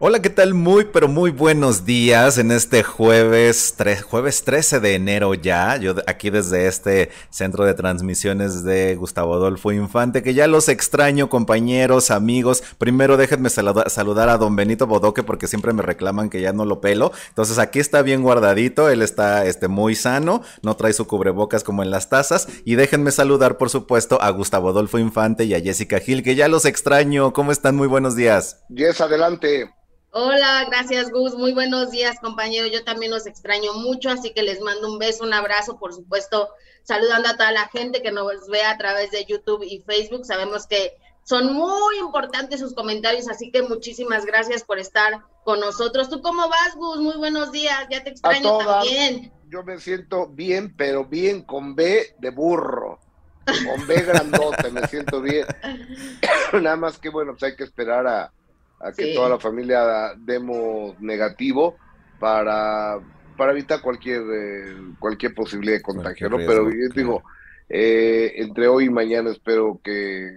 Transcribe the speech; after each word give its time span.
Hola, 0.00 0.22
¿qué 0.22 0.30
tal? 0.30 0.54
Muy, 0.54 0.84
pero 0.84 1.08
muy 1.08 1.32
buenos 1.32 1.84
días 1.84 2.38
en 2.38 2.52
este 2.52 2.84
jueves, 2.84 3.74
jueves 4.08 4.44
13 4.44 4.78
de 4.78 4.94
enero 4.94 5.34
ya. 5.34 5.76
Yo 5.76 5.96
aquí 6.06 6.30
desde 6.30 6.68
este 6.68 7.10
centro 7.30 7.64
de 7.64 7.74
transmisiones 7.74 8.62
de 8.62 8.94
Gustavo 8.94 9.34
Adolfo 9.34 9.72
Infante, 9.72 10.22
que 10.22 10.34
ya 10.34 10.46
los 10.46 10.68
extraño, 10.68 11.28
compañeros, 11.28 12.12
amigos. 12.12 12.62
Primero 12.78 13.16
déjenme 13.16 13.50
saludar 13.50 14.28
a 14.28 14.38
don 14.38 14.54
Benito 14.54 14.86
Bodoque 14.86 15.24
porque 15.24 15.48
siempre 15.48 15.72
me 15.72 15.82
reclaman 15.82 16.30
que 16.30 16.40
ya 16.40 16.52
no 16.52 16.64
lo 16.64 16.80
pelo. 16.80 17.10
Entonces 17.30 17.58
aquí 17.58 17.80
está 17.80 18.02
bien 18.02 18.22
guardadito, 18.22 18.90
él 18.90 19.02
está 19.02 19.46
este, 19.46 19.66
muy 19.66 19.96
sano, 19.96 20.42
no 20.62 20.76
trae 20.76 20.92
su 20.92 21.08
cubrebocas 21.08 21.64
como 21.64 21.82
en 21.82 21.90
las 21.90 22.08
tazas. 22.08 22.46
Y 22.64 22.76
déjenme 22.76 23.10
saludar, 23.10 23.58
por 23.58 23.68
supuesto, 23.68 24.22
a 24.22 24.30
Gustavo 24.30 24.68
Adolfo 24.68 25.00
Infante 25.00 25.42
y 25.46 25.54
a 25.54 25.60
Jessica 25.60 25.98
Gil, 25.98 26.22
que 26.22 26.36
ya 26.36 26.46
los 26.46 26.66
extraño. 26.66 27.32
¿Cómo 27.32 27.50
están? 27.50 27.74
Muy 27.74 27.88
buenos 27.88 28.14
días. 28.14 28.60
Yes, 28.68 29.00
adelante. 29.00 29.72
Hola, 30.10 30.64
gracias 30.70 31.10
Gus. 31.10 31.34
Muy 31.34 31.52
buenos 31.52 31.90
días, 31.90 32.18
compañero. 32.20 32.66
Yo 32.66 32.82
también 32.82 33.12
los 33.12 33.26
extraño 33.26 33.74
mucho, 33.74 34.08
así 34.08 34.32
que 34.32 34.42
les 34.42 34.60
mando 34.60 34.90
un 34.90 34.98
beso, 34.98 35.22
un 35.24 35.34
abrazo, 35.34 35.78
por 35.78 35.92
supuesto, 35.92 36.48
saludando 36.82 37.28
a 37.28 37.36
toda 37.36 37.52
la 37.52 37.68
gente 37.68 38.00
que 38.00 38.10
nos 38.10 38.48
ve 38.48 38.62
a 38.62 38.78
través 38.78 39.10
de 39.10 39.26
YouTube 39.26 39.62
y 39.62 39.80
Facebook. 39.80 40.24
Sabemos 40.24 40.66
que 40.66 40.96
son 41.24 41.52
muy 41.52 41.98
importantes 41.98 42.60
sus 42.60 42.74
comentarios, 42.74 43.28
así 43.28 43.50
que 43.50 43.62
muchísimas 43.62 44.24
gracias 44.24 44.64
por 44.64 44.78
estar 44.78 45.20
con 45.44 45.60
nosotros. 45.60 46.08
¿Tú 46.08 46.22
cómo 46.22 46.48
vas, 46.48 46.74
Gus? 46.74 47.00
Muy 47.00 47.18
buenos 47.18 47.52
días. 47.52 47.86
Ya 47.90 48.02
te 48.02 48.10
extraño 48.10 48.56
también. 48.58 49.30
Yo 49.50 49.62
me 49.62 49.78
siento 49.78 50.26
bien, 50.26 50.74
pero 50.74 51.04
bien 51.04 51.42
con 51.42 51.74
B 51.74 52.14
de 52.18 52.30
burro. 52.30 52.98
Con 53.44 53.86
B 53.86 54.02
grandote, 54.02 54.70
me 54.70 54.86
siento 54.86 55.20
bien. 55.20 55.46
Nada 56.54 56.76
más 56.76 56.96
que 56.96 57.10
bueno, 57.10 57.32
pues 57.32 57.42
hay 57.42 57.56
que 57.56 57.64
esperar 57.64 58.06
a 58.06 58.32
a 58.80 58.92
que 58.92 59.14
toda 59.14 59.28
la 59.28 59.38
familia 59.38 60.14
demos 60.18 60.98
negativo 61.00 61.76
para, 62.18 63.00
para 63.36 63.52
evitar 63.52 63.80
cualquier, 63.80 64.22
eh, 64.32 64.76
cualquier 64.98 65.34
posibilidad 65.34 65.76
de 65.76 65.82
contagio, 65.82 66.28
¿no? 66.28 66.36
Pero 66.36 66.70
yo 66.70 66.88
digo, 66.94 67.22
eh, 67.68 68.34
entre 68.36 68.68
hoy 68.68 68.84
y 68.86 68.90
mañana 68.90 69.30
espero 69.30 69.80
que 69.82 70.30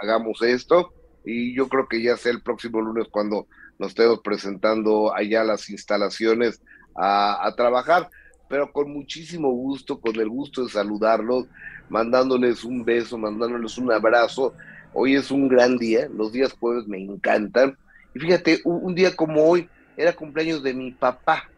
hagamos 0.00 0.42
esto 0.42 0.92
y 1.24 1.54
yo 1.54 1.68
creo 1.68 1.88
que 1.88 2.02
ya 2.02 2.16
sea 2.16 2.32
el 2.32 2.42
próximo 2.42 2.80
lunes 2.80 3.06
cuando 3.10 3.46
nos 3.78 3.90
estemos 3.90 4.20
presentando 4.22 5.14
allá 5.14 5.44
las 5.44 5.68
instalaciones 5.70 6.62
a, 6.94 7.46
a 7.46 7.54
trabajar, 7.54 8.08
pero 8.48 8.72
con 8.72 8.92
muchísimo 8.92 9.50
gusto, 9.50 10.00
con 10.00 10.16
el 10.16 10.28
gusto 10.28 10.64
de 10.64 10.70
saludarlos, 10.70 11.46
mandándoles 11.88 12.64
un 12.64 12.84
beso, 12.84 13.18
mandándoles 13.18 13.76
un 13.78 13.92
abrazo. 13.92 14.54
Hoy 14.94 15.14
es 15.14 15.30
un 15.30 15.48
gran 15.48 15.76
día, 15.76 16.08
los 16.12 16.32
días 16.32 16.52
jueves 16.54 16.88
me 16.88 16.98
encantan 16.98 17.76
y 18.18 18.20
fíjate, 18.20 18.60
un, 18.64 18.94
día 18.96 19.14
como 19.14 19.44
hoy 19.44 19.68
era 19.96 20.12
cumpleaños 20.12 20.60
de 20.60 20.74
mi 20.74 20.90
papá. 20.90 21.48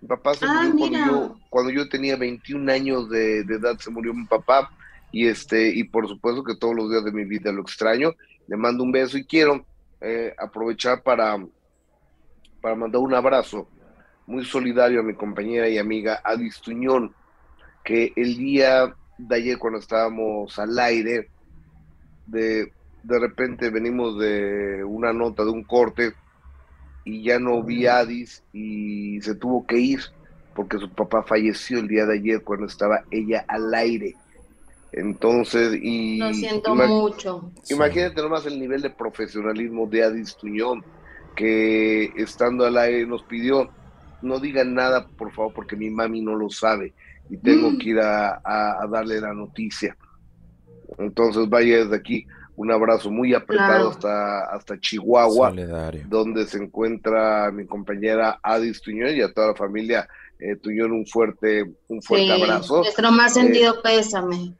Mi 0.00 0.08
papá 0.08 0.34
se 0.34 0.46
ah, 0.46 0.68
murió 0.72 0.78
cuando 0.78 0.98
yo, 0.98 1.38
cuando 1.48 1.70
yo 1.70 1.88
tenía 1.88 2.16
21 2.16 2.72
años 2.72 3.08
de, 3.08 3.40
edad, 3.40 3.78
se 3.78 3.90
murió 3.90 4.12
mi 4.12 4.24
papá. 4.24 4.68
Y, 5.12 5.28
este, 5.28 5.68
y 5.68 5.84
por 5.84 6.08
supuesto 6.08 6.42
que 6.42 6.56
todos 6.56 6.74
los 6.74 6.90
días 6.90 7.04
de 7.04 7.12
mi 7.12 7.24
vida 7.24 7.52
lo 7.52 7.62
extraño. 7.62 8.14
Le 8.48 8.56
mando 8.56 8.82
un 8.82 8.90
beso 8.90 9.16
y 9.16 9.24
quiero 9.24 9.64
eh, 10.00 10.34
aprovechar 10.36 11.04
para, 11.04 11.38
para 12.60 12.74
mandar 12.74 13.00
un 13.00 13.14
abrazo 13.14 13.68
muy 14.26 14.44
solidario 14.44 15.00
a 15.00 15.04
mi 15.04 15.14
compañera 15.14 15.68
y 15.68 15.78
amiga 15.78 16.20
Adis 16.24 16.60
Tuñón, 16.60 17.14
que 17.84 18.12
el 18.16 18.36
día 18.36 18.92
de 19.18 19.36
ayer 19.36 19.56
cuando 19.56 19.78
estábamos 19.78 20.58
al 20.58 20.76
aire, 20.80 21.30
de, 22.26 22.72
de 23.02 23.18
repente 23.18 23.70
venimos 23.70 24.18
de 24.18 24.84
una 24.84 25.12
nota, 25.12 25.44
de 25.44 25.50
un 25.50 25.64
corte, 25.64 26.12
y 27.04 27.22
ya 27.22 27.38
no 27.38 27.62
vi 27.62 27.86
a 27.86 27.98
Adis 27.98 28.42
y 28.52 29.20
se 29.22 29.34
tuvo 29.34 29.66
que 29.66 29.78
ir 29.78 30.00
porque 30.54 30.78
su 30.78 30.90
papá 30.90 31.22
falleció 31.22 31.78
el 31.78 31.88
día 31.88 32.04
de 32.04 32.18
ayer 32.18 32.42
cuando 32.42 32.66
estaba 32.66 33.04
ella 33.10 33.44
al 33.48 33.72
aire. 33.74 34.14
Entonces, 34.92 35.78
y... 35.80 36.18
Lo 36.18 36.34
siento 36.34 36.74
mucho. 36.74 37.52
Imagínate 37.70 38.20
nomás 38.20 38.44
el 38.44 38.58
nivel 38.58 38.82
de 38.82 38.90
profesionalismo 38.90 39.86
de 39.86 40.02
Adis 40.02 40.36
Tuñón, 40.36 40.84
que 41.36 42.12
estando 42.16 42.66
al 42.66 42.76
aire 42.76 43.06
nos 43.06 43.22
pidió, 43.22 43.70
no 44.20 44.40
digan 44.40 44.74
nada, 44.74 45.06
por 45.06 45.30
favor, 45.32 45.52
porque 45.54 45.76
mi 45.76 45.90
mami 45.90 46.20
no 46.20 46.34
lo 46.34 46.50
sabe 46.50 46.92
y 47.30 47.36
tengo 47.36 47.70
mm. 47.70 47.78
que 47.78 47.88
ir 47.90 48.00
a, 48.00 48.40
a 48.42 48.86
darle 48.90 49.20
la 49.20 49.32
noticia. 49.32 49.96
Entonces, 50.98 51.48
vaya 51.48 51.84
desde 51.84 51.96
aquí 51.96 52.26
un 52.58 52.72
abrazo 52.72 53.08
muy 53.08 53.34
apretado 53.34 53.90
hasta, 53.90 54.46
hasta 54.46 54.80
Chihuahua, 54.80 55.54
donde 56.08 56.44
se 56.44 56.58
encuentra 56.58 57.52
mi 57.52 57.64
compañera 57.64 58.40
Adis 58.42 58.82
Tuñón 58.82 59.14
y 59.14 59.22
a 59.22 59.32
toda 59.32 59.48
la 59.48 59.54
familia 59.54 60.08
eh, 60.40 60.56
Tuñón 60.56 60.90
un 60.90 61.06
fuerte, 61.06 61.72
un 61.86 62.02
fuerte 62.02 62.32
abrazo. 62.32 62.78
Nuestro 62.78 63.12
más 63.12 63.36
eh, 63.36 63.42
sentido 63.42 63.80
pésame, 63.80 64.54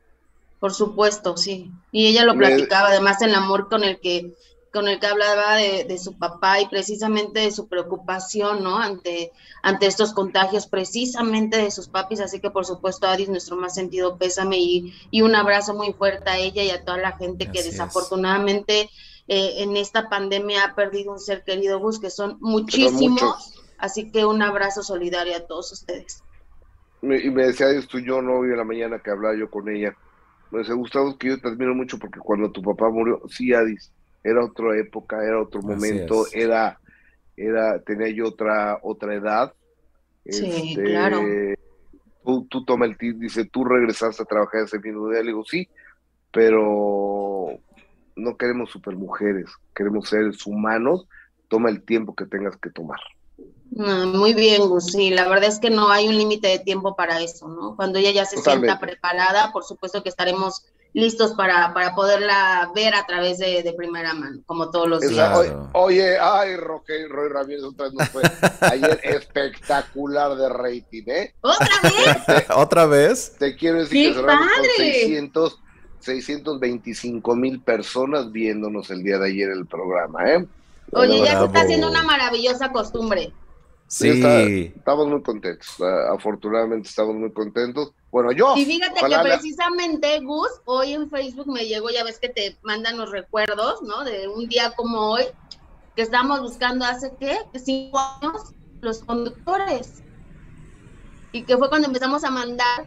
por 0.60 0.72
supuesto, 0.72 1.37
sí. 1.37 1.72
Y 1.91 2.06
ella 2.06 2.25
lo 2.25 2.37
platicaba, 2.37 2.91
además 2.91 3.20
el 3.20 3.34
amor 3.34 3.69
con 3.69 3.82
el 3.82 3.98
que 3.98 4.32
con 4.73 4.89
el 4.89 4.99
que 5.01 5.06
hablaba 5.06 5.56
de, 5.56 5.99
su 5.99 6.19
papá 6.19 6.61
y 6.61 6.69
precisamente 6.69 7.41
de 7.41 7.51
su 7.51 7.69
preocupación, 7.69 8.62
¿no? 8.62 8.79
Ante, 8.79 9.33
ante 9.62 9.87
estos 9.87 10.12
contagios, 10.12 10.67
precisamente 10.67 11.56
de 11.56 11.71
sus 11.71 11.89
papis. 11.89 12.21
Así 12.21 12.41
que, 12.41 12.51
por 12.51 12.67
supuesto, 12.67 13.06
Adis, 13.06 13.29
nuestro 13.29 13.56
más 13.56 13.75
sentido 13.75 14.19
pésame 14.19 14.59
y, 14.59 14.95
y 15.11 15.23
un 15.23 15.34
abrazo 15.34 15.75
muy 15.75 15.93
fuerte 15.93 16.31
a 16.31 16.39
ella 16.39 16.62
y 16.62 16.71
a 16.71 16.84
toda 16.84 16.99
la 16.99 17.17
gente 17.17 17.51
que 17.51 17.62
desafortunadamente 17.62 18.91
eh, 19.29 19.62
en 19.62 19.77
esta 19.77 20.09
pandemia 20.09 20.65
ha 20.65 20.75
perdido 20.75 21.12
un 21.12 21.19
ser 21.19 21.45
querido, 21.45 21.79
Gus, 21.79 22.00
que 22.00 22.11
son 22.11 22.39
muchísimos. 22.41 23.55
Así 23.79 24.11
que 24.11 24.25
un 24.25 24.43
abrazo 24.43 24.83
solidario 24.83 25.37
a 25.37 25.47
todos 25.47 25.71
ustedes. 25.73 26.23
y 27.03 27.06
me 27.31 27.47
decía 27.47 27.71
esto 27.71 27.99
yo 27.99 28.21
no 28.21 28.39
hoy 28.39 28.50
en 28.50 28.56
la 28.56 28.65
mañana 28.65 28.99
que 28.99 29.11
hablaba 29.11 29.37
yo 29.37 29.50
con 29.50 29.69
ella. 29.69 29.95
Me 30.50 30.61
decía, 30.61 30.75
Gustavo, 30.75 31.17
que 31.19 31.29
yo 31.29 31.41
te 31.41 31.49
admiro 31.49 31.75
mucho 31.75 31.99
porque 31.99 32.21
cuando 32.21 32.50
tu 32.50 32.62
papá 32.62 32.89
murió, 32.89 33.21
sí, 33.29 33.53
Adis, 33.53 33.93
era 34.23 34.45
otra 34.45 34.79
época, 34.79 35.25
era 35.25 35.41
otro 35.41 35.62
momento, 35.62 36.27
era, 36.33 36.79
era, 37.37 37.81
tenía 37.81 38.09
yo 38.09 38.29
otra, 38.29 38.79
otra 38.83 39.15
edad. 39.15 39.53
Sí, 40.27 40.71
este, 40.71 40.84
claro. 40.84 41.23
Tú, 42.25 42.47
tú 42.51 42.65
toma 42.65 42.84
el 42.87 42.99
tip, 42.99 43.17
dice, 43.19 43.45
tú 43.47 43.65
regresaste 43.65 44.23
a 44.23 44.27
trabajar 44.27 44.65
ese 44.65 44.79
mismo 44.79 45.09
día. 45.09 45.21
Le 45.21 45.29
digo, 45.29 45.45
sí, 45.45 45.69
pero 46.33 47.59
no 48.17 48.37
queremos 48.37 48.71
supermujeres, 48.71 49.51
queremos 49.75 50.09
seres 50.09 50.47
humanos. 50.47 51.06
Toma 51.49 51.71
el 51.71 51.83
tiempo 51.83 52.15
que 52.15 52.27
tengas 52.27 52.56
que 52.59 52.69
tomar. 52.71 53.00
muy 53.71 54.35
bien, 54.35 54.69
Gus. 54.69 54.93
Sí, 54.93 55.09
la 55.09 55.27
verdad 55.27 55.49
es 55.49 55.59
que 55.59 55.71
no 55.71 55.89
hay 55.89 56.09
un 56.09 56.19
límite 56.19 56.49
de 56.49 56.59
tiempo 56.59 56.95
para 56.95 57.23
eso, 57.23 57.49
¿no? 57.49 57.75
Cuando 57.75 57.99
ella 57.99 58.11
ya 58.11 58.27
se 58.27 58.37
sienta 58.37 58.79
preparada, 58.79 59.50
por 59.50 59.65
supuesto 59.65 60.03
que 60.03 60.11
estaremos 60.11 60.67
listos 60.94 61.34
para, 61.34 61.72
para 61.75 61.94
poderla 61.94 62.71
ver 62.75 62.94
a 62.94 63.06
través 63.06 63.38
de, 63.38 63.75
primera 63.76 64.15
mano, 64.15 64.41
como 64.47 64.71
todos 64.71 64.88
los 64.88 65.00
días. 65.00 65.38
Oye, 65.72 66.19
ay, 66.19 66.56
Roque, 66.56 67.06
Roy 67.09 67.28
Ramírez 67.28 67.62
otra 67.62 67.88
vez 67.91 68.09
fue 68.10 68.22
ayer 68.60 69.00
espectacular 69.04 70.34
de 70.37 70.49
rating, 70.49 71.04
¿eh? 71.06 71.34
¿Otra 71.41 71.69
vez? 71.82 72.47
¿Otra 72.54 72.87
vez? 72.87 73.37
Te 73.38 73.54
quiero 73.56 73.78
decir 73.78 74.09
que 74.09 74.15
cerramos 74.15 74.49
con 74.56 74.65
600, 74.76 75.60
625 76.00 77.37
mil 77.37 77.60
personas 77.60 78.32
viéndonos 78.32 78.91
el 78.91 79.03
día 79.03 79.19
de 79.19 79.28
ayer 79.28 79.50
el 79.50 79.66
programa, 79.66 80.31
¿eh? 80.31 80.47
Oye, 80.93 81.19
ya 81.19 81.38
se 81.38 81.44
está 81.47 81.60
haciendo 81.60 81.88
una 81.91 82.03
maravillosa 82.03 82.72
costumbre. 82.72 83.32
Sí. 83.88 84.72
estamos 84.76 85.08
muy 85.08 85.23
contentos. 85.23 85.76
Afortunadamente 86.12 86.88
estamos 86.88 87.14
muy 87.14 87.32
contentos. 87.32 87.93
Bueno, 88.10 88.32
yo. 88.32 88.56
Y 88.56 88.64
fíjate 88.64 89.00
que 89.00 89.19
precisamente, 89.19 90.20
Gus, 90.20 90.49
hoy 90.64 90.94
en 90.94 91.10
Facebook 91.10 91.46
me 91.46 91.66
llegó, 91.66 91.90
ya 91.90 92.05
ves 92.05 92.19
que 92.19 92.28
te 92.28 92.56
mandan 92.62 92.96
los 92.96 93.10
recuerdos, 93.10 93.82
¿no? 93.82 94.05
De 94.05 94.28
un 94.28 94.49
día 94.49 94.72
como 94.76 95.10
hoy, 95.10 95.25
que 95.94 96.02
estamos 96.02 96.40
buscando 96.40 96.87
hace, 96.87 97.12
¿qué? 97.20 97.38
Cinco 97.55 97.99
años, 97.99 98.55
los 98.81 99.00
conductores. 99.00 100.02
Y 101.32 101.43
que 101.43 101.58
fue 101.58 101.69
cuando 101.69 101.88
empezamos 101.88 102.25
a 102.25 102.31
mandar, 102.31 102.87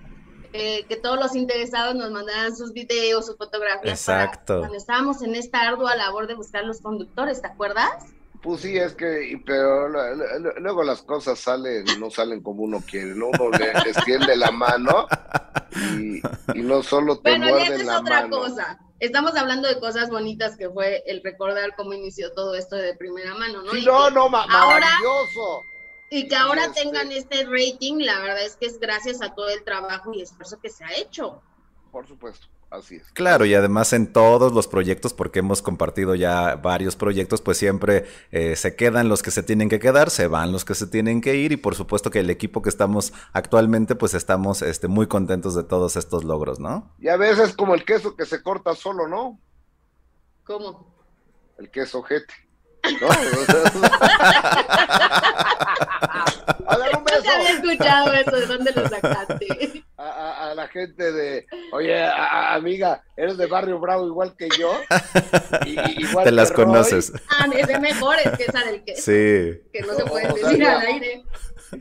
eh, 0.54 0.86
que 0.90 0.96
todos 0.96 1.20
los 1.20 1.36
interesados 1.36 1.94
nos 1.94 2.10
mandaran 2.10 2.56
sus 2.56 2.74
videos, 2.74 3.28
sus 3.28 3.38
fotografías. 3.38 4.00
Exacto. 4.00 4.60
cuando 4.60 4.78
estábamos 4.78 5.22
en 5.22 5.36
esta 5.36 5.62
ardua 5.62 5.96
labor 5.96 6.26
de 6.26 6.34
buscar 6.34 6.66
los 6.66 6.82
conductores, 6.82 7.42
¿te 7.42 7.48
acuerdas? 7.48 8.08
Pues 8.42 8.62
sí, 8.62 8.76
es 8.76 8.96
que, 8.96 9.40
pero 9.46 9.88
luego 10.60 10.84
las 10.84 11.04
cosas 11.04 11.40
salen, 11.40 11.86
no 12.00 12.10
salen 12.10 12.42
como 12.42 12.64
uno 12.64 12.82
quiere, 12.82 13.14
¿no? 13.14 13.28
Uno 13.28 13.52
le 13.52 13.72
extiende 13.90 14.36
la 14.36 14.50
mano 14.50 15.08
y, 16.56 16.62
no 16.62 16.82
solo 16.82 17.20
te 17.20 17.32
bueno, 17.32 17.50
muerden 17.50 17.82
es 17.82 17.90
otra 17.90 18.28
cosa. 18.30 18.80
Estamos 19.00 19.36
hablando 19.36 19.68
de 19.68 19.80
cosas 19.80 20.10
bonitas 20.10 20.58
que 20.58 20.70
fue 20.70 21.04
el 21.06 21.22
recordar 21.24 21.76
cómo 21.76 21.94
inició 21.94 22.34
todo 22.34 22.56
esto 22.56 22.76
de 22.76 22.96
primera 22.96 23.36
mano, 23.36 23.62
¿no? 23.62 23.72
Sí, 23.72 23.86
no, 23.86 24.10
no, 24.10 24.28
maravilloso. 24.30 25.64
Y 26.10 26.28
que 26.28 26.36
ahora 26.36 26.66
este 26.66 26.84
tengan 26.84 27.12
este 27.12 27.46
rating, 27.46 28.00
la 28.00 28.20
verdad 28.20 28.44
es 28.44 28.58
que 28.58 28.66
es 28.66 28.80
gracias 28.80 29.22
a 29.22 29.34
todo 29.34 29.50
el 29.50 29.64
trabajo 29.64 30.14
y 30.14 30.22
esfuerzo 30.22 30.60
que 30.60 30.70
se 30.70 30.84
ha 30.84 30.94
hecho. 30.98 31.42
Por 31.92 32.08
supuesto. 32.08 32.48
Así 32.72 32.96
es. 32.96 33.12
Claro, 33.12 33.46
y 33.46 33.54
además 33.54 33.92
en 33.92 34.14
todos 34.14 34.54
los 34.54 34.70
proyectos, 34.70 35.14
porque 35.14 35.40
hemos 35.40 35.62
compartido 35.62 36.16
ya 36.16 36.56
varios 36.56 36.96
proyectos, 36.96 37.42
pues 37.42 37.58
siempre 37.58 38.06
eh, 38.32 38.56
se 38.56 38.78
quedan 38.78 39.10
los 39.10 39.22
que 39.22 39.30
se 39.30 39.44
tienen 39.44 39.68
que 39.68 39.80
quedar, 39.80 40.10
se 40.10 40.28
van 40.28 40.54
los 40.54 40.64
que 40.64 40.74
se 40.74 40.88
tienen 40.88 41.20
que 41.20 41.36
ir, 41.36 41.52
y 41.52 41.58
por 41.58 41.76
supuesto 41.76 42.10
que 42.10 42.22
el 42.22 42.30
equipo 42.30 42.62
que 42.62 42.70
estamos 42.70 43.12
actualmente, 43.34 43.96
pues 43.96 44.14
estamos 44.14 44.62
este, 44.62 44.88
muy 44.88 45.08
contentos 45.08 45.54
de 45.54 45.66
todos 45.66 45.98
estos 45.98 46.24
logros, 46.24 46.62
¿no? 46.62 46.96
Y 46.98 47.10
a 47.10 47.18
veces 47.18 47.54
como 47.54 47.76
el 47.76 47.84
queso 47.84 48.16
que 48.16 48.26
se 48.26 48.42
corta 48.42 48.74
solo, 48.74 49.10
¿no? 49.10 49.38
¿Cómo? 50.46 50.96
El 51.58 51.70
queso 51.70 52.02
jete. 52.04 52.34
¿no? 53.02 53.10
a 56.68 56.78
ver, 56.78 56.98
un 56.98 57.04
beso. 57.04 57.30
había 57.30 57.52
escuchado 57.52 58.14
eso, 58.14 58.32
¿de 58.32 58.46
dónde 58.46 58.72
lo 58.72 58.88
sacaste? 58.88 59.84
Gente 60.72 61.12
de, 61.12 61.48
oye, 61.74 62.02
amiga, 62.06 63.04
eres 63.18 63.38
de 63.38 63.46
Barrio 63.48 63.80
Bravo 63.80 64.08
igual 64.08 64.36
que 64.38 64.48
yo. 64.58 64.74
igual 65.98 66.24
Te 66.24 66.32
las 66.32 66.52
conoces. 66.52 67.12
Ah, 67.30 67.48
es 67.54 67.68
de 67.68 67.80
mejores 67.80 68.30
que 68.38 68.44
esa 68.44 68.64
del 68.64 68.84
que. 68.84 68.96
Sí. 68.96 69.62
Que 69.74 69.82
no 69.86 69.94
se 69.94 70.06
puede 70.06 70.28
decir 70.34 70.66
al 70.66 70.82
aire. 70.82 71.24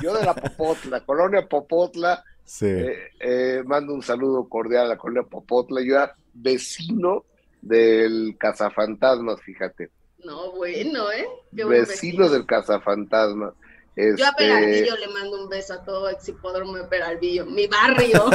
Yo 0.01 0.15
de 0.15 0.25
la 0.25 0.35
Popotla, 0.35 1.05
Colonia 1.05 1.47
Popotla. 1.47 2.25
Sí. 2.45 2.67
Eh, 2.67 2.99
eh, 3.21 3.63
mando 3.65 3.95
un 3.95 4.03
saludo 4.03 4.49
cordial 4.49 4.87
a 4.87 4.89
la 4.89 4.97
Colonia 4.97 5.23
Popotla. 5.23 5.83
Yo 5.83 5.95
era 5.95 6.17
vecino 6.35 7.25
del 7.63 8.37
Cazafantasmas, 8.39 9.41
fíjate. 9.43 9.91
No, 10.25 10.53
bueno, 10.53 11.11
¿eh? 11.13 11.27
vecino, 11.53 12.29
del 12.29 12.47
Cazafantasmas. 12.47 13.55
Yo 13.97 14.27
a 14.27 14.33
Peralvillo 14.33 14.95
este, 14.95 15.07
le 15.07 15.09
mando 15.09 15.43
un 15.43 15.49
beso 15.49 15.75
a 15.75 15.85
todo 15.85 16.09
Exhipódromo 16.09 16.77
de 16.77 16.85
Peralvillo, 16.85 17.45
mi 17.45 17.67
barrio. 17.67 18.31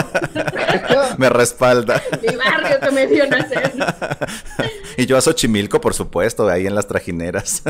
me 1.17 1.29
respalda. 1.29 2.01
mi 2.21 2.35
barrio 2.35 2.79
que 2.81 2.91
me 2.91 3.07
dio 3.07 3.25
nacer. 3.25 3.71
y 4.97 5.05
yo 5.05 5.17
a 5.17 5.21
Xochimilco, 5.21 5.79
por 5.79 5.93
supuesto, 5.93 6.47
ahí 6.47 6.67
en 6.67 6.75
las 6.75 6.87
trajineras. 6.87 7.63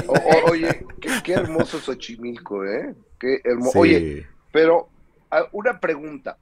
oye, 0.48 0.86
qué, 1.24 1.34
hermoso 1.34 1.80
Xochimilco, 1.80 2.66
¿eh? 2.66 2.96
Qué 3.20 3.40
hermoso. 3.44 3.80
Oye, 3.80 4.28
pero 4.52 4.90
una 5.52 5.80
pregunta. 5.80 6.38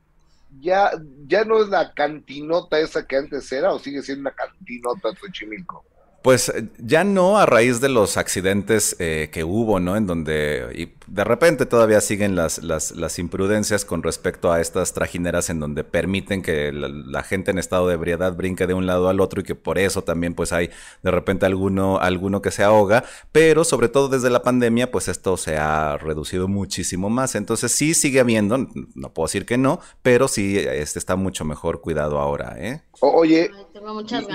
¿Ya, 0.62 0.92
¿Ya 1.25 1.44
no 1.46 1.62
es 1.63 1.69
la 1.69 1.94
cantinota 1.94 2.80
esa 2.80 3.07
que 3.07 3.18
antes 3.18 3.51
era 3.51 3.74
o 3.74 3.80
sigue 3.80 4.04
siendo 4.04 4.22
una 4.22 4.31
cantinota 4.31 5.10
Xochimilco? 5.19 5.84
Pues 6.24 6.54
ya 6.78 7.04
no 7.04 7.38
a 7.38 7.46
raíz 7.46 7.81
de 7.81 7.89
los 7.89 8.16
accidentes 8.16 8.96
eh, 9.00 9.30
que 9.34 9.44
hubo, 9.44 9.81
¿no? 9.81 9.98
En 9.98 10.07
donde 10.07 10.72
y 10.74 10.86
de 11.08 11.24
repente 11.24 11.66
todavía 11.66 12.02
siguen 12.02 12.36
las, 12.36 12.64
las, 12.64 12.92
las, 12.92 13.20
imprudencias 13.20 13.86
con 13.86 14.04
respecto 14.04 14.52
a 14.52 14.62
estas 14.62 14.94
trajineras 14.94 15.50
en 15.50 15.60
donde 15.60 15.84
permiten 15.84 16.42
que 16.42 16.72
la, 16.72 17.24
gente 17.24 17.52
en 17.52 17.60
estado 17.60 17.88
de 17.88 17.96
ebriedad 17.96 18.36
brinque 18.36 18.68
de 18.68 18.74
un 18.74 18.86
lado 18.86 19.10
al 19.10 19.22
otro 19.22 19.42
y 19.42 19.44
que 19.44 19.56
por 19.56 19.78
eso 19.78 20.04
también 20.04 20.34
pues 20.34 20.54
hay 20.54 20.70
de 21.02 21.12
repente 21.12 21.46
alguno, 21.46 22.00
alguno 22.00 22.42
que 22.42 22.52
se 22.52 22.64
ahoga, 22.64 23.04
pero 23.32 23.64
sobre 23.64 23.90
todo 23.90 24.10
desde 24.10 24.30
la 24.30 24.44
pandemia 24.44 24.92
pues 24.92 25.08
esto 25.08 25.38
se 25.38 25.58
ha 25.58 25.98
reducido 25.98 26.48
muchísimo 26.48 27.10
más. 27.10 27.36
Entonces 27.36 27.72
sí 27.72 27.94
sigue 27.94 28.20
habiendo, 28.20 28.58
no 28.58 29.14
puedo 29.14 29.28
decir 29.28 29.46
que 29.46 29.58
no, 29.58 29.80
pero 30.02 30.28
sí 30.28 30.58
este 30.58 31.00
está 31.00 31.16
mucho 31.16 31.46
mejor 31.46 31.82
cuidado 31.82 32.20
ahora, 32.20 32.56
¿eh? 32.58 32.82
oye, 33.00 33.52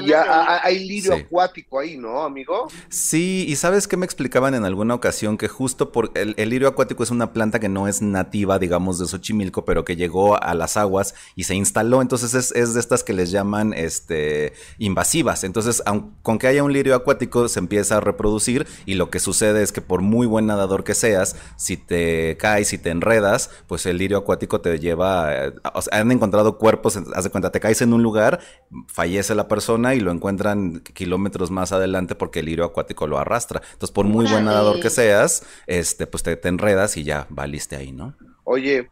ya 0.06 0.60
hay 0.62 0.86
lirio 0.86 1.14
acuático 1.14 1.78
ahí, 1.78 1.96
¿no, 1.96 2.22
amigo? 2.22 2.68
Sí, 2.88 3.46
y 3.48 3.56
sabes 3.56 3.88
que 3.88 3.96
me 3.96 4.04
explicaban 4.04 4.54
en 4.54 4.64
alguna 4.64 4.94
ocasión 4.94 5.38
que 5.38 5.48
justo 5.48 5.90
por 5.92 6.10
el, 6.14 6.34
lirio 6.58 6.68
acuático 6.68 7.04
es 7.04 7.12
una 7.12 7.32
planta 7.32 7.60
que 7.60 7.68
no 7.68 7.86
es 7.86 8.02
nativa, 8.02 8.58
digamos, 8.58 8.98
de 8.98 9.06
Xochimilco, 9.06 9.64
pero 9.64 9.84
que 9.84 9.94
llegó 9.94 10.42
a 10.42 10.54
las 10.54 10.76
aguas 10.76 11.14
y 11.36 11.44
se 11.44 11.54
instaló. 11.54 12.02
Entonces 12.02 12.34
es, 12.34 12.74
de 12.74 12.80
estas 12.80 13.04
que 13.04 13.12
les 13.12 13.30
llaman 13.30 13.72
este, 13.74 14.54
invasivas. 14.78 15.44
Entonces, 15.44 15.82
con 16.22 16.38
que 16.38 16.48
haya 16.48 16.64
un 16.64 16.72
lirio 16.72 16.96
acuático, 16.96 17.48
se 17.48 17.60
empieza 17.60 17.98
a 17.98 18.00
reproducir 18.00 18.66
y 18.86 18.94
lo 18.94 19.08
que 19.08 19.20
sucede 19.20 19.62
es 19.62 19.70
que 19.70 19.80
por 19.80 20.02
muy 20.02 20.26
buen 20.26 20.46
nadador 20.46 20.82
que 20.82 20.94
seas, 20.94 21.36
si 21.56 21.76
te 21.76 22.36
caes, 22.38 22.68
si 22.68 22.78
te 22.78 22.90
enredas, 22.90 23.50
pues 23.68 23.86
el 23.86 23.98
lirio 23.98 24.18
acuático 24.18 24.60
te 24.60 24.80
lleva. 24.80 25.46
Eh, 25.46 25.52
han 25.92 26.10
encontrado 26.10 26.58
cuerpos, 26.58 26.98
haz 27.14 27.22
de 27.22 27.30
cuenta, 27.30 27.52
te 27.52 27.60
caes 27.60 27.82
en 27.82 27.92
un 27.92 28.02
lugar, 28.02 28.40
fallece 28.88 29.36
la 29.36 29.46
persona 29.46 29.94
y 29.94 30.00
lo 30.00 30.10
encuentran 30.10 30.80
kilómetros 30.80 31.52
más 31.52 31.70
adelante 31.70 32.16
porque 32.16 32.40
el 32.40 32.46
lirio 32.46 32.64
acuático 32.64 33.06
lo 33.06 33.18
arrastra. 33.18 33.62
Entonces, 33.72 33.92
por 33.92 34.06
muy 34.06 34.26
buen 34.26 34.44
nadador 34.44 34.80
que 34.80 34.90
seas, 34.90 35.44
este, 35.68 36.08
pues 36.08 36.24
te, 36.24 36.36
te 36.36 36.47
enredas 36.48 36.96
y 36.96 37.04
ya 37.04 37.26
valiste 37.30 37.76
ahí, 37.76 37.92
¿no? 37.92 38.14
Oye, 38.44 38.90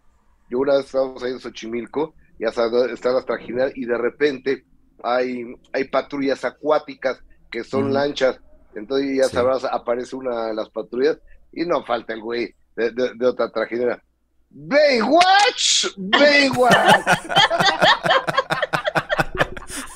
yo 0.50 0.58
una 0.58 0.76
vez 0.76 0.86
estábamos 0.86 1.22
ahí 1.22 1.32
en 1.32 1.40
Xochimilco, 1.40 2.14
ya 2.38 2.48
está 2.48 3.12
las 3.12 3.26
trajineras 3.26 3.72
y 3.74 3.84
de 3.84 3.98
repente 3.98 4.64
hay, 5.02 5.44
hay 5.72 5.84
patrullas 5.84 6.44
acuáticas 6.44 7.22
que 7.50 7.64
son 7.64 7.92
lanchas. 7.92 8.38
Entonces 8.74 9.16
ya 9.16 9.24
sabrás, 9.24 9.64
aparece 9.64 10.16
una 10.16 10.46
de 10.46 10.54
las 10.54 10.68
patrullas 10.68 11.18
y 11.52 11.64
no 11.64 11.84
falta 11.84 12.12
el 12.12 12.20
güey 12.20 12.54
de, 12.76 12.90
de, 12.90 13.26
otra 13.26 13.50
trajinera. 13.50 14.02
Baywatch, 14.50 15.86
Baywatch. 15.96 16.76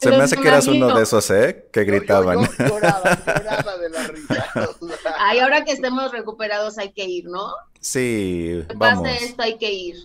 Se 0.00 0.10
me 0.10 0.16
hace 0.16 0.36
que 0.36 0.48
eras 0.48 0.66
uno 0.66 0.96
de 0.96 1.02
esos, 1.02 1.30
¿eh? 1.30 1.68
Que 1.70 1.84
gritaban. 1.84 2.40
de 2.58 3.90
la 3.90 4.06
risa. 4.08 4.46
Ay, 5.18 5.40
ahora 5.40 5.64
que 5.64 5.72
estemos 5.72 6.10
recuperados 6.10 6.78
hay 6.78 6.92
que 6.92 7.04
ir, 7.04 7.26
¿no? 7.26 7.52
Sí, 7.80 8.64
vamos. 8.76 9.08
Pase 9.08 9.24
esto, 9.24 9.42
hay 9.42 9.58
que 9.58 9.70
ir. 9.70 9.96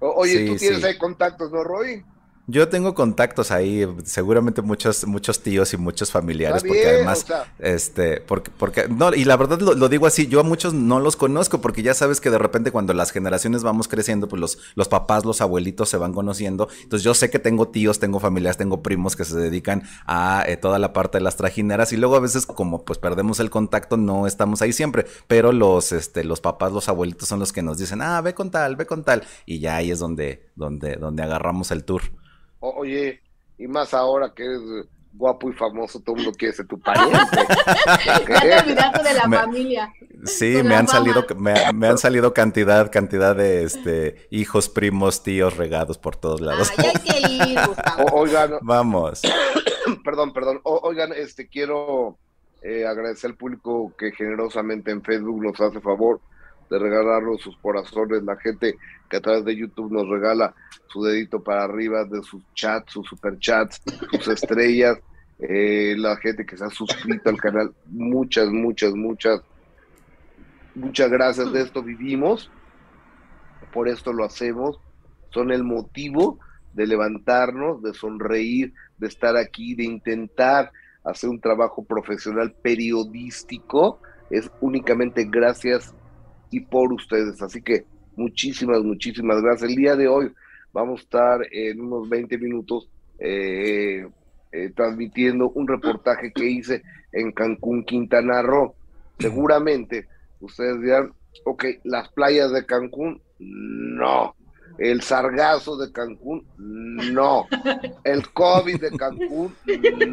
oye, 0.00 0.46
tú 0.46 0.56
tienes 0.56 0.82
ahí 0.82 0.98
contactos, 0.98 1.52
¿no, 1.52 1.62
Roy? 1.62 2.04
Yo 2.50 2.70
tengo 2.70 2.94
contactos 2.94 3.50
ahí, 3.50 3.86
seguramente 4.04 4.62
muchos, 4.62 5.06
muchos 5.06 5.40
tíos 5.40 5.74
y 5.74 5.76
muchos 5.76 6.10
familiares, 6.10 6.62
porque 6.66 6.88
además, 6.88 7.26
este, 7.58 8.22
porque, 8.22 8.50
porque, 8.50 8.88
no, 8.88 9.12
y 9.12 9.26
la 9.26 9.36
verdad 9.36 9.60
lo, 9.60 9.88
digo 9.90 10.06
así, 10.06 10.28
yo 10.28 10.40
a 10.40 10.44
muchos 10.44 10.72
no 10.72 10.98
los 10.98 11.14
conozco, 11.14 11.60
porque 11.60 11.82
ya 11.82 11.92
sabes 11.92 12.22
que 12.22 12.30
de 12.30 12.38
repente 12.38 12.72
cuando 12.72 12.94
las 12.94 13.10
generaciones 13.10 13.64
vamos 13.64 13.86
creciendo, 13.86 14.30
pues 14.30 14.40
los, 14.40 14.58
los 14.76 14.88
papás, 14.88 15.26
los 15.26 15.42
abuelitos 15.42 15.90
se 15.90 15.98
van 15.98 16.14
conociendo. 16.14 16.70
Entonces 16.82 17.04
yo 17.04 17.12
sé 17.12 17.28
que 17.28 17.38
tengo 17.38 17.68
tíos, 17.68 17.98
tengo 17.98 18.18
familias, 18.18 18.56
tengo 18.56 18.82
primos 18.82 19.14
que 19.14 19.26
se 19.26 19.36
dedican 19.36 19.82
a 20.06 20.42
eh, 20.46 20.56
toda 20.56 20.78
la 20.78 20.94
parte 20.94 21.18
de 21.18 21.24
las 21.24 21.36
trajineras, 21.36 21.92
y 21.92 21.98
luego 21.98 22.16
a 22.16 22.20
veces, 22.20 22.46
como 22.46 22.82
pues 22.82 22.98
perdemos 22.98 23.40
el 23.40 23.50
contacto, 23.50 23.98
no 23.98 24.26
estamos 24.26 24.62
ahí 24.62 24.72
siempre. 24.72 25.04
Pero 25.26 25.52
los, 25.52 25.92
este, 25.92 26.24
los 26.24 26.40
papás, 26.40 26.72
los 26.72 26.88
abuelitos 26.88 27.28
son 27.28 27.40
los 27.40 27.52
que 27.52 27.60
nos 27.60 27.76
dicen, 27.76 28.00
ah, 28.00 28.22
ve 28.22 28.32
con 28.32 28.50
tal, 28.50 28.74
ve 28.76 28.86
con 28.86 29.04
tal. 29.04 29.22
Y 29.44 29.58
ya 29.58 29.76
ahí 29.76 29.90
es 29.90 29.98
donde, 29.98 30.48
donde, 30.56 30.96
donde 30.96 31.22
agarramos 31.22 31.70
el 31.72 31.84
tour 31.84 32.00
oye, 32.60 33.20
y 33.58 33.66
más 33.66 33.94
ahora 33.94 34.32
que 34.34 34.44
eres 34.44 34.60
guapo 35.12 35.50
y 35.50 35.52
famoso, 35.52 36.00
todo 36.00 36.16
el 36.16 36.22
mundo 36.22 36.36
quiere 36.38 36.54
ser 36.54 36.66
tu 36.66 36.78
pariente. 36.78 37.18
ya 38.06 38.24
te 38.24 38.58
olvidaste 38.60 39.02
de 39.02 39.14
la 39.14 39.22
familia. 39.22 39.92
Sí, 40.24 40.62
me 40.62 40.76
han 40.76 40.86
salido, 40.86 41.24
me, 41.36 41.88
han 41.88 41.98
salido 41.98 42.32
cantidad, 42.32 42.90
cantidad 42.90 43.34
de 43.34 43.64
este 43.64 44.26
hijos, 44.30 44.68
primos, 44.68 45.22
tíos 45.22 45.56
regados 45.56 45.98
por 45.98 46.16
todos 46.16 46.40
lados. 46.40 46.70
Ay, 46.76 46.86
hay 46.86 47.02
que 47.02 47.32
ir, 47.32 47.58
Gustavo. 47.66 48.04
oigan, 48.12 48.52
vamos. 48.62 49.22
perdón, 50.04 50.32
perdón. 50.32 50.60
oigan, 50.64 51.12
este 51.12 51.48
quiero 51.48 52.16
eh, 52.62 52.86
agradecer 52.86 53.30
al 53.30 53.36
público 53.36 53.92
que 53.96 54.12
generosamente 54.12 54.90
en 54.90 55.02
Facebook 55.02 55.42
nos 55.42 55.60
hace 55.60 55.80
favor 55.80 56.20
de 56.70 56.78
regalarnos 56.78 57.40
sus 57.40 57.56
corazones, 57.58 58.22
la 58.22 58.36
gente 58.36 58.76
que 59.08 59.16
a 59.16 59.20
través 59.20 59.44
de 59.44 59.56
YouTube 59.56 59.92
nos 59.92 60.08
regala 60.08 60.54
su 60.88 61.02
dedito 61.02 61.42
para 61.42 61.64
arriba 61.64 62.04
de 62.04 62.22
sus 62.22 62.42
chats, 62.54 62.92
sus 62.92 63.06
superchats, 63.06 63.82
sus 64.10 64.28
estrellas, 64.28 64.98
eh, 65.40 65.94
la 65.96 66.16
gente 66.16 66.44
que 66.44 66.56
se 66.56 66.64
ha 66.64 66.70
suscrito 66.70 67.30
al 67.30 67.38
canal, 67.38 67.72
muchas, 67.86 68.48
muchas, 68.48 68.94
muchas, 68.94 69.40
muchas 70.74 71.10
gracias. 71.10 71.52
De 71.52 71.62
esto 71.62 71.82
vivimos, 71.82 72.50
por 73.72 73.88
esto 73.88 74.12
lo 74.12 74.24
hacemos, 74.24 74.80
son 75.30 75.52
el 75.52 75.64
motivo 75.64 76.38
de 76.74 76.86
levantarnos, 76.86 77.82
de 77.82 77.94
sonreír, 77.94 78.72
de 78.98 79.08
estar 79.08 79.36
aquí, 79.36 79.74
de 79.74 79.84
intentar 79.84 80.72
hacer 81.04 81.30
un 81.30 81.40
trabajo 81.40 81.84
profesional 81.84 82.54
periodístico, 82.62 84.00
es 84.30 84.50
únicamente 84.60 85.24
gracias 85.24 85.94
y 86.50 86.60
por 86.60 86.92
ustedes. 86.92 87.40
Así 87.42 87.62
que 87.62 87.84
muchísimas, 88.16 88.82
muchísimas 88.82 89.40
gracias. 89.42 89.70
El 89.70 89.76
día 89.76 89.96
de 89.96 90.08
hoy 90.08 90.32
vamos 90.72 91.00
a 91.00 91.02
estar 91.02 91.40
en 91.50 91.80
unos 91.80 92.08
20 92.08 92.38
minutos 92.38 92.88
eh, 93.18 94.06
eh, 94.52 94.72
transmitiendo 94.74 95.50
un 95.50 95.66
reportaje 95.66 96.32
que 96.32 96.44
hice 96.44 96.82
en 97.12 97.32
Cancún, 97.32 97.84
Quintana 97.84 98.42
Roo. 98.42 98.74
Seguramente 99.18 100.06
ustedes 100.40 100.80
dirán, 100.80 101.12
ok, 101.44 101.64
las 101.84 102.08
playas 102.10 102.52
de 102.52 102.64
Cancún, 102.64 103.20
no. 103.38 104.34
El 104.78 105.02
sargazo 105.02 105.76
de 105.76 105.90
Cancún, 105.92 106.46
no. 106.58 107.46
El 108.04 108.28
COVID 108.30 108.80
de 108.80 108.90
Cancún, 108.96 109.54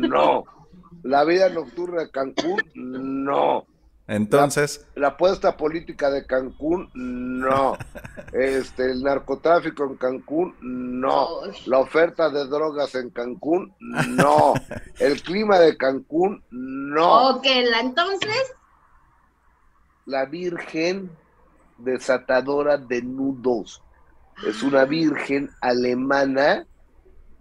no. 0.09 0.45
La 1.03 1.23
vida 1.23 1.49
nocturna 1.49 2.01
de 2.01 2.09
Cancún, 2.09 2.61
no 2.73 3.67
Entonces. 4.07 4.85
La, 4.95 5.09
apuesta 5.09 5.57
política 5.57 6.09
de 6.11 6.25
Cancún, 6.25 6.89
no. 6.93 7.77
Este, 8.33 8.91
el 8.91 9.01
narcotráfico 9.01 9.85
en 9.85 9.95
Cancún, 9.95 10.55
no. 10.61 11.41
La 11.65 11.79
oferta 11.79 12.29
de 12.29 12.45
drogas 12.47 12.93
en 12.95 13.09
Cancún, 13.09 13.73
no. 13.79 14.53
El 14.99 15.21
clima 15.21 15.57
de 15.59 15.77
Cancún, 15.77 16.43
no. 16.51 17.29
Ok, 17.29 17.45
entonces. 17.45 18.53
La 20.05 20.25
Virgen 20.25 21.09
desatadora 21.77 22.77
de 22.77 23.01
nudos. 23.01 23.81
Es 24.47 24.63
una 24.63 24.81
ah. 24.81 24.85
virgen 24.85 25.49
alemana, 25.61 26.65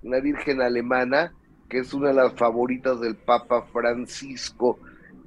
una 0.02 0.20
virgen 0.20 0.62
alemana 0.62 1.32
que 1.68 1.78
es 1.78 1.94
una 1.94 2.08
de 2.08 2.14
las 2.14 2.34
favoritas 2.34 3.00
del 3.00 3.16
Papa 3.16 3.66
Francisco 3.72 4.78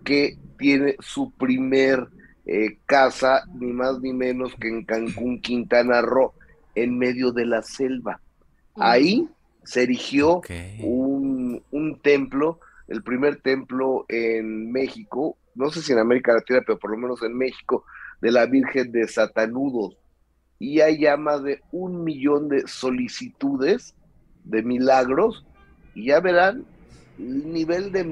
que 0.07 0.37
tiene 0.57 0.95
su 0.99 1.31
primer 1.31 2.07
eh, 2.45 2.77
casa, 2.85 3.43
ni 3.59 3.73
más 3.73 3.99
ni 3.99 4.13
menos 4.13 4.55
que 4.55 4.69
en 4.69 4.85
Cancún, 4.85 5.41
Quintana 5.41 6.01
Roo, 6.01 6.33
en 6.75 6.97
medio 6.97 7.33
de 7.33 7.45
la 7.45 7.61
selva. 7.61 8.21
Ahí 8.77 9.27
se 9.65 9.83
erigió 9.83 10.41
un, 10.81 11.61
un, 11.71 11.99
templo, 11.99 12.61
el 12.87 13.03
primer 13.03 13.41
templo 13.41 14.05
en 14.07 14.71
México, 14.71 15.35
no 15.55 15.69
sé 15.71 15.81
si 15.81 15.91
en 15.91 15.99
América 15.99 16.31
Latina, 16.31 16.61
pero 16.65 16.79
por 16.79 16.91
lo 16.91 16.97
menos 16.97 17.21
en 17.21 17.37
México, 17.37 17.83
de 18.21 18.31
la 18.31 18.45
Virgen 18.45 18.93
de 18.93 19.09
Satanudos. 19.09 19.97
Y 20.57 20.79
hay 20.79 21.01
ya 21.01 21.17
más 21.17 21.43
de 21.43 21.59
un 21.73 22.05
millón 22.05 22.47
de 22.47 22.65
solicitudes 22.65 23.93
de 24.45 24.63
milagros, 24.63 25.45
y 25.95 26.05
ya 26.05 26.21
verán 26.21 26.63
nivel 27.17 27.91
de 27.91 28.03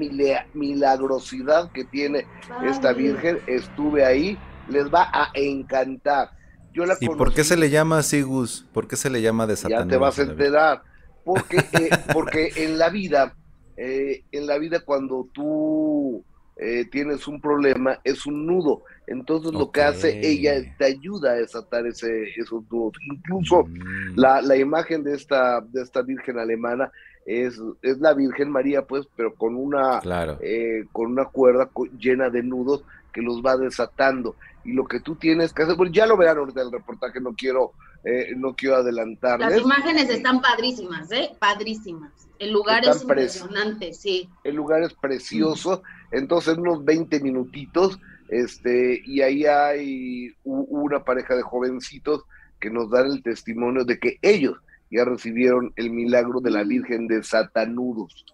milagrosidad 0.54 1.70
que 1.72 1.84
tiene 1.84 2.26
esta 2.64 2.92
Virgen, 2.92 3.38
estuve 3.46 4.04
ahí, 4.04 4.38
les 4.68 4.92
va 4.92 5.08
a 5.12 5.30
encantar. 5.34 6.30
Yo 6.72 6.84
la 6.84 6.96
¿Y 7.00 7.08
por 7.08 7.32
qué 7.32 7.44
se 7.44 7.56
le 7.56 7.70
llama 7.70 7.98
así, 7.98 8.22
Gus? 8.22 8.66
¿Por 8.72 8.86
qué 8.86 8.96
se 8.96 9.08
le 9.08 9.22
llama 9.22 9.46
de 9.46 9.56
Ya 9.56 9.86
te 9.86 9.96
vas 9.96 10.18
a 10.18 10.22
enterar. 10.22 10.82
Porque, 11.24 11.56
eh, 11.72 11.90
porque 12.12 12.52
en 12.56 12.78
la 12.78 12.90
vida, 12.90 13.34
eh, 13.76 14.24
en 14.30 14.46
la 14.46 14.58
vida 14.58 14.80
cuando 14.80 15.28
tú 15.32 16.22
eh, 16.56 16.84
tienes 16.90 17.26
un 17.28 17.40
problema, 17.40 17.98
es 18.04 18.26
un 18.26 18.46
nudo. 18.46 18.82
Entonces 19.06 19.52
lo 19.52 19.70
que 19.70 19.82
hace 19.82 20.20
ella 20.26 20.52
te 20.78 20.84
ayuda 20.84 21.32
a 21.32 21.34
desatar 21.34 21.86
ese, 21.86 22.24
esos 22.36 22.62
nudos. 22.70 22.94
Incluso 23.10 23.64
mm. 23.64 24.16
la, 24.16 24.42
la, 24.42 24.56
imagen 24.56 25.04
de 25.04 25.14
esta, 25.14 25.60
de 25.60 25.82
esta 25.82 26.02
Virgen 26.02 26.38
alemana 26.38 26.90
es, 27.26 27.60
es 27.82 27.98
la 27.98 28.14
Virgen 28.14 28.50
María, 28.50 28.82
pues, 28.82 29.06
pero 29.16 29.34
con 29.34 29.56
una, 29.56 30.00
eh, 30.40 30.84
con 30.92 31.10
una 31.10 31.26
cuerda 31.26 31.68
llena 31.98 32.30
de 32.30 32.42
nudos 32.42 32.84
que 33.12 33.20
los 33.20 33.42
va 33.44 33.56
desatando. 33.56 34.36
Y 34.64 34.72
lo 34.72 34.84
que 34.84 35.00
tú 35.00 35.16
tienes 35.16 35.52
que 35.52 35.64
hacer, 35.64 35.76
pues 35.76 35.90
ya 35.92 36.06
lo 36.06 36.16
verán 36.16 36.38
ahorita 36.38 36.62
el 36.62 36.70
reportaje, 36.70 37.20
no 37.20 37.34
quiero, 37.34 37.72
eh, 38.04 38.32
no 38.36 38.54
quiero 38.54 38.76
adelantar. 38.76 39.40
Las 39.40 39.60
imágenes 39.60 40.08
están 40.08 40.40
padrísimas, 40.40 41.10
¿eh? 41.10 41.32
Padrísimas. 41.38 42.12
El 42.38 42.52
lugar 42.52 42.84
es 42.84 43.02
impresionante, 43.02 43.92
sí. 43.92 44.28
El 44.44 44.56
lugar 44.56 44.82
es 44.82 44.94
precioso. 44.94 45.82
Entonces, 46.12 46.56
unos 46.58 46.84
20 46.84 47.20
minutitos, 47.20 47.98
este, 48.28 49.00
y 49.04 49.22
ahí 49.22 49.46
hay 49.46 50.34
una 50.44 51.02
pareja 51.02 51.34
de 51.34 51.42
jovencitos 51.42 52.24
que 52.60 52.70
nos 52.70 52.90
dan 52.90 53.06
el 53.06 53.22
testimonio 53.22 53.84
de 53.84 53.98
que 53.98 54.18
ellos 54.22 54.58
ya 54.90 55.04
recibieron 55.04 55.72
el 55.76 55.90
milagro 55.90 56.40
de 56.40 56.50
la 56.50 56.64
Virgen 56.64 57.06
de 57.06 57.22
Satanudos. 57.22 58.24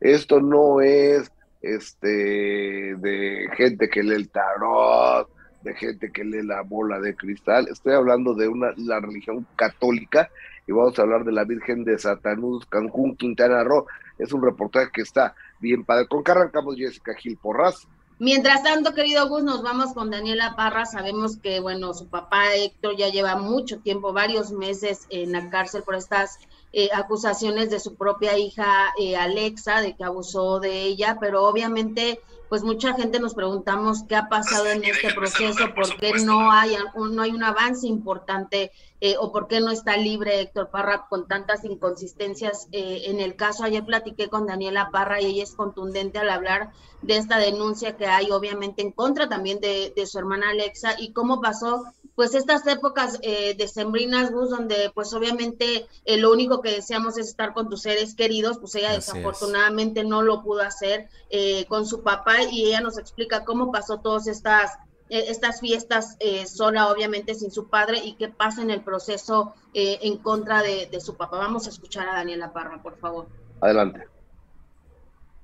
Esto 0.00 0.40
no 0.40 0.80
es 0.80 1.30
este 1.62 2.94
de 2.96 3.48
gente 3.56 3.88
que 3.88 4.02
lee 4.02 4.14
el 4.14 4.28
tarot, 4.28 5.28
de 5.62 5.74
gente 5.74 6.12
que 6.12 6.24
lee 6.24 6.42
la 6.42 6.62
bola 6.62 7.00
de 7.00 7.14
cristal. 7.14 7.68
Estoy 7.68 7.94
hablando 7.94 8.34
de 8.34 8.48
una 8.48 8.72
la 8.76 9.00
religión 9.00 9.46
católica 9.56 10.30
y 10.66 10.72
vamos 10.72 10.98
a 10.98 11.02
hablar 11.02 11.24
de 11.24 11.32
la 11.32 11.44
Virgen 11.44 11.84
de 11.84 11.98
Satanudos, 11.98 12.66
Cancún, 12.66 13.16
Quintana 13.16 13.64
Roo. 13.64 13.86
Es 14.18 14.32
un 14.32 14.42
reportaje 14.42 14.90
que 14.92 15.02
está 15.02 15.34
bien 15.60 15.84
padre. 15.84 16.06
¿Con 16.06 16.22
qué 16.22 16.32
arrancamos, 16.32 16.76
Jessica 16.76 17.14
Gil 17.14 17.36
Porras? 17.36 17.88
Mientras 18.18 18.62
tanto, 18.62 18.94
querido 18.94 19.28
Gus, 19.28 19.42
nos 19.42 19.62
vamos 19.62 19.92
con 19.92 20.10
Daniela 20.10 20.54
Parra. 20.54 20.86
Sabemos 20.86 21.36
que, 21.36 21.58
bueno, 21.58 21.94
su 21.94 22.06
papá 22.06 22.54
Héctor 22.54 22.96
ya 22.96 23.08
lleva 23.08 23.36
mucho 23.36 23.80
tiempo, 23.80 24.12
varios 24.12 24.52
meses 24.52 25.06
en 25.10 25.32
la 25.32 25.50
cárcel 25.50 25.82
por 25.82 25.96
estas 25.96 26.38
eh, 26.76 26.90
acusaciones 26.92 27.70
de 27.70 27.78
su 27.78 27.94
propia 27.94 28.36
hija 28.36 28.92
eh, 28.98 29.16
Alexa, 29.16 29.80
de 29.80 29.94
que 29.94 30.04
abusó 30.04 30.58
de 30.58 30.82
ella, 30.82 31.18
pero 31.20 31.44
obviamente 31.44 32.20
pues 32.48 32.62
mucha 32.62 32.94
gente 32.94 33.18
nos 33.18 33.34
preguntamos 33.34 34.04
qué 34.04 34.16
ha 34.16 34.28
pasado 34.28 34.66
en 34.66 34.84
este 34.84 35.12
proceso, 35.12 35.74
por 35.74 35.96
qué 35.96 36.12
no 36.24 36.52
hay, 36.52 36.76
no 36.94 37.22
hay 37.22 37.30
un 37.32 37.42
avance 37.42 37.86
importante 37.86 38.70
eh, 39.00 39.16
o 39.18 39.32
por 39.32 39.48
qué 39.48 39.60
no 39.60 39.70
está 39.70 39.96
libre 39.96 40.40
Héctor 40.40 40.70
Parra 40.70 41.06
con 41.08 41.26
tantas 41.26 41.64
inconsistencias 41.64 42.68
eh, 42.72 43.02
en 43.06 43.20
el 43.20 43.36
caso. 43.36 43.64
Ayer 43.64 43.84
platiqué 43.84 44.28
con 44.28 44.46
Daniela 44.46 44.90
Parra 44.90 45.20
y 45.20 45.26
ella 45.26 45.42
es 45.42 45.54
contundente 45.54 46.18
al 46.18 46.30
hablar 46.30 46.70
de 47.02 47.16
esta 47.16 47.38
denuncia 47.38 47.96
que 47.96 48.06
hay 48.06 48.30
obviamente 48.30 48.82
en 48.82 48.92
contra 48.92 49.28
también 49.28 49.60
de, 49.60 49.92
de 49.94 50.06
su 50.06 50.18
hermana 50.18 50.50
Alexa 50.50 50.94
y 50.98 51.12
cómo 51.12 51.40
pasó 51.40 51.84
pues 52.14 52.34
estas 52.34 52.66
épocas 52.66 53.18
eh, 53.22 53.54
decembrinas, 53.56 54.30
Gus, 54.30 54.50
donde 54.50 54.90
pues 54.94 55.12
obviamente 55.14 55.86
eh, 56.04 56.16
lo 56.16 56.32
único 56.32 56.60
que 56.60 56.70
deseamos 56.70 57.18
es 57.18 57.28
estar 57.28 57.52
con 57.52 57.68
tus 57.68 57.82
seres 57.82 58.14
queridos, 58.14 58.58
pues 58.58 58.74
ella 58.76 58.92
desafortunadamente 58.92 60.04
no 60.04 60.22
lo 60.22 60.42
pudo 60.42 60.62
hacer 60.62 61.08
eh, 61.30 61.64
con 61.66 61.86
su 61.86 62.02
papá 62.02 62.42
y 62.50 62.66
ella 62.66 62.80
nos 62.80 62.98
explica 62.98 63.44
cómo 63.44 63.72
pasó 63.72 63.98
todas 63.98 64.26
estas 64.26 64.72
eh, 65.10 65.24
estas 65.28 65.60
fiestas 65.60 66.16
sola, 66.46 66.90
obviamente 66.90 67.34
sin 67.34 67.50
su 67.50 67.68
padre, 67.68 67.98
y 68.02 68.14
qué 68.14 68.28
pasa 68.28 68.62
en 68.62 68.70
el 68.70 68.80
proceso 68.80 69.54
en 69.74 70.16
contra 70.16 70.62
de, 70.62 70.86
de 70.90 71.00
su 71.00 71.14
papá. 71.16 71.36
Vamos 71.36 71.66
a 71.66 71.70
escuchar 71.70 72.08
a 72.08 72.14
Daniela 72.14 72.52
Parra, 72.52 72.82
por 72.82 72.96
favor. 72.96 73.26
Adelante. 73.60 74.08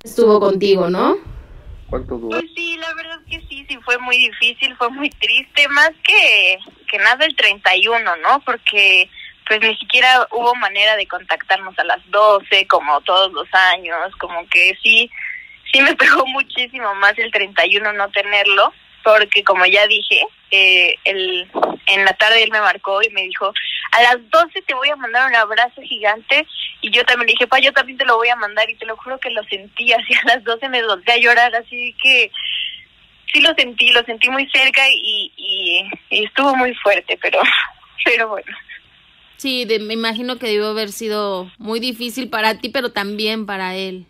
Estuvo 0.03 0.41
contigo, 0.41 0.89
¿no? 0.89 1.17
¿Cuánto 1.91 2.21
Pues 2.21 2.45
sí, 2.55 2.77
la 2.79 2.95
verdad 2.95 3.19
que 3.29 3.40
sí, 3.71 3.79
fue 3.85 3.99
muy 3.99 4.19
difícil, 4.19 4.77
fue 4.77 4.91
muy 4.91 5.11
triste, 5.11 5.69
más 5.69 5.93
que, 6.03 6.59
que 6.91 6.99
nada 6.99 7.25
el 7.25 7.37
31, 7.37 8.17
¿no? 8.17 8.41
Porque 8.41 9.09
pues 9.47 9.61
ni 9.63 9.77
siquiera 9.79 10.29
hubo 10.31 10.55
manera 10.57 10.97
de 10.97 11.07
contactarnos 11.07 11.77
a 11.79 11.85
las 11.85 11.99
12 12.11 12.67
como 12.67 13.01
todos 13.01 13.33
los 13.33 13.49
años, 13.53 14.15
como 14.19 14.47
que 14.49 14.77
sí, 14.83 15.11
sí 15.73 15.81
me 15.81 15.95
pegó 15.97 16.27
muchísimo 16.27 16.95
más 16.97 17.19
el 17.19 17.31
31 17.31 17.93
no 17.93 18.11
tenerlo, 18.11 18.73
porque 19.03 19.43
como 19.45 19.67
ya 19.67 19.87
dije, 19.87 20.25
eh, 20.51 20.95
el, 21.05 21.51
en 21.87 22.05
la 22.05 22.13
tarde 22.15 22.43
él 22.43 22.51
me 22.51 22.61
marcó 22.61 23.03
y 23.03 23.11
me 23.11 23.23
dijo, 23.23 23.53
a 23.93 24.03
las 24.03 24.31
12 24.31 24.63
te 24.63 24.75
voy 24.75 24.89
a 24.89 24.97
mandar 24.97 25.29
un 25.29 25.37
abrazo 25.37 25.81
gigante 25.83 26.47
y 26.81 26.91
yo 26.91 27.05
también 27.05 27.27
le 27.27 27.33
dije, 27.33 27.47
pa, 27.47 27.59
yo 27.59 27.73
también 27.73 27.99
te 27.99 28.05
lo 28.05 28.17
voy 28.17 28.29
a 28.29 28.37
mandar 28.37 28.69
y 28.71 28.77
te 28.77 28.87
lo 28.87 28.97
juro 28.97 29.19
que 29.19 29.31
lo 29.31 29.43
sentí, 29.45 29.93
así 29.93 30.15
a 30.15 30.35
las 30.35 30.45
12 30.45 30.69
me 30.69 30.85
volví 30.85 31.11
a 31.11 31.17
llorar, 31.17 31.55
así 31.55 31.95
que 32.03 32.31
sí 33.33 33.41
lo 33.41 33.55
sentí, 33.55 33.91
lo 33.93 34.03
sentí 34.05 34.29
muy 34.31 34.49
cerca 34.51 34.83
y, 34.89 35.33
y, 35.37 36.25
estuvo 36.25 36.55
muy 36.57 36.75
fuerte, 36.77 37.19
pero, 37.21 37.41
pero 38.05 38.29
bueno. 38.29 38.57
Sí, 39.37 39.67
me 39.81 39.95
imagino 39.95 40.39
que 40.39 40.49
debió 40.49 40.69
haber 40.69 40.93
sido 40.93 41.51
muy 41.59 41.81
difícil 41.81 42.29
para 42.29 42.59
ti, 42.59 42.69
pero 42.69 42.93
también 42.93 43.47
para 43.47 43.75
él. 43.75 44.07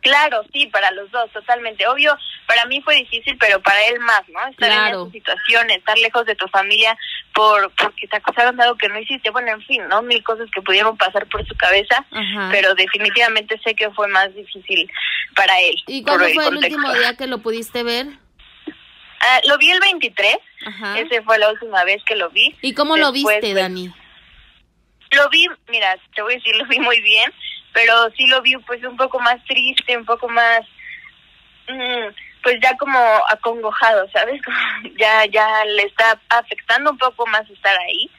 Claro, 0.00 0.42
sí, 0.52 0.66
para 0.66 0.90
los 0.92 1.10
dos, 1.10 1.30
totalmente. 1.32 1.86
Obvio, 1.86 2.16
para 2.46 2.64
mí 2.66 2.80
fue 2.82 2.96
difícil, 2.96 3.36
pero 3.38 3.60
para 3.60 3.78
él 3.88 3.98
más, 4.00 4.22
¿no? 4.28 4.46
Estar 4.46 4.70
en 4.70 4.94
esa 4.94 5.10
situación, 5.10 5.70
estar 5.70 5.98
lejos 5.98 6.24
de 6.24 6.36
tu 6.36 6.46
familia 6.48 6.96
por 7.34 7.70
porque 7.72 8.06
te 8.06 8.16
acusaron 8.16 8.56
de 8.56 8.62
algo 8.62 8.78
que 8.78 8.88
no 8.88 8.98
hiciste. 8.98 9.30
Bueno, 9.30 9.50
en 9.50 9.60
fin, 9.62 9.82
¿no? 9.88 10.00
Mil 10.02 10.22
cosas 10.22 10.48
que 10.54 10.62
pudieron 10.62 10.96
pasar 10.96 11.26
por 11.26 11.46
su 11.46 11.54
cabeza, 11.56 12.04
pero 12.50 12.74
definitivamente 12.74 13.60
sé 13.62 13.74
que 13.74 13.90
fue 13.90 14.08
más 14.08 14.34
difícil 14.34 14.90
para 15.34 15.60
él. 15.60 15.74
¿Y 15.88 16.02
cuándo 16.02 16.28
fue 16.28 16.46
el, 16.46 16.56
último 16.56 16.94
día 16.94 17.16
que 17.16 17.26
lo 17.26 17.38
pudiste 17.38 17.82
ver? 17.82 18.06
Ah, 19.20 19.40
lo 19.48 19.58
vi 19.58 19.70
el 19.70 19.80
23, 19.80 20.36
ese 20.96 21.22
fue 21.22 21.38
la 21.38 21.50
última 21.50 21.84
vez 21.84 22.02
que 22.04 22.16
lo 22.16 22.30
vi. 22.30 22.56
¿Y 22.62 22.72
cómo 22.74 22.96
lo 22.96 23.12
viste, 23.12 23.40
pues, 23.40 23.54
Dani? 23.54 23.92
Lo 25.10 25.28
vi, 25.30 25.46
mira, 25.68 25.96
te 26.14 26.22
voy 26.22 26.34
a 26.34 26.36
decir, 26.36 26.54
lo 26.56 26.66
vi 26.66 26.78
muy 26.78 27.00
bien 27.00 27.32
pero 27.78 28.10
sí 28.16 28.26
lo 28.26 28.42
vi 28.42 28.56
pues 28.66 28.82
un 28.84 28.96
poco 28.96 29.20
más 29.20 29.36
triste, 29.44 29.96
un 29.96 30.04
poco 30.04 30.28
más, 30.28 30.62
mm, 31.68 32.12
pues 32.42 32.56
ya 32.60 32.76
como 32.76 32.98
acongojado, 33.28 34.08
¿sabes? 34.10 34.40
ya, 34.98 35.26
ya 35.26 35.64
le 35.64 35.82
está 35.82 36.20
afectando 36.28 36.90
un 36.90 36.98
poco 36.98 37.26
más 37.26 37.48
estar 37.48 37.78
ahí, 37.78 38.10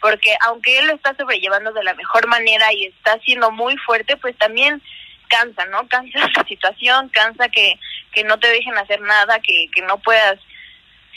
porque 0.00 0.32
aunque 0.46 0.78
él 0.78 0.86
lo 0.86 0.94
está 0.94 1.12
sobrellevando 1.16 1.72
de 1.72 1.82
la 1.82 1.94
mejor 1.94 2.28
manera 2.28 2.72
y 2.72 2.86
está 2.86 3.18
siendo 3.24 3.50
muy 3.50 3.76
fuerte, 3.78 4.16
pues 4.16 4.36
también 4.38 4.80
cansa, 5.28 5.64
¿no? 5.66 5.88
Cansa 5.88 6.18
la 6.36 6.44
situación, 6.44 7.08
cansa 7.08 7.48
que, 7.48 7.78
que 8.14 8.24
no 8.24 8.38
te 8.38 8.48
dejen 8.48 8.76
hacer 8.78 9.00
nada, 9.00 9.40
que, 9.40 9.66
que 9.74 9.82
no 9.82 9.98
puedas 9.98 10.38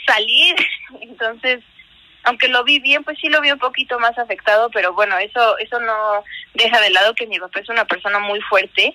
salir, 0.05 0.55
entonces 1.01 1.63
aunque 2.23 2.49
lo 2.49 2.65
vi 2.65 2.79
bien, 2.79 3.05
pues 3.05 3.17
sí 3.21 3.29
lo 3.29 3.39
vi 3.39 3.51
un 3.51 3.59
poquito 3.59 3.99
más 3.99 4.17
afectado, 4.17 4.69
pero 4.71 4.93
bueno, 4.93 5.17
eso 5.17 5.57
eso 5.59 5.79
no 5.79 6.23
deja 6.55 6.81
de 6.81 6.89
lado 6.89 7.15
que 7.15 7.25
mi 7.25 7.39
papá 7.39 7.61
es 7.61 7.69
una 7.69 7.85
persona 7.85 8.19
muy 8.19 8.41
fuerte 8.41 8.93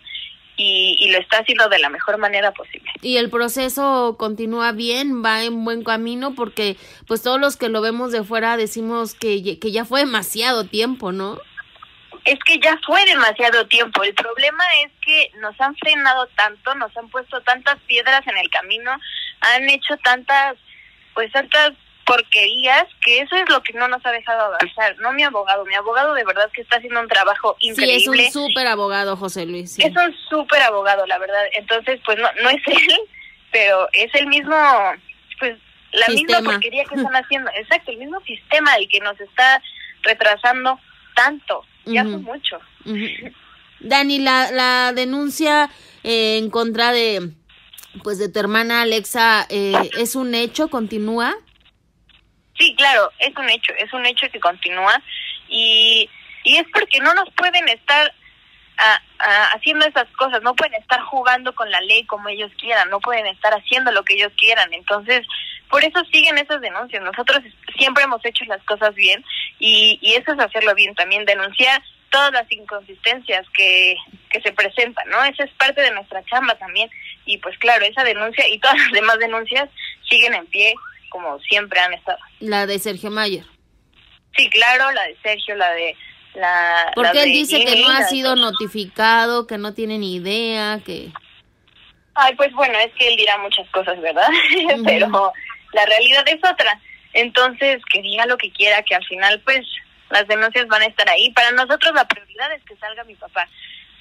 y, 0.57 1.11
lo 1.11 1.19
está 1.19 1.39
haciendo 1.39 1.69
de 1.69 1.79
la 1.79 1.89
mejor 1.89 2.19
manera 2.19 2.53
posible. 2.53 2.91
Y 3.01 3.17
el 3.17 3.31
proceso 3.31 4.17
continúa 4.19 4.73
bien, 4.73 5.25
va 5.25 5.43
en 5.43 5.65
buen 5.65 5.83
camino 5.83 6.35
porque 6.35 6.77
pues 7.07 7.23
todos 7.23 7.41
los 7.41 7.57
que 7.57 7.69
lo 7.69 7.81
vemos 7.81 8.13
de 8.13 8.23
fuera 8.23 8.57
decimos 8.57 9.15
que, 9.15 9.59
que 9.59 9.73
ya 9.73 9.85
fue 9.85 10.01
demasiado 10.01 10.65
tiempo, 10.65 11.11
¿no? 11.13 11.39
Es 12.25 12.39
que 12.41 12.59
ya 12.61 12.79
fue 12.87 13.05
demasiado 13.05 13.67
tiempo. 13.67 14.03
El 14.03 14.15
problema 14.15 14.65
es 14.85 14.93
que 15.05 15.31
nos 15.41 15.61
han 15.61 15.75
frenado 15.77 16.27
tanto, 16.37 16.75
nos 16.77 16.97
han 16.97 17.09
puesto 17.09 17.41
tantas 17.43 17.79
piedras 17.81 18.27
en 18.27 18.37
el 18.37 18.49
camino, 18.51 18.93
han 19.41 19.69
hecho 19.69 19.97
tantas, 19.99 20.57
pues 21.15 21.33
tantas 21.33 21.73
porquerías, 22.05 22.87
que 23.05 23.21
eso 23.21 23.37
es 23.37 23.49
lo 23.49 23.63
que 23.63 23.73
no 23.75 23.89
nos 23.89 24.05
ha 24.05 24.11
dejado 24.11 24.43
avanzar, 24.43 24.97
no 24.99 25.13
mi 25.13 25.23
abogado, 25.23 25.65
mi 25.65 25.75
abogado 25.75 26.15
de 26.15 26.25
verdad 26.25 26.51
que 26.53 26.63
está 26.63 26.77
haciendo 26.77 27.01
un 27.01 27.09
trabajo 27.09 27.57
increíble. 27.61 28.23
Sí, 28.23 28.29
es 28.29 28.37
un 28.37 28.49
súper 28.49 28.67
abogado, 28.67 29.17
José 29.17 29.47
Luis. 29.47 29.79
Es 29.79 29.97
un 29.97 30.15
súper 30.29 30.63
abogado, 30.63 31.07
la 31.07 31.19
verdad, 31.19 31.45
entonces 31.53 32.01
pues 32.05 32.19
no, 32.19 32.29
no 32.43 32.51
es 32.51 32.63
él, 32.67 33.01
pero 33.51 33.89
es 33.93 34.13
el 34.15 34.27
mismo, 34.27 34.57
pues 35.39 35.59
la 35.93 36.09
misma 36.09 36.43
porquería 36.43 36.85
que 36.85 36.97
están 36.97 37.15
haciendo, 37.15 37.51
exacto, 37.55 37.93
el 37.93 37.99
mismo 37.99 38.21
sistema 38.23 38.75
el 38.77 38.89
que 38.89 39.01
nos 39.01 39.21
está 39.21 39.63
retrasando 40.03 40.81
tanto, 41.15 41.65
ya 41.85 42.05
fue 42.05 42.19
mucho. 42.19 42.59
Dani, 43.81 44.19
la, 44.19 44.51
la 44.53 44.93
denuncia 44.93 45.71
eh, 46.05 46.39
en 46.39 46.51
contra 46.51 46.93
de 46.93 47.33
pues 48.03 48.19
de 48.19 48.29
tu 48.31 48.39
hermana 48.39 48.83
Alexa 48.83 49.47
eh, 49.51 49.91
es 49.99 50.17
un 50.17 50.35
hecho, 50.35 50.69
continúa. 50.69 51.35
Sí, 52.59 52.75
claro, 52.77 53.11
es 53.19 53.37
un 53.37 53.49
hecho, 53.51 53.73
es 53.79 53.93
un 53.93 54.07
hecho 54.07 54.27
que 54.31 54.41
continúa 54.41 55.03
y, 55.49 56.09
y 56.45 56.57
es 56.57 56.67
porque 56.73 57.01
no 57.01 57.13
nos 57.15 57.29
pueden 57.35 57.69
estar 57.69 58.15
haciendo 59.55 59.87
esas 59.87 60.09
cosas, 60.17 60.43
no 60.43 60.55
pueden 60.55 60.75
estar 60.75 61.01
jugando 61.03 61.55
con 61.55 61.71
la 61.71 61.81
ley 61.83 62.05
como 62.07 62.29
ellos 62.29 62.51
quieran, 62.59 62.91
no 62.91 63.01
pueden 63.01 63.27
estar 63.27 63.53
haciendo 63.53 63.93
lo 63.93 64.03
que 64.03 64.15
ellos 64.15 64.33
quieran. 64.37 64.73
Entonces, 64.73 65.27
por 65.71 65.85
eso 65.85 66.05
siguen 66.13 66.39
esas 66.39 66.61
denuncias. 66.61 67.03
Nosotros 67.03 67.41
siempre 67.79 68.05
hemos 68.05 68.25
hecho 68.25 68.45
las 68.47 68.63
cosas 68.65 68.95
bien 68.95 69.25
y, 69.65 69.97
y 70.03 70.15
eso 70.15 70.33
es 70.33 70.41
hacerlo 70.41 70.75
bien 70.75 70.93
también, 70.97 71.25
denunciar 71.25 71.81
todas 72.11 72.33
las 72.33 72.51
inconsistencias 72.51 73.47
que, 73.57 73.95
que 74.29 74.41
se 74.43 74.51
presentan, 74.53 75.09
¿no? 75.09 75.23
Esa 75.25 75.45
es 75.45 75.53
parte 75.53 75.81
de 75.81 75.93
nuestra 75.93 76.23
chamba 76.25 76.57
también. 76.57 76.91
Y 77.27 77.39
pues 77.39 77.57
claro, 77.59 77.85
esa 77.85 78.03
denuncia 78.03 78.47
y 78.49 78.59
todas 78.59 78.77
las 78.83 78.93
demás 78.93 79.19
denuncias 79.21 79.71
siguen 80.11 80.35
en 80.35 80.47
pie 80.47 80.75
como 81.11 81.39
siempre 81.41 81.79
han 81.79 81.93
estado. 81.93 82.19
La 82.41 82.67
de 82.67 82.81
Sergio 82.81 83.11
Mayer. 83.11 83.45
Sí, 84.37 84.51
claro, 84.51 84.91
la 84.91 85.05
de 85.05 85.17
Sergio, 85.23 85.55
la 85.55 85.71
de 85.75 85.95
la... 86.35 86.91
Porque 86.97 87.23
él 87.23 87.33
dice 87.33 87.65
que 87.65 87.83
no 87.83 87.91
ha 87.91 88.03
sido 88.05 88.35
notificado, 88.35 89.47
que 89.47 89.59
no 89.59 89.75
tiene 89.75 89.99
ni 89.99 90.17
idea, 90.17 90.81
que... 90.85 91.13
Ay, 92.15 92.35
pues 92.35 92.53
bueno, 92.55 92.77
es 92.79 92.93
que 92.95 93.09
él 93.09 93.17
dirá 93.17 93.39
muchas 93.39 93.69
cosas, 93.71 94.01
¿verdad? 94.01 94.29
Pero 94.85 95.33
la 95.73 95.87
realidad 95.87 96.25
es 96.27 96.39
otra. 96.39 96.81
Entonces, 97.13 97.83
que 97.91 98.03
diga 98.03 98.27
lo 98.27 98.37
que 98.37 98.51
quiera, 98.51 98.83
que 98.83 98.95
al 98.95 99.05
final, 99.05 99.41
pues, 99.41 99.61
las 100.11 100.27
denuncias 100.29 100.67
van 100.69 100.83
a 100.83 100.87
estar 100.87 101.09
ahí. 101.09 101.31
Para 101.33 101.51
nosotros 101.53 101.93
la 101.95 102.07
prioridad 102.07 102.53
es 102.53 102.63
que 102.65 102.77
salga 102.77 103.05
mi 103.05 103.15
papá. 103.15 103.49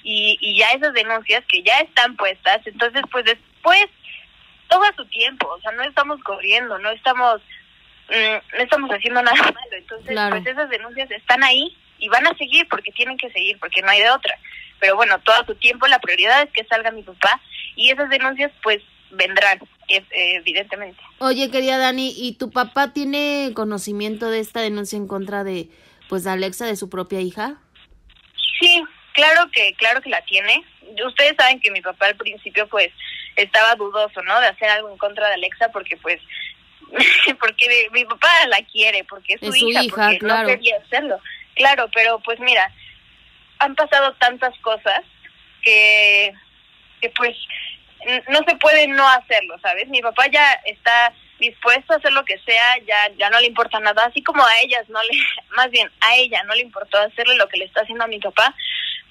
Y, 0.02 0.36
y 0.40 0.58
ya 0.58 0.70
esas 0.72 0.92
denuncias 0.94 1.44
que 1.50 1.62
ya 1.62 1.78
están 1.78 2.16
puestas, 2.16 2.60
entonces, 2.66 3.02
pues 3.10 3.24
después 3.24 3.88
todo 4.72 4.82
a 4.84 4.94
su 4.96 5.04
tiempo, 5.06 5.48
o 5.48 5.60
sea, 5.60 5.72
no 5.72 5.82
estamos 5.82 6.18
corriendo, 6.22 6.78
no 6.78 6.90
estamos 6.90 7.42
mm, 8.08 8.56
no 8.56 8.62
estamos 8.62 8.90
haciendo 8.90 9.22
nada 9.22 9.36
malo, 9.36 9.70
entonces 9.70 10.18
pues 10.30 10.46
esas 10.46 10.70
denuncias 10.70 11.10
están 11.10 11.44
ahí 11.44 11.76
y 11.98 12.08
van 12.08 12.26
a 12.26 12.36
seguir 12.36 12.66
porque 12.68 12.90
tienen 12.92 13.18
que 13.18 13.30
seguir, 13.30 13.58
porque 13.58 13.82
no 13.82 13.90
hay 13.90 14.00
de 14.00 14.10
otra. 14.10 14.36
Pero 14.80 14.96
bueno, 14.96 15.20
todo 15.20 15.36
a 15.36 15.46
su 15.46 15.54
tiempo 15.56 15.86
la 15.86 15.98
prioridad 15.98 16.42
es 16.42 16.50
que 16.52 16.64
salga 16.64 16.90
mi 16.90 17.02
papá 17.02 17.40
y 17.76 17.90
esas 17.90 18.08
denuncias 18.08 18.50
pues 18.62 18.82
vendrán, 19.12 19.58
evidentemente. 19.88 21.00
Oye, 21.18 21.50
querida 21.50 21.78
Dani, 21.78 22.12
¿y 22.16 22.34
tu 22.34 22.50
papá 22.50 22.92
tiene 22.92 23.52
conocimiento 23.54 24.30
de 24.30 24.40
esta 24.40 24.60
denuncia 24.60 24.96
en 24.96 25.06
contra 25.06 25.44
de 25.44 25.68
pues 26.08 26.24
de 26.24 26.30
Alexa, 26.30 26.66
de 26.66 26.76
su 26.76 26.90
propia 26.90 27.20
hija? 27.20 27.56
Sí, 28.60 28.82
claro 29.14 29.50
que 29.52 29.74
claro 29.74 30.00
que 30.00 30.10
la 30.10 30.22
tiene. 30.24 30.64
Ustedes 31.06 31.34
saben 31.38 31.60
que 31.60 31.70
mi 31.70 31.80
papá 31.80 32.06
al 32.06 32.16
principio 32.16 32.68
pues 32.68 32.90
estaba 33.36 33.74
dudoso, 33.76 34.22
¿no? 34.22 34.40
De 34.40 34.48
hacer 34.48 34.68
algo 34.68 34.90
en 34.90 34.98
contra 34.98 35.28
de 35.28 35.34
Alexa 35.34 35.70
porque 35.72 35.96
pues 35.96 36.20
porque 37.40 37.88
mi 37.92 38.04
papá 38.04 38.28
la 38.48 38.62
quiere, 38.62 39.04
porque 39.04 39.34
es 39.34 39.40
su, 39.40 39.54
hija, 39.54 39.82
porque 39.88 40.18
no 40.22 40.46
quería 40.46 40.76
hacerlo. 40.84 41.18
Claro, 41.54 41.88
pero 41.94 42.20
pues 42.20 42.40
mira, 42.40 42.70
han 43.58 43.74
pasado 43.74 44.14
tantas 44.14 44.56
cosas 44.58 45.02
que 45.62 46.32
que 47.00 47.10
pues 47.10 47.36
no 48.28 48.38
se 48.46 48.56
puede 48.56 48.86
no 48.88 49.06
hacerlo, 49.08 49.56
¿sabes? 49.60 49.88
Mi 49.88 50.00
papá 50.00 50.26
ya 50.28 50.52
está 50.64 51.12
dispuesto 51.38 51.92
a 51.92 51.96
hacer 51.96 52.12
lo 52.12 52.24
que 52.24 52.38
sea, 52.38 52.78
ya 52.86 53.10
ya 53.18 53.28
no 53.30 53.40
le 53.40 53.46
importa 53.46 53.80
nada, 53.80 54.04
así 54.04 54.22
como 54.22 54.44
a 54.44 54.58
ellas 54.62 54.88
no 54.88 55.02
le 55.02 55.10
más 55.56 55.70
bien 55.70 55.90
a 56.00 56.14
ella 56.16 56.42
no 56.44 56.54
le 56.54 56.62
importó 56.62 56.98
hacerle 56.98 57.36
lo 57.36 57.48
que 57.48 57.58
le 57.58 57.64
está 57.64 57.80
haciendo 57.80 58.04
a 58.04 58.08
mi 58.08 58.20
papá, 58.20 58.54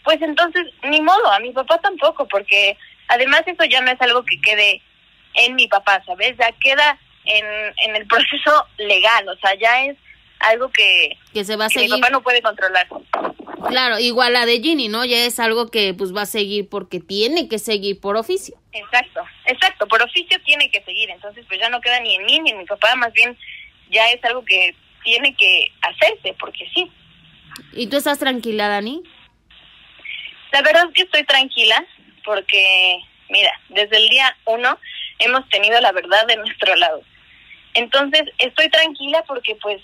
pues 0.03 0.21
entonces 0.21 0.65
ni 0.83 1.01
modo, 1.01 1.31
a 1.31 1.39
mi 1.39 1.51
papá 1.51 1.77
tampoco, 1.79 2.27
porque 2.27 2.77
Además, 3.11 3.43
eso 3.45 3.65
ya 3.65 3.81
no 3.81 3.91
es 3.91 3.99
algo 3.99 4.23
que 4.23 4.39
quede 4.39 4.81
en 5.33 5.55
mi 5.55 5.67
papá, 5.67 6.01
¿sabes? 6.05 6.33
Ya 6.37 6.49
queda 6.63 6.97
en, 7.25 7.45
en 7.83 7.95
el 7.97 8.07
proceso 8.07 8.67
legal, 8.77 9.27
o 9.27 9.35
sea, 9.35 9.53
ya 9.55 9.83
es 9.83 9.97
algo 10.49 10.71
que, 10.71 11.17
que 11.33 11.43
se 11.43 11.55
va 11.55 11.65
a 11.65 11.69
seguir. 11.69 11.91
mi 11.91 11.99
papá 11.99 12.11
no 12.11 12.21
puede 12.21 12.41
controlar. 12.41 12.87
Claro, 13.67 13.99
igual 13.99 14.33
la 14.33 14.45
de 14.45 14.59
Ginny, 14.59 14.87
¿no? 14.87 15.05
Ya 15.05 15.25
es 15.25 15.39
algo 15.39 15.69
que 15.69 15.93
pues 15.93 16.15
va 16.15 16.23
a 16.23 16.25
seguir 16.25 16.67
porque 16.67 16.99
tiene 16.99 17.47
que 17.47 17.59
seguir 17.59 17.99
por 17.99 18.17
oficio. 18.17 18.55
Exacto, 18.73 19.21
exacto, 19.45 19.87
por 19.87 20.01
oficio 20.01 20.39
tiene 20.43 20.69
que 20.71 20.81
seguir, 20.83 21.09
entonces 21.09 21.45
pues 21.47 21.59
ya 21.59 21.69
no 21.69 21.81
queda 21.81 21.99
ni 21.99 22.15
en 22.15 22.25
mí 22.25 22.39
ni 22.39 22.51
en 22.51 22.57
mi 22.57 22.65
papá, 22.65 22.95
más 22.95 23.13
bien 23.13 23.37
ya 23.89 24.09
es 24.09 24.23
algo 24.23 24.43
que 24.45 24.75
tiene 25.03 25.35
que 25.35 25.71
hacerse, 25.81 26.35
porque 26.39 26.69
sí. 26.73 26.91
¿Y 27.73 27.87
tú 27.87 27.97
estás 27.97 28.19
tranquila, 28.19 28.67
Dani? 28.67 29.03
La 30.51 30.61
verdad 30.61 30.85
es 30.87 30.93
que 30.93 31.03
estoy 31.03 31.23
tranquila, 31.23 31.85
porque, 32.23 32.99
mira, 33.29 33.51
desde 33.69 33.97
el 33.97 34.09
día 34.09 34.35
uno 34.45 34.77
hemos 35.19 35.47
tenido 35.49 35.79
la 35.81 35.91
verdad 35.91 36.25
de 36.27 36.37
nuestro 36.37 36.75
lado. 36.75 37.01
Entonces, 37.73 38.23
estoy 38.39 38.69
tranquila 38.69 39.23
porque 39.27 39.55
pues 39.61 39.81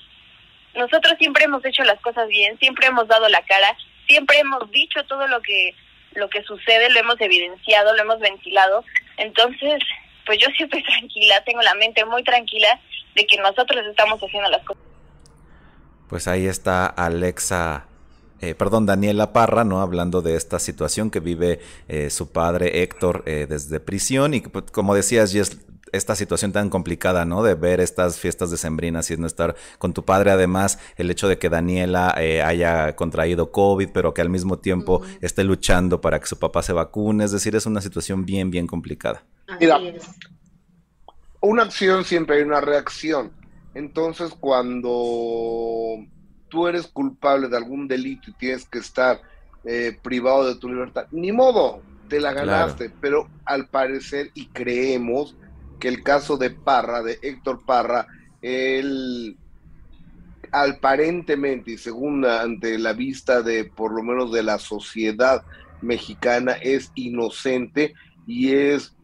nosotros 0.78 1.16
siempre 1.20 1.46
hemos 1.46 1.63
hecho 1.66 1.84
las 1.84 2.00
cosas 2.02 2.28
bien, 2.28 2.58
siempre 2.60 2.88
hemos 2.88 3.08
dado 3.08 3.28
la 3.30 3.42
cara, 3.44 3.76
siempre 4.08 4.40
hemos 4.40 4.70
dicho 4.72 5.04
todo 5.06 5.28
lo 5.28 5.42
que 5.42 5.76
lo 6.13 6.30
que 6.30 6.42
sucede, 6.44 6.90
lo 6.90 7.00
hemos 7.00 7.22
evidenciado, 7.22 7.96
lo 7.96 8.02
hemos 8.02 8.20
ventilado. 8.20 8.84
Entonces, 9.18 9.84
pues 10.26 10.40
yo 10.40 10.48
siempre 10.56 10.82
tranquila, 10.88 11.44
tengo 11.46 11.62
la 11.62 11.76
mente 11.76 12.04
muy 12.06 12.24
tranquila 12.24 12.80
de 13.13 13.28
que 13.28 13.38
nosotros 13.38 13.86
estamos 13.86 14.20
haciendo 14.20 14.50
las 14.50 14.63
cosas. 14.63 14.84
Pues 16.10 16.28
ahí 16.28 16.48
está 16.48 16.88
Alexa 16.88 17.86
eh, 18.40 18.54
perdón, 18.54 18.86
Daniela 18.86 19.34
Parra, 19.34 19.63
¿no? 19.63 19.82
Hablando 19.82 20.22
de 20.22 20.36
esta 20.36 20.60
situación 20.60 21.10
que 21.10 21.20
vive 21.20 21.60
eh, 21.88 22.10
su 22.12 22.32
padre 22.32 22.84
Héctor 22.84 23.24
eh, 23.26 23.48
desde 23.50 23.80
prisión 23.80 24.34
y 24.36 24.42
pues, 24.42 24.66
como 24.72 24.94
decías, 24.94 25.34
es 25.34 25.58
esta 25.91 26.15
situación 26.15 26.52
tan 26.52 26.69
complicada, 26.69 27.26
¿no? 27.26 27.43
De 27.43 27.56
ver 27.56 27.80
estas 27.80 28.19
fiestas 28.19 28.52
decembrinas 28.52 29.10
y 29.12 29.17
no 29.17 29.28
estar 29.28 29.56
con 29.78 29.93
tu 29.93 30.06
padre. 30.06 30.32
Además, 30.32 30.80
el 30.95 31.12
hecho 31.12 31.28
de 31.28 31.38
que 31.38 31.50
Daniela 31.50 32.13
haya 32.15 32.95
contraído 32.95 33.52
COVID, 33.52 33.89
pero 33.93 34.13
que 34.13 34.21
al 34.21 34.30
mismo 34.30 34.60
tiempo 34.60 35.02
esté 35.21 35.43
luchando 35.43 36.02
para 36.02 36.19
que 36.19 36.28
su 36.28 36.38
papá 36.38 36.62
se 36.63 36.73
vacune. 36.73 37.26
Es 37.26 37.32
decir, 37.32 37.56
es 37.56 37.65
una 37.65 37.82
situación 37.82 38.26
bien, 38.26 38.52
bien 38.52 38.67
complicada. 38.67 39.23
Mira, 39.60 39.80
una 41.41 41.63
acción 41.63 42.04
siempre 42.04 42.38
hay 42.38 42.43
una 42.43 42.62
reacción. 42.62 43.32
Entonces, 43.73 44.32
cuando 44.39 45.97
tú 46.50 46.67
eres 46.67 46.88
culpable 46.88 47.47
de 47.47 47.58
algún 47.58 47.88
delito 47.88 48.32
y 48.32 48.34
tienes 48.34 48.65
que 48.65 48.80
estar 48.80 49.21
eh, 49.63 49.97
privado 50.02 50.47
de 50.47 50.56
tu 50.56 50.69
libertad, 50.69 51.06
ni 51.12 51.32
modo, 51.32 51.82
te 52.08 52.19
la 52.19 52.34
ganaste, 52.34 52.89
pero 53.02 53.30
al 53.45 53.67
parecer 53.67 54.32
y 54.34 54.47
creemos 54.47 55.36
que 55.80 55.88
el 55.88 56.04
caso 56.04 56.38
de 56.38 56.50
Parra, 56.50 57.04
de 57.04 57.20
Héctor 57.22 57.66
Parra, 57.66 58.08
él 58.42 59.38
aparentemente 60.52 61.72
y 61.72 61.78
según 61.78 62.26
ante 62.26 62.78
la 62.78 62.94
vista 62.94 63.42
de 63.42 63.66
por 63.66 63.92
lo 63.92 64.04
menos 64.04 64.32
de 64.32 64.44
la 64.44 64.60
sociedad 64.60 65.44
mexicana 65.82 66.54
es 66.54 66.92
inocente 66.96 67.94
y 68.26 68.54
es 68.54 68.96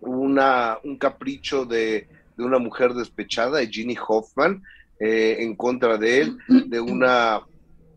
una, 0.00 0.78
un 0.84 0.96
capricho 0.96 1.64
de, 1.64 2.08
de 2.36 2.44
una 2.44 2.58
mujer 2.58 2.94
despechada, 2.94 3.58
de 3.58 3.68
Ginny 3.68 3.96
Hoffman, 4.06 4.62
eh, 5.00 5.36
en 5.40 5.56
contra 5.56 5.96
de 5.96 6.20
él, 6.20 6.38
de 6.48 6.80
una, 6.80 7.40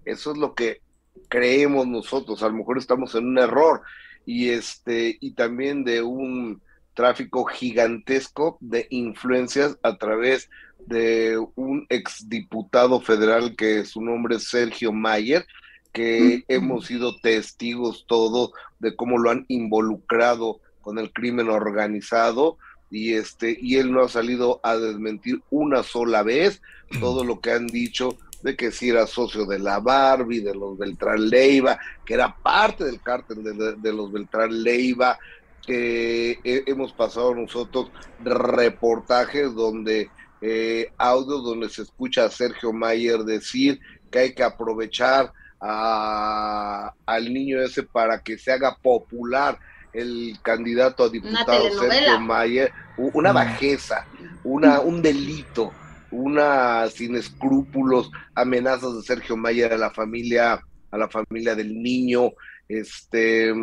eso 0.06 0.32
es 0.32 0.38
lo 0.38 0.54
que 0.54 0.82
creemos 1.30 1.88
nosotros, 1.88 2.42
a 2.44 2.48
lo 2.48 2.56
mejor 2.56 2.78
estamos 2.78 3.16
en 3.16 3.28
un 3.28 3.38
error, 3.38 3.82
y 4.26 4.50
este, 4.50 5.18
y 5.20 5.32
también 5.32 5.84
de 5.84 6.02
un 6.02 6.62
tráfico 6.94 7.46
gigantesco 7.46 8.58
de 8.60 8.88
influencias 8.90 9.78
a 9.84 9.98
través 9.98 10.50
de 10.86 11.38
un 11.56 11.86
exdiputado 11.90 13.02
federal 13.02 13.56
que 13.56 13.86
su 13.86 14.02
nombre 14.02 14.38
es 14.38 14.50
Sergio 14.50 14.92
Mayer, 14.92 15.46
que 15.94 16.44
hemos 16.48 16.86
sido 16.86 17.20
testigos 17.20 18.06
todos 18.08 18.52
de 18.80 18.96
cómo 18.96 19.18
lo 19.18 19.30
han 19.30 19.46
involucrado 19.50 20.60
con 20.82 20.98
el 20.98 21.12
crimen 21.12 21.50
organizado 21.50 22.58
y 22.90 23.14
este 23.14 23.58
y 23.62 23.78
él 23.78 23.92
no 23.92 24.02
ha 24.02 24.10
salido 24.10 24.60
a 24.64 24.78
desmentir 24.78 25.42
una 25.50 25.84
sola 25.84 26.24
vez 26.24 26.62
todo 27.00 27.24
lo 27.24 27.40
que 27.40 27.52
han 27.52 27.68
dicho 27.68 28.18
de 28.44 28.56
que 28.56 28.72
si 28.72 28.90
era 28.90 29.08
socio 29.08 29.46
de 29.46 29.60
la 29.60 29.80
Barbie, 29.80 30.42
de 30.42 30.56
los 30.56 30.78
Beltrán 30.78 31.30
Leiva, 31.30 31.80
que 32.06 32.16
era 32.16 32.36
parte 32.36 32.84
del 32.84 33.00
cártel 33.02 33.44
de, 33.44 33.94
los 33.94 34.12
Beltrán 34.12 34.64
Leiva, 34.64 35.20
que 35.66 36.40
hemos 36.44 36.94
pasado 36.94 37.36
nosotros 37.36 37.92
reportajes 38.20 39.54
donde 39.54 40.10
eh, 40.42 40.92
audios 40.98 41.44
donde 41.44 41.70
se 41.70 41.84
escucha 41.84 42.26
a 42.26 42.32
Sergio 42.32 42.74
Mayer 42.74 43.20
decir 43.20 43.80
que 44.10 44.20
hay 44.20 44.34
que 44.34 44.44
aprovechar 44.44 45.32
al 45.60 47.34
niño 47.34 47.62
ese 47.62 47.84
para 47.84 48.24
que 48.24 48.40
se 48.40 48.52
haga 48.52 48.76
popular 48.78 49.60
el 49.94 50.40
candidato 50.42 51.04
a 51.04 51.10
diputado 51.10 51.70
Sergio 51.80 52.20
Mayer, 52.20 52.72
una 52.98 53.32
bajeza, 53.32 54.08
una, 54.44 54.80
un 54.80 55.04
delito, 55.04 55.72
una 56.10 56.88
sin 56.90 57.16
escrúpulos, 57.16 58.10
amenazas 58.34 58.96
de 58.96 59.04
Sergio 59.04 59.38
Mayer 59.38 59.74
a 59.74 59.78
la 59.78 59.92
familia, 59.92 60.60
a 60.90 60.98
la 60.98 61.08
familia 61.08 61.54
del 61.54 61.80
niño, 61.82 62.32
este 62.68 63.54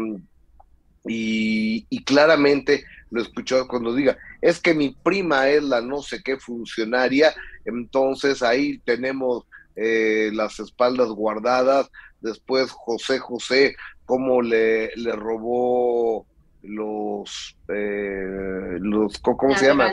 y, 1.09 1.87
y 1.89 2.05
claramente 2.05 2.85
lo 3.11 3.23
escuchó 3.23 3.67
cuando 3.67 3.95
diga, 3.95 4.17
es 4.41 4.61
que 4.61 4.75
mi 4.75 4.91
prima 4.91 5.49
es 5.49 5.63
la 5.63 5.81
no 5.81 6.03
sé 6.03 6.23
qué 6.23 6.37
funcionaria, 6.37 7.35
entonces 7.65 8.43
ahí 8.43 8.79
tenemos 8.85 9.45
eh, 9.77 10.31
las 10.33 10.61
espaldas 10.61 11.09
guardadas, 11.09 11.91
después 12.21 12.71
José 12.71 13.19
José, 13.19 13.77
cómo 14.05 14.43
le, 14.43 14.95
le 14.97 15.13
robó 15.13 16.27
los, 16.63 17.57
eh, 17.69 18.79
los 18.81 19.19
¿cómo 19.19 19.57
se 19.57 19.67
llama? 19.67 19.93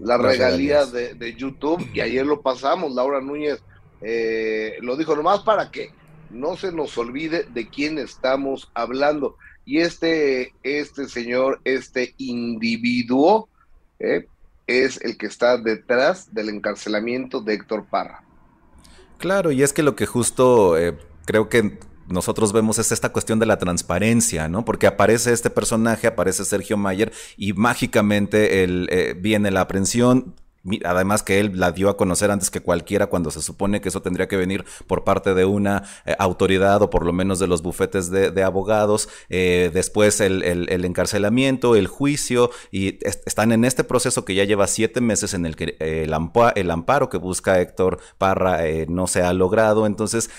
Las 0.00 0.20
regalías 0.20 0.92
de, 0.92 1.14
de, 1.14 1.34
YouTube, 1.34 1.88
y 1.94 2.00
ayer 2.00 2.26
lo 2.26 2.42
pasamos, 2.42 2.92
Laura 2.92 3.20
Núñez 3.20 3.62
eh, 4.02 4.78
lo 4.80 4.96
dijo 4.96 5.14
nomás 5.14 5.40
para 5.40 5.70
que 5.70 5.92
no 6.30 6.56
se 6.56 6.72
nos 6.72 6.96
olvide 6.96 7.44
de 7.44 7.68
quién 7.68 7.98
estamos 7.98 8.70
hablando. 8.74 9.36
Y 9.70 9.78
este, 9.78 10.52
este 10.64 11.08
señor, 11.08 11.60
este 11.62 12.16
individuo, 12.18 13.48
es 14.66 15.00
el 15.00 15.16
que 15.16 15.26
está 15.26 15.58
detrás 15.58 16.34
del 16.34 16.48
encarcelamiento 16.48 17.40
de 17.40 17.54
Héctor 17.54 17.86
Parra. 17.88 18.24
Claro, 19.18 19.52
y 19.52 19.62
es 19.62 19.72
que 19.72 19.84
lo 19.84 19.94
que 19.94 20.06
justo 20.06 20.76
eh, 20.76 20.98
creo 21.24 21.48
que 21.48 21.78
nosotros 22.08 22.52
vemos 22.52 22.80
es 22.80 22.90
esta 22.90 23.12
cuestión 23.12 23.38
de 23.38 23.46
la 23.46 23.58
transparencia, 23.58 24.48
¿no? 24.48 24.64
Porque 24.64 24.88
aparece 24.88 25.32
este 25.32 25.50
personaje, 25.50 26.08
aparece 26.08 26.44
Sergio 26.44 26.76
Mayer 26.76 27.12
y 27.36 27.52
mágicamente 27.52 28.64
él, 28.64 28.88
eh, 28.90 29.14
viene 29.16 29.52
la 29.52 29.60
aprehensión, 29.60 30.34
Además 30.84 31.22
que 31.22 31.40
él 31.40 31.52
la 31.54 31.72
dio 31.72 31.88
a 31.88 31.96
conocer 31.96 32.30
antes 32.30 32.50
que 32.50 32.60
cualquiera 32.60 33.06
cuando 33.06 33.30
se 33.30 33.40
supone 33.40 33.80
que 33.80 33.88
eso 33.88 34.02
tendría 34.02 34.28
que 34.28 34.36
venir 34.36 34.64
por 34.86 35.04
parte 35.04 35.32
de 35.32 35.46
una 35.46 35.84
eh, 36.04 36.14
autoridad 36.18 36.82
o 36.82 36.90
por 36.90 37.06
lo 37.06 37.14
menos 37.14 37.38
de 37.38 37.46
los 37.46 37.62
bufetes 37.62 38.10
de, 38.10 38.42
abogados. 38.42 39.08
Eh, 39.30 39.70
después 39.72 40.20
el, 40.20 40.84
encarcelamiento, 40.84 41.76
el 41.76 41.86
juicio 41.86 42.50
y 42.70 42.98
están 43.04 43.52
en 43.52 43.64
este 43.64 43.84
proceso 43.84 44.24
que 44.24 44.34
ya 44.34 44.44
lleva 44.44 44.66
siete 44.66 45.00
meses 45.00 45.32
en 45.32 45.46
el 45.46 45.56
que 45.56 45.76
el, 45.80 46.12
amparo, 46.12 47.08
que 47.08 47.16
busca 47.16 47.60
Héctor 47.60 47.98
Parra 48.18 48.66
eh, 48.66 48.86
no 48.88 49.06
se 49.06 49.22
ha 49.22 49.32
logrado. 49.32 49.86
Entonces 49.86 50.30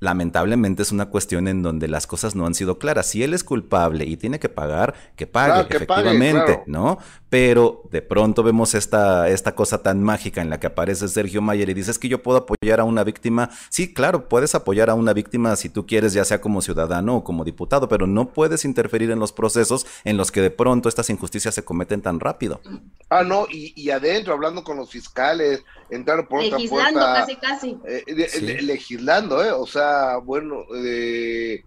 lamentablemente 0.00 0.82
es 0.82 0.92
una 0.92 1.10
cuestión 1.10 1.46
en 1.46 1.62
donde 1.62 1.86
las 1.86 2.06
cosas 2.06 2.34
no 2.34 2.46
han 2.46 2.54
sido 2.54 2.78
claras. 2.78 3.06
Si 3.06 3.22
él 3.22 3.34
es 3.34 3.44
culpable 3.44 4.06
y 4.06 4.16
tiene 4.16 4.40
que 4.40 4.48
pagar, 4.48 4.94
que 5.14 5.26
pague, 5.26 5.66
efectivamente, 5.68 6.62
¿no? 6.66 6.98
Pero 7.30 7.84
de 7.90 8.02
pronto 8.02 8.42
vemos 8.42 8.74
esta, 8.74 9.28
esta 9.28 9.54
cosa 9.54 9.82
tan 9.82 10.02
mágica 10.02 10.42
en 10.42 10.50
la 10.50 10.58
que 10.58 10.66
aparece 10.66 11.08
Sergio 11.08 11.40
Mayer 11.40 11.70
y 11.70 11.74
dices 11.74 11.98
que 11.98 12.08
yo 12.08 12.22
puedo 12.22 12.38
apoyar 12.38 12.80
a 12.80 12.84
una 12.84 13.04
víctima. 13.04 13.50
Sí, 13.68 13.94
claro, 13.94 14.28
puedes 14.28 14.56
apoyar 14.56 14.90
a 14.90 14.94
una 14.94 15.12
víctima 15.12 15.54
si 15.54 15.68
tú 15.68 15.86
quieres, 15.86 16.12
ya 16.12 16.24
sea 16.24 16.40
como 16.40 16.60
ciudadano 16.60 17.16
o 17.16 17.24
como 17.24 17.44
diputado, 17.44 17.88
pero 17.88 18.08
no 18.08 18.32
puedes 18.32 18.64
interferir 18.64 19.12
en 19.12 19.20
los 19.20 19.32
procesos 19.32 19.86
en 20.04 20.16
los 20.16 20.32
que 20.32 20.40
de 20.40 20.50
pronto 20.50 20.88
estas 20.88 21.08
injusticias 21.08 21.54
se 21.54 21.64
cometen 21.64 22.02
tan 22.02 22.18
rápido. 22.18 22.60
Ah, 23.08 23.22
no, 23.22 23.46
y, 23.48 23.90
adentro, 23.90 24.34
hablando 24.34 24.64
con 24.64 24.76
los 24.76 24.90
fiscales, 24.90 25.64
entrar 25.88 26.26
por 26.26 26.42
otra 26.42 26.58
puerta. 26.68 27.14
casi, 27.14 27.36
casi. 27.36 27.78
Eh, 27.86 28.60
legislando, 28.62 29.44
¿eh? 29.44 29.52
O 29.52 29.66
sea, 29.66 30.16
bueno, 30.18 30.64
eh, 30.76 31.64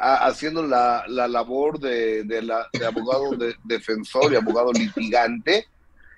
haciendo 0.00 0.62
la, 0.62 1.04
labor 1.08 1.78
de, 1.80 2.24
abogado 2.86 3.36
defensor 3.64 4.32
y 4.32 4.36
abogado 4.36 4.72
litigante. 4.72 5.66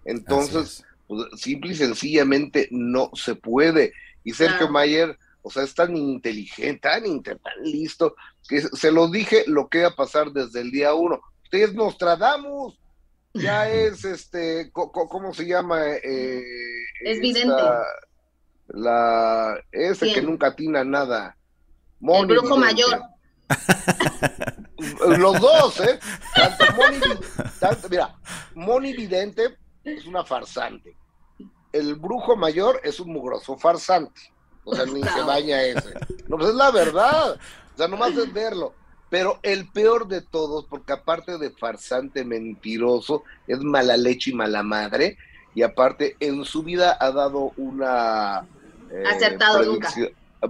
Entonces, 0.04 0.84
pues, 1.06 1.26
simple 1.36 1.72
y 1.72 1.76
sencillamente 1.76 2.68
no 2.70 3.10
se 3.14 3.34
puede. 3.34 3.92
Y 4.24 4.32
Sergio 4.32 4.68
Mayer, 4.68 5.18
o 5.42 5.50
sea, 5.50 5.62
es 5.62 5.74
tan 5.74 5.96
inteligente, 5.96 6.80
tan, 6.80 7.22
tan 7.22 7.38
listo, 7.62 8.16
que 8.48 8.60
se 8.60 8.92
lo 8.92 9.08
dije 9.08 9.44
lo 9.46 9.68
que 9.68 9.78
iba 9.78 9.88
a 9.88 9.96
pasar 9.96 10.32
desde 10.32 10.60
el 10.60 10.70
día 10.70 10.94
uno. 10.94 11.20
Ustedes 11.44 11.74
Nostradamus, 11.74 12.78
ya 13.32 13.70
es 13.70 14.04
este, 14.04 14.70
¿cómo 14.72 15.32
se 15.34 15.46
llama? 15.46 15.86
Eh, 15.86 16.42
es 17.02 17.20
vidente 17.20 17.62
la 18.68 19.58
ese 19.70 20.12
que 20.12 20.22
nunca 20.22 20.48
atina 20.48 20.84
nada. 20.84 21.36
el 22.00 22.26
brujo 22.26 22.56
mayor. 22.56 23.00
Los 25.18 25.40
dos, 25.40 25.80
¿eh? 25.80 25.98
Tanto 27.60 27.88
mira, 27.88 28.14
Moni 28.54 28.92
Vidente 28.94 29.56
es 29.84 30.06
una 30.06 30.24
farsante. 30.24 30.96
El 31.72 31.94
brujo 31.94 32.36
mayor 32.36 32.80
es 32.84 33.00
un 33.00 33.12
mugroso 33.12 33.56
farsante. 33.56 34.20
O 34.64 34.74
sea, 34.74 34.84
ni 34.86 35.02
se 35.02 35.22
baña 35.22 35.62
ese. 35.62 35.94
No, 36.28 36.36
pues 36.36 36.50
es 36.50 36.54
la 36.54 36.70
verdad. 36.70 37.32
O 37.32 37.76
sea, 37.76 37.88
nomás 37.88 38.16
es 38.16 38.32
verlo. 38.32 38.74
Pero 39.08 39.38
el 39.42 39.68
peor 39.68 40.08
de 40.08 40.20
todos, 40.20 40.64
porque 40.64 40.92
aparte 40.92 41.38
de 41.38 41.50
farsante 41.50 42.24
mentiroso, 42.24 43.22
es 43.46 43.60
mala 43.60 43.96
leche 43.96 44.30
y 44.30 44.34
mala 44.34 44.62
madre. 44.64 45.16
Y 45.54 45.62
aparte, 45.62 46.16
en 46.18 46.44
su 46.44 46.64
vida 46.64 46.96
ha 47.00 47.12
dado 47.12 47.52
una 47.56 48.44
eh, 48.90 49.04
Acertado 49.06 49.64
nunca. 49.64 49.92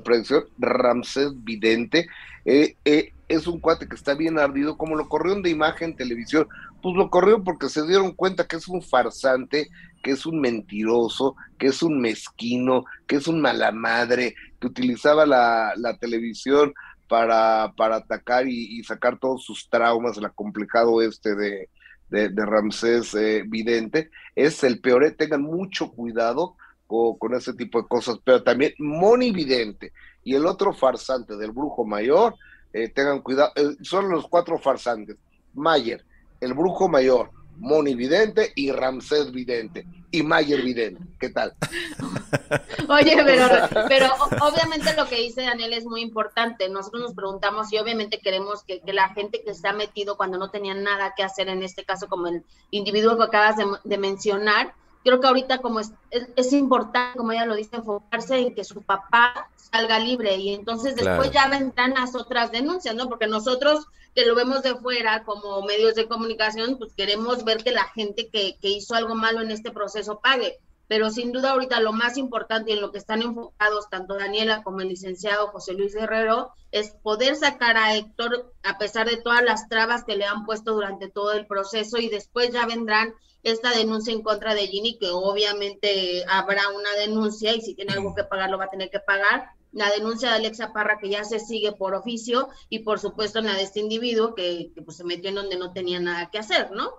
Predicción, 0.02 0.46
Ramsés 0.58 1.32
Vidente. 1.44 2.08
Eh, 2.46 2.76
eh, 2.84 3.12
es 3.28 3.48
un 3.48 3.58
cuate 3.58 3.88
que 3.88 3.96
está 3.96 4.14
bien 4.14 4.38
ardido, 4.38 4.78
como 4.78 4.94
lo 4.94 5.08
corrió 5.08 5.34
de 5.34 5.50
imagen 5.50 5.96
televisión, 5.96 6.46
pues 6.80 6.94
lo 6.94 7.10
corrió 7.10 7.42
porque 7.42 7.68
se 7.68 7.84
dieron 7.84 8.12
cuenta 8.12 8.46
que 8.46 8.54
es 8.54 8.68
un 8.68 8.82
farsante, 8.82 9.68
que 10.00 10.12
es 10.12 10.26
un 10.26 10.40
mentiroso, 10.40 11.34
que 11.58 11.66
es 11.66 11.82
un 11.82 12.00
mezquino, 12.00 12.84
que 13.08 13.16
es 13.16 13.26
un 13.26 13.40
mala 13.40 13.72
madre, 13.72 14.36
que 14.60 14.68
utilizaba 14.68 15.26
la, 15.26 15.96
televisión 16.00 16.72
para, 17.08 17.72
para 17.76 17.96
atacar 17.96 18.46
y, 18.46 18.80
sacar 18.84 19.18
todos 19.18 19.44
sus 19.44 19.68
traumas, 19.68 20.16
el 20.16 20.26
acomplejado 20.26 21.02
este 21.02 21.34
de, 21.34 21.68
de, 22.10 22.46
Ramsés 22.46 23.12
Vidente, 23.48 24.10
es 24.36 24.62
el 24.62 24.80
peor, 24.80 25.12
tengan 25.18 25.42
mucho 25.42 25.90
cuidado 25.90 26.56
con 26.86 27.34
ese 27.34 27.52
tipo 27.54 27.82
de 27.82 27.88
cosas, 27.88 28.18
pero 28.24 28.42
también 28.42 28.74
monividente 28.78 29.92
y 30.24 30.34
el 30.34 30.46
otro 30.46 30.72
farsante 30.72 31.36
del 31.36 31.52
brujo 31.52 31.84
mayor, 31.84 32.34
eh, 32.72 32.88
tengan 32.88 33.20
cuidado, 33.22 33.52
eh, 33.56 33.76
son 33.82 34.08
los 34.08 34.28
cuatro 34.28 34.58
farsantes, 34.58 35.16
Mayer, 35.54 36.04
el 36.40 36.52
brujo 36.52 36.88
mayor, 36.88 37.30
Monividente 37.58 38.52
y 38.54 38.70
Ramsés 38.70 39.32
Vidente 39.32 39.86
y 40.10 40.22
Mayer 40.22 40.62
Vidente. 40.62 41.02
¿Qué 41.18 41.30
tal? 41.30 41.54
Oye, 42.88 43.16
pero, 43.24 43.48
pero 43.88 44.08
obviamente 44.42 44.94
lo 44.94 45.06
que 45.06 45.16
dice 45.16 45.42
Daniel 45.42 45.72
es 45.72 45.86
muy 45.86 46.02
importante. 46.02 46.68
Nosotros 46.68 47.02
nos 47.02 47.14
preguntamos 47.14 47.72
y 47.72 47.78
obviamente 47.78 48.18
queremos 48.18 48.62
que, 48.62 48.82
la 48.92 49.08
gente 49.10 49.42
que 49.42 49.54
se 49.54 49.68
ha 49.68 49.72
metido 49.72 50.16
cuando 50.18 50.36
no 50.38 50.50
tenía 50.50 50.74
nada 50.74 51.14
que 51.16 51.22
hacer, 51.22 51.48
en 51.48 51.62
este 51.62 51.84
caso 51.84 52.08
como 52.08 52.26
el 52.26 52.44
individuo 52.70 53.16
que 53.16 53.24
acabas 53.24 53.56
de 53.84 53.98
mencionar, 53.98 54.74
creo 55.06 55.20
que 55.20 55.28
ahorita 55.28 55.58
como 55.58 55.78
es, 55.78 55.92
es, 56.10 56.52
importante, 56.52 57.16
como 57.16 57.30
ella 57.30 57.46
lo 57.46 57.54
dice, 57.54 57.76
enfocarse 57.76 58.38
en 58.38 58.54
que 58.56 58.64
su 58.64 58.82
papá 58.82 59.48
salga 59.54 60.00
libre 60.00 60.36
y 60.36 60.52
entonces 60.52 60.96
después 60.96 61.30
ya 61.30 61.48
vendrán 61.48 61.94
las 61.94 62.16
otras 62.16 62.50
denuncias, 62.50 62.94
¿no? 62.96 63.08
Porque 63.08 63.28
nosotros 63.28 63.86
que 64.16 64.26
lo 64.26 64.34
vemos 64.34 64.62
de 64.62 64.74
fuera 64.74 65.22
como 65.22 65.62
medios 65.62 65.94
de 65.94 66.08
comunicación, 66.08 66.78
pues 66.78 66.92
queremos 66.94 67.44
ver 67.44 67.62
que 67.62 67.70
la 67.70 67.84
gente 67.84 68.28
que, 68.30 68.56
que 68.60 68.68
hizo 68.68 68.94
algo 68.94 69.14
malo 69.14 69.42
en 69.42 69.52
este 69.52 69.70
proceso 69.70 70.20
pague. 70.20 70.58
Pero 70.88 71.10
sin 71.10 71.32
duda 71.32 71.50
ahorita 71.50 71.80
lo 71.80 71.92
más 71.92 72.16
importante 72.16 72.70
y 72.70 72.74
en 72.74 72.80
lo 72.80 72.90
que 72.90 72.98
están 72.98 73.22
enfocados 73.22 73.88
tanto 73.90 74.14
Daniela 74.14 74.62
como 74.62 74.80
el 74.80 74.88
licenciado 74.88 75.48
José 75.48 75.74
Luis 75.74 75.94
Guerrero 75.94 76.50
es 76.72 76.90
poder 77.02 77.36
sacar 77.36 77.76
a 77.76 77.94
Héctor 77.94 78.52
a 78.64 78.78
pesar 78.78 79.08
de 79.08 79.16
todas 79.18 79.42
las 79.42 79.68
trabas 79.68 80.04
que 80.04 80.16
le 80.16 80.24
han 80.24 80.44
puesto 80.44 80.72
durante 80.72 81.08
todo 81.08 81.32
el 81.32 81.46
proceso 81.46 81.98
y 81.98 82.08
después 82.08 82.50
ya 82.52 82.66
vendrán 82.66 83.14
esta 83.46 83.70
denuncia 83.70 84.12
en 84.12 84.22
contra 84.22 84.54
de 84.54 84.66
Ginny, 84.66 84.98
que 84.98 85.08
obviamente 85.10 86.24
habrá 86.28 86.68
una 86.70 86.92
denuncia 86.98 87.54
y 87.54 87.60
si 87.60 87.74
tiene 87.74 87.92
algo 87.92 88.14
que 88.14 88.24
pagar 88.24 88.50
lo 88.50 88.58
va 88.58 88.64
a 88.64 88.70
tener 88.70 88.90
que 88.90 88.98
pagar, 88.98 89.50
la 89.72 89.88
denuncia 89.90 90.30
de 90.30 90.36
Alexa 90.36 90.72
Parra 90.72 90.98
que 90.98 91.08
ya 91.08 91.22
se 91.22 91.38
sigue 91.38 91.72
por 91.72 91.94
oficio 91.94 92.48
y 92.68 92.80
por 92.80 92.98
supuesto 92.98 93.40
la 93.40 93.54
de 93.54 93.62
este 93.62 93.80
individuo 93.80 94.34
que, 94.34 94.72
pues, 94.84 94.96
se 94.96 95.04
metió 95.04 95.28
en 95.28 95.36
donde 95.36 95.56
no 95.56 95.72
tenía 95.72 96.00
nada 96.00 96.30
que 96.30 96.38
hacer, 96.38 96.72
¿no? 96.72 96.90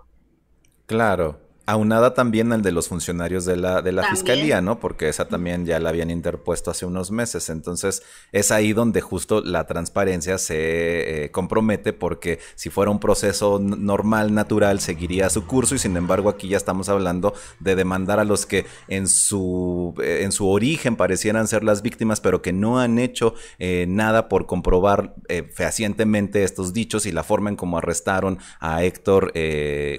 Claro. 0.86 1.38
Aunada 1.70 2.14
también 2.14 2.50
al 2.54 2.62
de 2.62 2.72
los 2.72 2.88
funcionarios 2.88 3.44
de 3.44 3.58
la, 3.58 3.82
de 3.82 3.92
la 3.92 4.04
fiscalía, 4.04 4.62
¿no? 4.62 4.80
Porque 4.80 5.10
esa 5.10 5.28
también 5.28 5.66
ya 5.66 5.78
la 5.78 5.90
habían 5.90 6.08
interpuesto 6.10 6.70
hace 6.70 6.86
unos 6.86 7.10
meses. 7.10 7.50
Entonces, 7.50 8.02
es 8.32 8.50
ahí 8.50 8.72
donde 8.72 9.02
justo 9.02 9.42
la 9.42 9.66
transparencia 9.66 10.38
se 10.38 11.24
eh, 11.24 11.30
compromete, 11.30 11.92
porque 11.92 12.38
si 12.54 12.70
fuera 12.70 12.90
un 12.90 12.98
proceso 12.98 13.58
normal, 13.58 14.32
natural, 14.32 14.80
seguiría 14.80 15.28
su 15.28 15.44
curso. 15.44 15.74
Y 15.74 15.78
sin 15.78 15.94
embargo, 15.98 16.30
aquí 16.30 16.48
ya 16.48 16.56
estamos 16.56 16.88
hablando 16.88 17.34
de 17.60 17.76
demandar 17.76 18.18
a 18.18 18.24
los 18.24 18.46
que 18.46 18.64
en 18.86 19.06
su, 19.06 19.92
eh, 20.02 20.20
en 20.22 20.32
su 20.32 20.48
origen 20.48 20.96
parecieran 20.96 21.48
ser 21.48 21.64
las 21.64 21.82
víctimas, 21.82 22.22
pero 22.22 22.40
que 22.40 22.54
no 22.54 22.80
han 22.80 22.98
hecho 22.98 23.34
eh, 23.58 23.84
nada 23.86 24.30
por 24.30 24.46
comprobar 24.46 25.16
fehacientemente 25.52 26.44
estos 26.44 26.72
dichos 26.72 27.04
y 27.04 27.12
la 27.12 27.24
forma 27.24 27.50
en 27.50 27.56
cómo 27.56 27.76
arrestaron 27.76 28.38
a 28.58 28.82
Héctor 28.82 29.34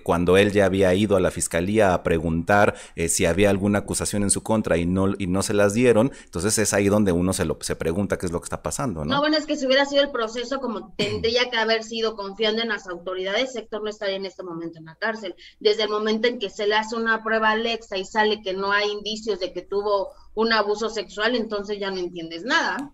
cuando 0.03 0.35
él 0.37 0.51
ya 0.51 0.65
había 0.65 0.95
ido 0.95 1.15
a 1.15 1.19
la 1.19 1.29
fiscalía 1.29 1.58
a 1.81 2.03
preguntar 2.03 2.75
eh, 2.95 3.09
si 3.09 3.25
había 3.25 3.49
alguna 3.49 3.79
acusación 3.79 4.23
en 4.23 4.29
su 4.29 4.43
contra 4.43 4.77
y 4.77 4.85
no, 4.85 5.13
y 5.17 5.27
no 5.27 5.41
se 5.41 5.53
las 5.53 5.73
dieron, 5.73 6.11
entonces 6.25 6.57
es 6.57 6.73
ahí 6.73 6.87
donde 6.87 7.11
uno 7.11 7.33
se, 7.33 7.45
lo, 7.45 7.57
se 7.61 7.75
pregunta 7.75 8.17
qué 8.17 8.25
es 8.25 8.31
lo 8.31 8.39
que 8.41 8.45
está 8.45 8.61
pasando, 8.61 9.05
¿no? 9.05 9.15
No, 9.15 9.19
bueno, 9.19 9.37
es 9.37 9.45
que 9.45 9.55
si 9.55 9.65
hubiera 9.65 9.85
sido 9.85 10.03
el 10.03 10.11
proceso 10.11 10.59
como 10.59 10.93
tendría 10.95 11.49
que 11.49 11.57
haber 11.57 11.83
sido 11.83 12.15
confiando 12.15 12.61
en 12.61 12.69
las 12.69 12.87
autoridades, 12.87 13.55
Héctor 13.55 13.83
no 13.83 13.89
estaría 13.89 14.15
en 14.15 14.25
este 14.25 14.43
momento 14.43 14.79
en 14.79 14.85
la 14.85 14.95
cárcel. 14.95 15.35
Desde 15.59 15.83
el 15.83 15.89
momento 15.89 16.27
en 16.27 16.39
que 16.39 16.49
se 16.49 16.67
le 16.67 16.75
hace 16.75 16.95
una 16.95 17.23
prueba 17.23 17.49
a 17.49 17.53
Alexa 17.53 17.97
y 17.97 18.05
sale 18.05 18.41
que 18.41 18.53
no 18.53 18.71
hay 18.71 18.89
indicios 18.89 19.39
de 19.39 19.53
que 19.53 19.61
tuvo 19.61 20.09
un 20.35 20.53
abuso 20.53 20.89
sexual, 20.89 21.35
entonces 21.35 21.79
ya 21.79 21.91
no 21.91 21.97
entiendes 21.97 22.43
nada. 22.43 22.91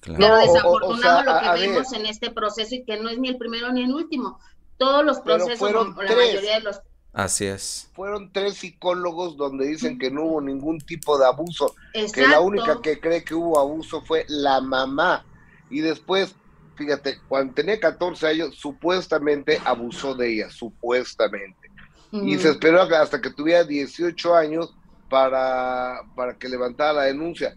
Pero 0.00 0.36
desafortunado 0.36 1.22
lo 1.22 1.40
que 1.40 1.60
vemos 1.60 1.92
en 1.92 2.06
este 2.06 2.30
proceso 2.30 2.74
y 2.74 2.84
que 2.84 2.98
no 2.98 3.08
es 3.08 3.18
ni 3.18 3.28
el 3.28 3.38
primero 3.38 3.72
ni 3.72 3.84
el 3.84 3.94
último. 3.94 4.38
Todos 4.76 5.04
los 5.04 5.20
procesos, 5.20 5.62
o 5.62 6.02
la 6.02 6.16
mayoría 6.16 6.54
de 6.54 6.60
los 6.60 6.80
Así 7.14 7.44
es. 7.46 7.88
Fueron 7.94 8.32
tres 8.32 8.54
psicólogos 8.54 9.36
donde 9.36 9.68
dicen 9.68 9.98
que 10.00 10.10
no 10.10 10.24
hubo 10.24 10.40
ningún 10.40 10.80
tipo 10.80 11.16
de 11.16 11.24
abuso, 11.24 11.76
que 12.12 12.26
la 12.26 12.40
única 12.40 12.80
que 12.82 12.98
cree 12.98 13.22
que 13.22 13.36
hubo 13.36 13.60
abuso 13.60 14.02
fue 14.02 14.26
la 14.28 14.60
mamá. 14.60 15.24
Y 15.70 15.80
después, 15.80 16.34
fíjate, 16.74 17.20
cuando 17.28 17.54
tenía 17.54 17.78
14 17.78 18.26
años, 18.26 18.56
supuestamente 18.56 19.60
abusó 19.64 20.16
de 20.16 20.34
ella, 20.34 20.50
supuestamente. 20.50 21.70
Y 22.10 22.36
se 22.38 22.50
esperó 22.50 22.82
hasta 22.82 23.20
que 23.20 23.30
tuviera 23.30 23.62
18 23.62 24.34
años 24.34 24.74
para, 25.08 26.00
para 26.16 26.34
que 26.34 26.48
levantara 26.48 26.92
la 26.92 27.02
denuncia. 27.04 27.54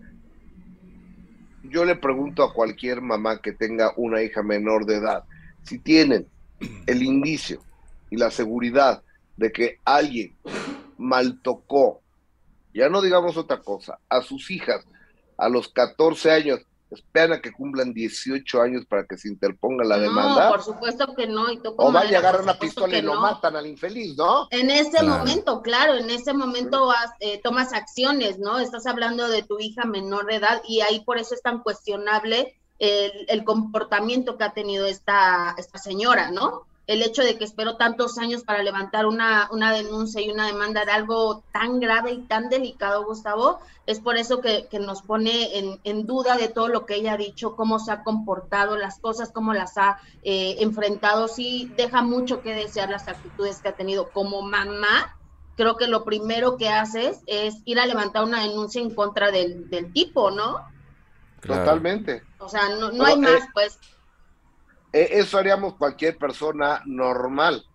Yo 1.64 1.84
le 1.84 1.96
pregunto 1.96 2.44
a 2.44 2.54
cualquier 2.54 3.02
mamá 3.02 3.42
que 3.42 3.54
tenga 3.54 3.92
una 3.98 4.22
hija 4.22 4.44
menor 4.44 4.86
de 4.86 4.98
edad, 4.98 5.24
si 5.64 5.80
tienen 5.80 6.28
el 6.86 7.02
indicio 7.02 7.60
y 8.10 8.18
la 8.18 8.30
seguridad 8.32 9.04
de 9.38 9.52
que 9.52 9.80
alguien 9.86 10.36
mal 10.98 11.40
tocó, 11.42 12.02
ya 12.74 12.90
no 12.90 13.02
digamos 13.02 13.38
otra 13.38 13.62
cosa, 13.62 14.00
a 14.10 14.22
sus 14.22 14.52
hijas 14.52 14.86
a 15.38 15.50
los 15.50 15.70
14 15.70 16.32
años, 16.32 16.60
esperan 16.90 17.34
a 17.34 17.42
que 17.42 17.52
cumplan 17.52 17.94
18 17.94 18.62
años 18.62 18.86
para 18.86 19.06
que 19.06 19.18
se 19.18 19.28
interponga 19.28 19.84
la 19.84 19.98
demanda. 19.98 20.46
No, 20.46 20.52
por 20.52 20.64
supuesto 20.64 21.14
que 21.16 21.28
no. 21.28 21.52
Y 21.52 21.60
o 21.64 21.92
van 21.92 22.14
a 22.14 22.18
agarrar 22.18 22.42
una 22.42 22.58
pistola 22.58 22.98
y 22.98 23.02
lo 23.02 23.20
matan 23.20 23.56
al 23.56 23.68
infeliz, 23.68 24.16
¿no? 24.18 24.48
En 24.52 24.72
ese 24.72 25.04
momento, 25.04 25.62
claro, 25.62 25.96
en 25.96 26.10
ese 26.10 26.34
momento 26.34 26.92
eh, 27.20 27.42
tomas 27.44 27.74
acciones, 27.74 28.40
¿no? 28.40 28.60
Estás 28.60 28.86
hablando 28.88 29.28
de 29.28 29.44
tu 29.44 29.60
hija 29.60 29.86
menor 29.86 30.26
de 30.26 30.36
edad 30.36 30.62
y 30.68 30.82
ahí 30.82 31.02
por 31.02 31.18
eso 31.18 31.36
es 31.36 31.42
tan 31.42 31.62
cuestionable 31.62 32.58
el, 32.80 33.12
el 33.28 33.44
comportamiento 33.44 34.38
que 34.38 34.46
ha 34.46 34.54
tenido 34.54 34.86
esta, 34.86 35.56
esta 35.58 35.78
señora, 35.78 36.32
¿no? 36.32 36.66
El 36.88 37.04
hecho 37.04 37.22
de 37.22 37.38
que 37.38 37.44
esperó 37.44 37.76
tantos 37.76 38.18
años 38.18 38.44
para 38.44 38.64
levantar 38.64 39.06
una, 39.06 39.50
una 39.52 39.74
denuncia 39.74 40.22
y 40.22 40.32
una 40.32 40.48
demanda 40.48 40.86
de 40.86 40.92
algo 40.92 41.44
tan 41.52 41.82
grave 41.82 42.14
y 42.14 42.22
tan 42.24 42.48
delicado, 42.48 43.06
Gustavo, 43.06 43.60
es 43.86 44.00
por 44.00 44.16
eso 44.16 44.40
que, 44.40 44.68
nos 44.80 45.02
pone 45.02 45.60
en, 45.60 45.80
en, 45.84 46.06
duda 46.06 46.38
de 46.38 46.48
todo 46.48 46.70
lo 46.70 46.86
que 46.86 46.96
ella 46.96 47.14
ha 47.14 47.18
dicho, 47.18 47.58
cómo 47.58 47.80
se 47.80 47.92
ha 47.92 48.04
comportado, 48.04 48.78
las 48.78 49.00
cosas, 49.00 49.32
cómo 49.34 49.54
las 49.54 49.78
ha 49.78 50.00
eh, 50.24 50.56
enfrentado. 50.60 51.28
Sí, 51.28 51.72
deja 51.76 52.02
mucho 52.02 52.42
que 52.42 52.54
desear 52.54 52.90
las 52.90 53.10
actitudes 53.10 53.62
que 53.62 53.68
ha 53.68 53.76
tenido 53.76 54.10
como 54.10 54.42
mamá. 54.42 55.18
Creo 55.58 55.76
que 55.76 55.88
lo 55.88 56.06
primero 56.06 56.56
que 56.56 56.70
haces 56.70 57.20
es 57.28 57.56
ir 57.66 57.80
a 57.80 57.86
levantar 57.86 58.24
una 58.24 58.44
denuncia 58.44 58.82
en 58.82 58.94
contra 58.94 59.32
del, 59.32 59.70
del 59.70 59.92
tipo, 59.92 60.32
¿no? 60.32 60.66
Totalmente. 61.42 62.24
O 62.40 62.48
sea, 62.48 62.70
no, 62.70 62.92
no 62.92 63.06
hay 63.06 63.18
más, 63.18 63.48
pues. 63.54 63.80
E, 64.94 65.10
eso 65.20 65.38
haríamos 65.38 65.76
cualquier 65.76 66.18
persona 66.18 66.82
normal. 66.86 67.66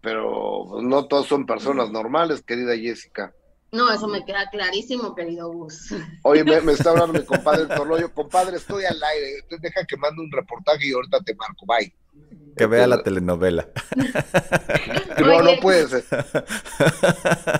pero, 0.00 0.80
no 0.82 1.06
todos 1.06 1.26
son 1.26 1.46
personas 1.46 1.90
normales, 1.90 2.42
querida 2.42 2.76
Jessica. 2.76 3.32
No, 3.74 3.92
eso 3.92 4.06
me 4.06 4.24
queda 4.24 4.48
clarísimo, 4.50 5.16
querido 5.16 5.50
Gus. 5.50 5.92
Oye, 6.22 6.44
me, 6.44 6.72
está 6.72 6.90
hablando 6.90 7.18
mi 7.18 7.24
compadre 7.24 7.66
Torloyo. 7.66 8.12
Compadre, 8.14 8.56
estoy 8.56 8.84
al 8.84 9.02
aire. 9.02 9.44
Deja 9.60 9.84
que 9.84 9.96
mande 9.96 10.22
un 10.22 10.30
reportaje 10.30 10.86
y 10.86 10.92
ahorita 10.92 11.20
te 11.22 11.34
marco. 11.34 11.66
Bye. 11.66 11.92
Que 12.56 12.66
vea 12.66 12.86
la 12.86 13.02
telenovela. 13.02 13.68
No, 15.18 15.42
no 15.42 15.52
puede 15.60 15.88
ser. 15.88 16.04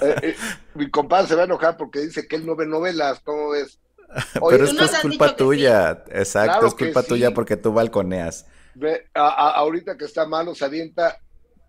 Eh, 0.03 0.17
eh, 0.23 0.37
mi 0.75 0.91
compadre 0.91 1.29
se 1.29 1.35
va 1.35 1.43
a 1.43 1.45
enojar 1.47 1.77
porque 1.77 2.01
dice 2.01 2.27
que 2.27 2.37
él 2.37 2.45
no 2.45 2.57
ve 2.57 2.67
novelas. 2.67 3.21
¿Cómo 3.21 3.51
ves? 3.51 3.79
Pero 4.49 4.65
esto 4.65 4.85
es 4.85 4.99
culpa 5.01 5.37
tuya, 5.37 6.05
exacto, 6.11 6.67
es 6.67 6.75
culpa 6.75 7.03
tuya 7.03 7.33
porque 7.33 7.57
tú 7.57 7.73
balconeas. 7.73 8.47
Ve, 8.75 9.09
ahorita 9.15 9.97
que 9.97 10.05
está 10.05 10.27
malo 10.27 10.55
se 10.55 10.65
avienta 10.65 11.19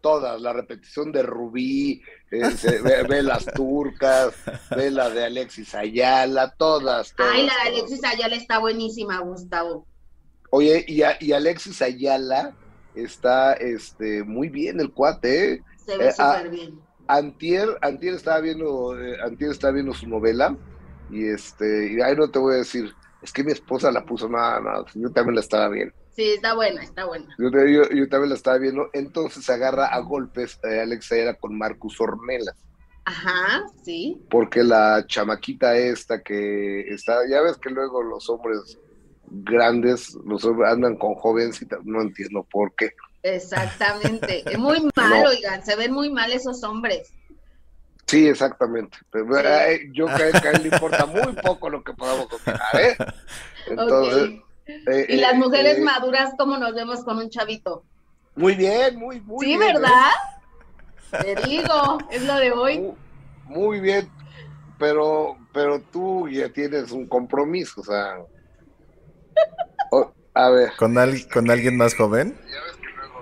todas, 0.01 0.39
la 0.39 0.53
repetición 0.53 1.11
de 1.11 1.23
Rubí, 1.23 2.01
eh, 2.31 2.41
ve, 3.09 3.23
las 3.23 3.45
turcas, 3.45 4.33
ve 4.75 4.91
la 4.91 5.09
de 5.09 5.25
Alexis 5.25 5.73
Ayala, 5.73 6.53
todas. 6.57 7.13
Ay, 7.17 7.45
la 7.45 7.53
de 7.63 7.77
Alexis 7.77 8.03
Ayala 8.03 8.35
está 8.35 8.59
buenísima, 8.59 9.19
Gustavo. 9.19 9.87
Oye, 10.51 10.85
y, 10.87 11.01
y 11.19 11.31
Alexis 11.31 11.81
Ayala 11.81 12.55
está 12.93 13.53
este, 13.53 14.23
muy 14.23 14.49
bien 14.49 14.79
el 14.79 14.91
cuate, 14.91 15.53
¿eh? 15.53 15.61
Se 15.85 15.97
ve 15.97 16.07
eh, 16.07 16.11
súper 16.11 16.49
bien. 16.49 16.79
Antier, 17.07 17.77
Antier 17.81 18.15
estaba 18.15 18.39
viendo, 18.41 18.95
Antier 19.23 19.51
estaba 19.51 19.73
viendo 19.73 19.93
su 19.93 20.07
novela 20.07 20.57
y 21.09 21.27
este, 21.27 21.93
y 21.93 22.01
ahí 22.01 22.15
no 22.15 22.29
te 22.29 22.39
voy 22.39 22.55
a 22.55 22.57
decir, 22.57 22.93
es 23.21 23.31
que 23.31 23.43
mi 23.43 23.51
esposa 23.51 23.91
la 23.91 24.05
puso, 24.05 24.29
nada, 24.29 24.59
nada, 24.59 24.85
yo 24.93 25.11
también 25.11 25.35
la 25.35 25.41
estaba 25.41 25.69
viendo. 25.69 25.93
Sí, 26.15 26.31
está 26.31 26.53
buena, 26.53 26.81
está 26.81 27.05
buena. 27.05 27.35
Yo, 27.37 27.49
yo, 27.89 28.07
también 28.07 28.29
la 28.29 28.35
estaba 28.35 28.57
viendo, 28.57 28.89
entonces 28.93 29.49
agarra 29.49 29.87
a 29.87 29.99
golpes 29.99 30.57
eh, 30.63 30.79
Alex 30.79 31.11
era 31.11 31.33
con 31.33 31.57
Marcus 31.57 31.99
Ornelas. 31.99 32.55
Ajá, 33.03 33.65
sí. 33.83 34.21
Porque 34.29 34.63
la 34.63 35.05
chamaquita 35.07 35.75
esta 35.77 36.23
que 36.23 36.81
está, 36.87 37.19
ya 37.29 37.41
ves 37.41 37.57
que 37.57 37.69
luego 37.69 38.01
los 38.01 38.29
hombres 38.29 38.79
grandes, 39.27 40.15
los 40.25 40.45
hombres 40.45 40.71
andan 40.71 40.95
con 40.95 41.15
jovencitas, 41.15 41.79
no 41.83 42.01
entiendo 42.01 42.47
por 42.49 42.73
qué. 42.75 42.91
Exactamente, 43.21 44.43
es 44.49 44.57
muy 44.57 44.89
mal, 44.95 45.25
oigan, 45.27 45.65
se 45.65 45.75
ven 45.75 45.91
muy 45.91 46.09
mal 46.09 46.31
esos 46.31 46.63
hombres. 46.63 47.11
Sí, 48.07 48.27
exactamente. 48.27 48.97
yo 49.91 50.05
creo 50.05 50.31
que 50.31 50.47
a 50.47 50.51
él 50.51 50.63
le 50.63 50.69
importa 50.69 51.05
muy 51.07 51.33
poco 51.33 51.69
lo 51.69 51.83
que 51.83 51.93
podamos 51.93 52.27
opinar, 52.31 52.59
¿eh? 52.79 52.97
Entonces. 53.67 54.41
Eh, 54.67 55.05
y 55.09 55.17
las 55.17 55.33
eh, 55.33 55.37
mujeres 55.37 55.77
eh, 55.77 55.81
maduras, 55.81 56.33
¿cómo 56.37 56.57
nos 56.57 56.73
vemos 56.73 57.03
con 57.03 57.17
un 57.17 57.29
chavito? 57.29 57.83
Muy 58.35 58.55
bien, 58.55 58.97
muy, 58.97 59.21
muy 59.21 59.45
bien. 59.45 59.61
Sí, 59.61 59.67
¿verdad? 59.67 60.11
Te 61.21 61.35
digo, 61.47 61.97
es 62.11 62.23
lo 62.23 62.35
de 62.35 62.51
hoy. 62.51 62.93
Muy, 63.45 63.79
bien, 63.79 64.09
pero, 64.77 65.37
pero 65.53 65.79
tú 65.79 66.27
ya 66.27 66.49
tienes 66.49 66.91
un 66.91 67.07
compromiso, 67.07 67.81
o 67.81 67.83
sea. 67.83 68.17
a 70.33 70.49
ver. 70.49 70.71
¿Con, 70.77 70.95
¿Con 71.31 71.51
alguien 71.51 71.77
más 71.77 71.95
joven? 71.95 72.37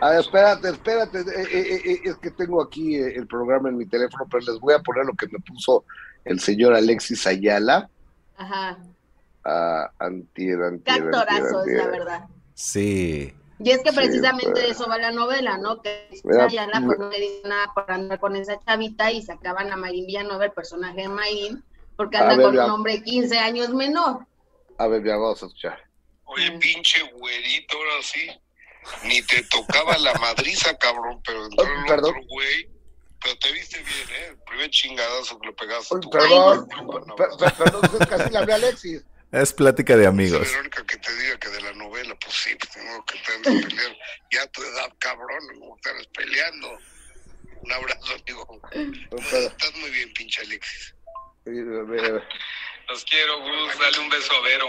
Ah, 0.05 0.19
espérate, 0.19 0.67
espérate, 0.67 1.19
eh, 1.19 1.47
eh, 1.49 1.81
eh, 1.85 2.01
es 2.03 2.17
que 2.17 2.29
tengo 2.31 2.61
aquí 2.61 2.97
el 2.97 3.25
programa 3.25 3.69
en 3.69 3.77
mi 3.77 3.85
teléfono, 3.85 4.27
pero 4.29 4.43
les 4.51 4.59
voy 4.59 4.73
a 4.73 4.79
poner 4.79 5.05
lo 5.05 5.13
que 5.13 5.27
me 5.29 5.39
puso 5.39 5.85
el 6.25 6.41
señor 6.41 6.73
Alexis 6.73 7.25
Ayala. 7.25 7.89
Ajá. 8.35 8.79
Ah, 9.45 9.89
antier, 9.99 10.61
antier, 10.61 11.03
Actorazo, 11.03 11.63
es 11.63 11.77
la 11.77 11.87
verdad. 11.87 12.25
Sí. 12.53 13.33
Y 13.59 13.71
es 13.71 13.81
que 13.81 13.93
precisamente 13.93 14.59
de 14.59 14.71
eso 14.71 14.89
va 14.89 14.97
la 14.97 15.11
novela, 15.11 15.57
¿no? 15.57 15.81
Que 15.81 16.09
Ayala 16.37 16.81
pues, 16.85 16.99
no 16.99 17.09
le 17.09 17.19
dice 17.21 17.47
nada 17.47 17.71
por 17.73 17.89
andar 17.89 18.19
con 18.19 18.35
esa 18.35 18.59
chavita 18.59 19.09
y 19.09 19.21
sacaban 19.21 19.71
a 19.71 19.77
Marín 19.77 20.05
Villanueva, 20.05 20.43
el 20.43 20.51
personaje 20.51 21.03
de 21.03 21.07
Marín, 21.07 21.63
porque 21.95 22.17
anda 22.17 22.35
con 22.43 22.59
un 22.59 22.69
hombre 22.69 23.01
15 23.01 23.39
años 23.39 23.69
menor. 23.69 24.25
A 24.79 24.85
ver, 24.87 25.01
ya 25.01 25.15
vamos 25.15 25.41
a 25.43 25.45
escuchar. 25.45 25.79
Oye, 26.25 26.51
pinche 26.59 26.99
güerito, 27.13 27.77
ahora 27.77 28.01
sí 28.01 28.29
ni 29.03 29.21
te 29.23 29.43
tocaba 29.43 29.97
la 29.97 30.13
madriza, 30.15 30.77
cabrón, 30.77 31.21
pero 31.25 31.45
entró 31.45 31.65
el 31.65 31.99
otro 31.99 32.21
güey, 32.27 32.69
Pero 33.21 33.37
te 33.39 33.51
viste 33.51 33.77
bien, 33.77 34.09
¿eh? 34.09 34.27
El 34.29 34.37
primer 34.43 34.69
chingadazo 34.69 35.39
que 35.39 35.47
le 35.47 35.53
pegaste. 35.53 35.95
Uy, 35.95 36.09
perdón, 36.11 36.67
perdón, 37.17 38.07
casi 38.09 38.29
le 38.29 38.37
hablé 38.37 38.53
a 38.53 38.55
Alexis. 38.55 39.03
Es 39.31 39.51
plática 39.51 39.97
de 39.97 40.05
amigos. 40.05 40.41
Verónica 40.41 40.85
que 40.85 40.97
te 40.97 41.15
diga 41.15 41.39
que 41.39 41.49
de 41.49 41.61
la 41.61 41.73
novela, 41.73 42.15
pues 42.21 42.35
sí, 42.35 42.55
pues 42.55 42.71
tengo 42.71 43.03
que 43.05 43.17
te 43.17 43.33
andas 43.33 43.65
peleando. 43.65 43.97
Ya 44.31 44.43
a 44.43 44.47
tu 44.47 44.61
edad, 44.61 44.93
cabrón, 44.99 45.39
no 45.59 45.75
estás 45.75 46.07
peleando. 46.15 46.77
Un 47.61 47.71
abrazo, 47.71 48.13
amigo. 48.13 48.61
Estás 49.11 49.75
muy 49.77 49.89
bien, 49.89 50.13
pinche 50.13 50.41
Alexis. 50.41 50.95
Los 52.89 53.03
quiero, 53.05 53.39
Gus. 53.39 53.79
Dale 53.79 53.99
un 53.99 54.09
beso 54.09 54.33
a 54.33 54.41
Vero. 54.41 54.67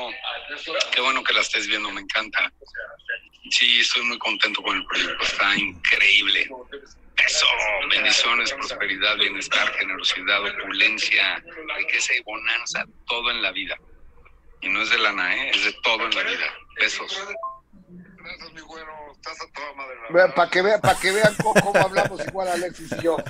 Qué 0.93 1.01
bueno 1.01 1.23
que 1.25 1.35
la 1.35 1.41
estés 1.41 1.67
viendo, 1.67 1.91
me 1.91 2.01
encanta. 2.01 2.53
Sí, 3.51 3.81
estoy 3.81 4.03
muy 4.03 4.19
contento 4.19 4.63
con 4.63 4.77
el 4.77 4.87
proyecto. 4.87 5.25
Está 5.25 5.57
increíble. 5.57 6.49
Eso, 7.17 7.47
bendiciones, 7.91 8.53
prosperidad, 8.53 9.17
bienestar, 9.17 9.73
generosidad, 9.75 10.45
opulencia, 10.45 11.43
riqueza 11.77 12.15
y 12.15 12.23
bonanza, 12.23 12.85
todo 13.07 13.31
en 13.31 13.43
la 13.43 13.53
vida. 13.53 13.77
Y 14.61 14.69
no 14.69 14.83
es 14.83 14.91
de 14.91 14.99
lana, 14.99 15.35
¿eh? 15.35 15.51
es 15.55 15.65
de 15.65 15.73
todo 15.83 16.05
en 16.05 16.15
la 16.15 16.23
vida. 16.23 16.55
Besos. 16.77 17.23
Gracias, 18.25 18.53
mi 18.53 18.61
güero. 18.63 18.93
Estás 19.13 19.41
a 19.41 19.53
toda 19.53 19.73
madre. 19.75 20.33
Para 20.35 20.51
que, 20.51 20.63
vean, 20.63 20.81
para 20.81 20.99
que 20.99 21.13
vean 21.13 21.35
cómo, 21.43 21.55
cómo, 21.55 21.79
hablamos 21.79 22.27
igual 22.27 22.49
Alexis 22.49 22.93
y 22.99 23.03
yo. 23.03 23.17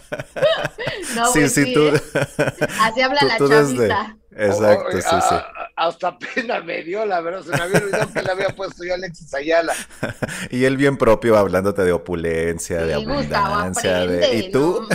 No, 1.14 1.26
sí, 1.32 1.40
pues 1.40 1.54
sí, 1.54 1.74
tú. 1.74 1.88
Así 2.80 3.00
habla 3.00 3.20
tú, 3.20 3.26
la 3.26 3.36
tú 3.36 3.48
chavista. 3.48 4.16
Exacto, 4.36 5.00
sí, 5.00 5.16
sí. 5.28 5.34
Hasta 5.76 6.18
pena 6.18 6.60
me 6.60 6.82
dio, 6.82 7.04
la 7.04 7.20
verdad. 7.20 7.42
Se 7.42 7.50
me 7.50 7.62
había 7.62 7.78
olvidado 7.78 8.12
que 8.12 8.22
le 8.22 8.30
había 8.30 8.48
puesto 8.50 8.84
yo 8.84 8.92
a 8.92 8.94
Alexis 8.96 9.32
Ayala. 9.34 9.74
y 10.50 10.64
él 10.64 10.76
bien 10.76 10.96
propio 10.96 11.36
hablándote 11.36 11.82
de 11.82 11.92
opulencia, 11.92 12.80
sí, 12.80 12.86
de 12.86 12.94
abundancia. 12.94 14.04
Gustavo, 14.04 14.06
de... 14.06 14.36
¿Y 14.36 14.50
tú? 14.50 14.86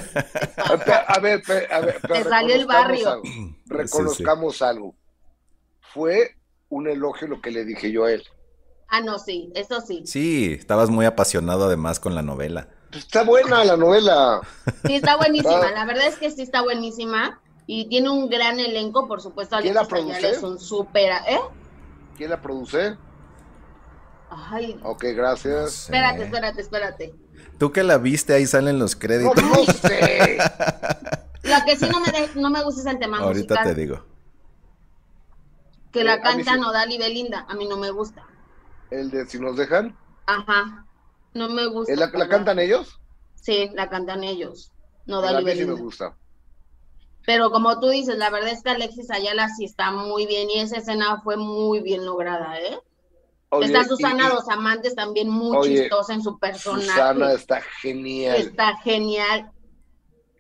a 1.08 1.20
ver, 1.20 1.42
a 1.72 1.80
ver. 1.80 2.02
Te 2.02 2.24
salió 2.24 2.56
el 2.56 2.66
barrio. 2.66 3.10
Algo. 3.10 3.24
Reconozcamos 3.68 4.58
sí, 4.58 4.64
algo. 4.64 4.96
Fue 5.94 6.36
un 6.70 6.88
elogio 6.88 7.28
lo 7.28 7.42
que 7.42 7.52
le 7.52 7.66
dije 7.66 7.92
yo 7.92 8.06
a 8.06 8.14
él. 8.14 8.24
Ah, 8.90 9.02
no, 9.02 9.20
sí, 9.20 9.52
eso 9.56 9.82
sí. 9.82 10.04
Sí, 10.06 10.56
estabas 10.58 10.90
muy 10.90 11.06
apasionado 11.06 11.66
además 11.66 12.00
con 12.00 12.16
la 12.16 12.22
novela. 12.22 12.70
Está 12.92 13.24
buena 13.24 13.64
la 13.64 13.78
novela. 13.78 14.42
Sí, 14.86 14.96
está 14.96 15.16
buenísima. 15.18 15.72
La 15.72 15.86
verdad 15.86 16.08
es 16.08 16.16
que 16.16 16.32
sí 16.32 16.42
está 16.42 16.62
buenísima 16.62 17.40
y 17.72 17.86
tiene 17.88 18.10
un 18.10 18.28
gran 18.30 18.60
elenco, 18.60 19.08
por 19.08 19.22
supuesto. 19.22 19.56
¿Quién 19.62 19.76
la 19.76 19.86
produce? 19.86 20.28
Es 20.32 20.42
un 20.42 20.58
súper, 20.60 21.12
¿eh? 21.28 21.40
¿Quién 22.18 22.32
la 22.32 22.42
produce? 22.42 22.98
Ay. 24.32 24.80
Ok, 24.84 25.04
gracias. 25.16 25.56
No 25.62 25.68
sé. 25.68 25.84
Espérate, 25.84 26.24
espérate, 26.24 26.62
espérate. 26.62 27.16
Tú 27.60 27.72
que 27.72 27.84
la 27.84 28.00
viste, 28.00 28.34
ahí 28.34 28.48
salen 28.48 28.80
los 28.80 28.96
créditos. 28.96 29.36
No, 29.44 29.50
no 29.50 29.66
sé. 29.66 30.38
Lo 31.44 31.56
que 31.66 31.76
sí 31.78 31.88
no 31.92 32.00
me, 32.00 32.12
de, 32.12 32.30
no 32.42 32.50
me 32.50 32.64
gusta 32.64 32.82
es 32.82 32.88
el 32.88 32.98
tema 33.00 33.20
Ahorita 33.20 33.54
musical. 33.54 33.76
te 33.76 33.82
digo. 33.82 34.06
Que 35.92 36.04
la 36.04 36.16
Eh, 36.16 36.22
a 36.24 36.36
mí 36.36 36.44
canta 36.44 36.54
sí. 36.54 36.60
Nodal 36.60 36.92
y 36.92 36.98
Belinda. 36.98 37.46
A 37.48 37.54
mí 37.54 37.68
no 37.68 37.78
me 37.78 37.92
gusta. 37.92 38.24
El 38.90 39.12
de 39.12 39.28
Si 39.28 39.40
nos 39.40 39.58
dejan. 39.58 39.96
Ajá. 40.26 40.86
No 41.36 41.50
me 41.50 41.68
gusta. 41.68 41.94
¿Eh, 41.94 41.98
¿La, 41.98 42.08
la 42.08 42.28
cantan 42.28 42.58
ellos? 42.58 43.00
Sí, 43.36 43.70
la 43.76 43.90
cantan 43.90 44.24
ellos. 44.24 44.72
A 45.08 45.12
Nodal 45.12 45.42
y 45.42 45.46
mí 45.46 45.52
sí 45.52 45.58
me 45.60 45.66
Belinda. 45.66 45.82
gusta. 45.82 46.16
Pero 47.26 47.52
como 47.52 47.80
tú 47.80 47.90
dices, 47.90 48.18
la 48.18 48.30
verdad 48.30 48.52
es 48.52 48.64
que 48.64 48.70
Alexis 48.70 49.12
Ayala 49.12 49.50
sí 49.50 49.66
está 49.66 49.92
muy 49.92 50.26
bien 50.26 50.50
y 50.50 50.60
esa 50.60 50.78
escena 50.78 51.22
fue 51.22 51.38
muy 51.38 51.82
bien 51.82 52.06
lograda, 52.06 52.60
¿eh? 52.60 52.80
Oye, 53.50 53.66
está 53.66 53.84
Susana 53.84 54.30
Dos 54.30 54.48
Amantes 54.50 54.96
también 54.96 55.30
muy 55.30 55.58
Oye, 55.58 55.82
chistosa 55.82 56.14
en 56.14 56.22
su 56.22 56.38
personaje. 56.38 56.86
Susana 56.86 57.34
está 57.34 57.62
genial. 57.82 58.36
Está 58.38 58.78
genial. 58.78 59.52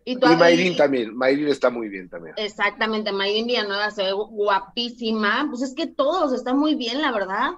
Y, 0.05 0.13
Y 0.13 0.35
Mayrin 0.35 0.77
también. 0.77 1.15
Mayrin 1.15 1.47
está 1.47 1.69
muy 1.69 1.89
bien 1.89 2.09
también. 2.09 2.35
Exactamente, 2.37 3.11
Mayrin 3.11 3.47
Villanueva 3.47 3.91
se 3.91 4.03
ve 4.03 4.11
guapísima. 4.11 5.47
Pues 5.49 5.63
es 5.63 5.73
que 5.73 5.87
todos 5.87 6.33
están 6.33 6.57
muy 6.57 6.75
bien, 6.75 7.01
la 7.01 7.11
verdad. 7.11 7.51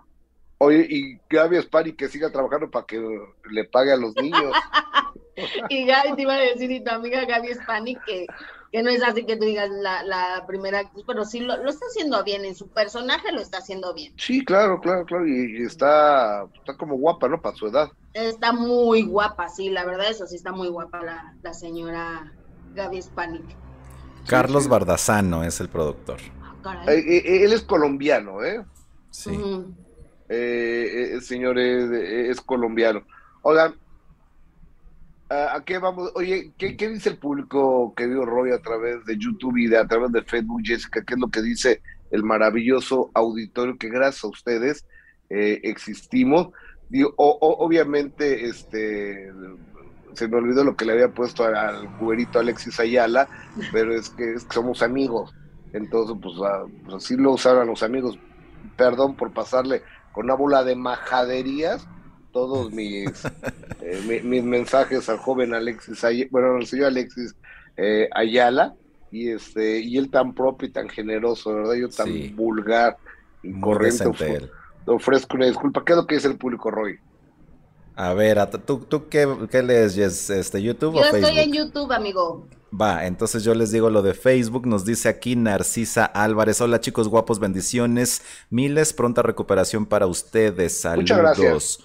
Oye, 0.57 0.86
y 0.89 1.19
Gaby 1.29 1.62
Spari 1.63 1.93
que 1.93 2.07
siga 2.07 2.31
trabajando 2.31 2.69
para 2.69 2.86
que 2.86 3.01
le 3.49 3.63
pague 3.65 3.91
a 3.91 3.97
los 3.97 4.15
niños. 4.15 4.53
Y 5.69 5.86
Gaby 5.86 6.15
te 6.15 6.21
iba 6.23 6.36
a 6.36 6.39
decir, 6.39 6.69
y 6.69 6.84
tu 6.84 6.91
amiga 6.91 7.25
Gaby 7.25 7.53
Spani, 7.55 7.95
que, 8.05 8.27
que 8.71 8.81
no 8.84 8.89
es 8.89 9.03
así 9.03 9.25
que 9.25 9.36
tú 9.36 9.45
digas 9.45 9.69
la, 9.69 10.03
la 10.03 10.45
primera 10.47 10.79
actriz, 10.79 11.03
pero 11.05 11.25
sí 11.25 11.41
lo, 11.41 11.57
lo 11.57 11.69
está 11.69 11.86
haciendo 11.88 12.23
bien, 12.23 12.45
en 12.45 12.55
su 12.55 12.69
personaje 12.69 13.31
lo 13.31 13.41
está 13.41 13.57
haciendo 13.57 13.93
bien. 13.93 14.13
Sí, 14.17 14.45
claro, 14.45 14.79
claro, 14.79 15.05
claro. 15.05 15.27
Y, 15.27 15.62
y 15.62 15.63
está, 15.63 16.45
está 16.55 16.77
como 16.77 16.95
guapa, 16.95 17.27
¿no? 17.27 17.41
Para 17.41 17.55
su 17.55 17.67
edad. 17.67 17.89
Está 18.13 18.53
muy 18.53 19.03
guapa, 19.03 19.49
sí, 19.49 19.69
la 19.69 19.86
verdad, 19.86 20.10
eso 20.10 20.25
sí 20.25 20.36
está 20.38 20.51
muy 20.51 20.69
guapa 20.69 21.01
la, 21.01 21.36
la 21.41 21.53
señora 21.53 22.31
Gaby 22.73 23.01
Spani. 23.01 23.41
Carlos 24.25 24.63
sí. 24.63 24.69
Bardazano 24.69 25.43
es 25.43 25.60
el 25.60 25.67
productor. 25.67 26.19
Ah, 26.41 26.55
caray. 26.63 26.99
Eh, 26.99 27.17
eh, 27.17 27.43
él 27.43 27.53
es 27.53 27.63
colombiano, 27.63 28.43
¿eh? 28.43 28.63
Sí. 29.10 29.31
Ujú. 29.31 29.73
Eh, 30.29 30.88
eh, 30.93 31.13
el 31.15 31.21
señor 31.23 31.60
es, 31.60 31.91
es 31.91 32.39
colombiano. 32.39 33.03
Oigan, 33.41 33.75
¿a 35.32 35.56
a 35.56 35.63
qué 35.65 35.78
vamos? 35.80 36.12
Oye, 36.15 36.54
¿qué, 36.58 36.76
qué 36.78 36.89
dice 36.89 37.10
el 37.10 37.17
público 37.17 37.94
que 37.96 38.08
vio 38.08 38.26
Roy 38.26 38.52
a 38.52 38.62
través 38.62 39.04
de 39.06 39.17
YouTube 39.17 39.58
y 39.58 39.67
de, 39.67 39.78
a 39.78 39.88
través 39.88 40.12
de 40.12 40.24
Facebook, 40.24 40.62
Jessica? 40.63 41.04
¿Qué 41.06 41.13
es 41.15 41.20
lo 41.20 41.30
que 41.30 41.41
dice 41.41 41.82
el 42.12 42.24
maravilloso 42.24 43.12
auditorio 43.13 43.78
que 43.78 43.89
gracias 43.89 44.24
a 44.24 44.28
ustedes 44.28 44.86
eh, 45.30 45.60
existimos? 45.63 46.50
Digo, 46.89 47.13
o- 47.17 47.38
o- 47.41 47.65
obviamente, 47.65 48.46
este, 48.46 49.32
se 50.13 50.28
me 50.28 50.38
olvidó 50.38 50.63
lo 50.63 50.76
que 50.76 50.86
le 50.86 50.94
había 50.94 51.10
puesto 51.10 51.46
al, 51.46 51.56
al 51.56 51.88
güerito 52.00 52.38
Alexis 52.39 52.80
Ayala, 52.80 53.30
pero 53.72 53.96
es 53.96 54.10
que, 54.10 54.34
es 54.34 54.44
que 54.44 54.54
somos 54.54 54.82
amigos. 54.84 55.34
Entonces, 55.74 56.17
pues, 56.22 56.36
ah, 56.44 56.65
pues 56.84 56.96
así 57.04 57.15
lo 57.15 57.32
usaron 57.32 57.67
los 57.67 57.82
amigos. 57.82 58.20
Perdón 58.76 59.15
por 59.15 59.32
pasarle 59.34 59.84
con 60.12 60.26
una 60.26 60.34
bola 60.36 60.63
de 60.65 60.76
majaderías 60.76 61.88
todos 62.32 62.72
mis, 62.72 63.10
eh, 63.82 64.02
mi- 64.08 64.22
mis 64.22 64.44
mensajes 64.44 65.08
al 65.10 65.17
joven 65.17 65.54
Alexis, 65.54 66.04
bueno, 66.32 66.56
al 66.56 66.65
señor 66.65 66.88
Alexis 66.88 67.36
eh, 67.78 68.10
Ayala, 68.13 68.76
y 69.12 69.30
este 69.30 69.80
y 69.80 69.98
él 69.98 70.10
tan 70.10 70.34
propio 70.34 70.67
y 70.67 70.72
tan 70.72 70.88
generoso, 70.89 71.54
¿verdad? 71.54 71.74
Yo 71.76 71.89
tan 71.89 72.08
Sí. 72.08 72.30
vulgar 72.36 72.98
decente 73.44 74.10
ofre- 74.10 74.36
él. 74.36 74.52
ofrezco 74.86 75.36
una 75.38 75.48
disculpa. 75.48 75.84
¿Qué 75.86 75.94
es 75.94 75.98
lo 75.98 76.08
que 76.08 76.15
dice 76.15 76.28
el 76.28 76.38
público, 76.38 76.72
Roy? 76.72 76.98
A 77.96 78.13
ver, 78.13 78.39
a- 78.39 78.50
¿tú, 78.50 78.80
tú 78.80 79.10
qué, 79.10 79.28
qué 79.52 79.62
lees, 79.62 79.96
Jess? 79.96 80.30
Este, 80.30 80.62
¿YouTube 80.62 80.96
Yo 80.96 81.02
o 81.02 81.04
Facebook? 81.04 81.30
estoy 81.30 81.39
en 81.39 81.52
YouTube, 81.54 81.91
amigo. 81.91 82.48
Va, 82.74 83.06
entonces 83.06 83.44
yo 83.44 83.54
les 83.54 83.72
digo 83.72 83.89
lo 83.89 84.02
de 84.02 84.13
Facebook. 84.13 84.65
Nos 84.65 84.86
dice 84.86 85.10
aquí 85.10 85.36
Narcisa 85.36 86.06
Álvarez. 86.06 86.62
Hola 86.62 86.80
chicos 86.80 87.10
guapos, 87.10 87.38
bendiciones. 87.39 88.22
Miles, 88.50 88.94
pronta 88.94 89.22
recuperación 89.22 89.86
para 89.86 90.08
ustedes. 90.08 90.80
Saludos. 90.80 91.02
Muchas 91.02 91.17
gracias. 91.20 91.80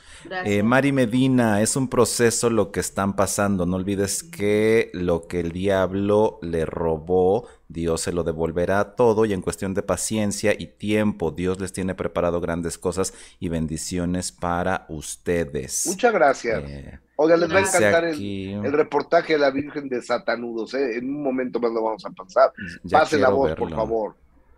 Eh, 0.45 0.63
Mari 0.63 0.93
Medina, 0.93 1.61
es 1.63 1.77
un 1.77 1.89
proceso 1.89 2.51
lo 2.51 2.71
que 2.73 2.81
están 2.81 3.15
pasando. 3.17 3.67
No 3.67 3.77
olvides 3.77 4.23
que 4.23 4.91
lo 4.93 5.27
que 5.27 5.41
el 5.41 5.53
diablo 5.53 6.39
le 6.43 6.65
robó, 6.67 7.47
Dios 7.69 8.01
se 8.03 8.13
lo 8.13 8.23
devolverá 8.25 8.95
todo. 8.97 9.25
Y 9.25 9.33
en 9.33 9.43
cuestión 9.43 9.75
de 9.75 9.83
paciencia 9.83 10.55
y 10.59 10.67
tiempo, 10.67 11.31
Dios 11.31 11.61
les 11.61 11.73
tiene 11.73 11.95
preparado 11.95 12.41
grandes 12.41 12.79
cosas 12.79 13.15
y 13.41 13.49
bendiciones 13.49 14.33
para 14.33 14.87
ustedes. 14.89 15.87
Muchas 15.87 16.13
gracias. 16.13 16.63
Eh, 16.67 16.99
Oiga, 17.19 17.37
les 17.39 17.51
va 17.51 17.57
a 17.59 17.61
encantar 17.61 18.05
el, 18.05 18.15
aquí- 18.15 18.53
el 18.53 18.73
reportaje 18.73 19.35
de 19.35 19.39
la 19.39 19.51
Virgen 19.51 19.89
de 19.89 20.03
Satanudos. 20.03 20.75
¿eh? 20.75 20.99
En 20.99 21.09
un 21.09 21.23
momento 21.23 21.59
más 21.61 21.73
lo 21.73 21.83
vamos 21.83 22.05
a 22.05 22.11
pasar. 22.11 22.53
ya 22.83 22.99
Pase 23.01 23.19
la 23.19 23.31
voz, 23.31 23.55
por 23.55 23.71
favor. 23.71 24.15